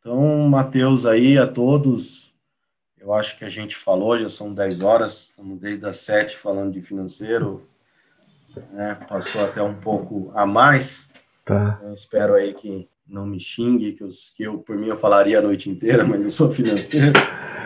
[0.00, 2.04] Então, Matheus aí a todos,
[2.98, 6.72] eu acho que a gente falou, já são 10 horas, estamos desde as 7 falando
[6.72, 7.68] de financeiro,
[8.72, 10.90] né, passou até um pouco a mais.
[11.44, 11.78] Tá.
[11.82, 15.38] Eu espero aí que não me xingue, que eu, que eu, por mim eu falaria
[15.38, 17.12] a noite inteira, mas eu sou financeiro.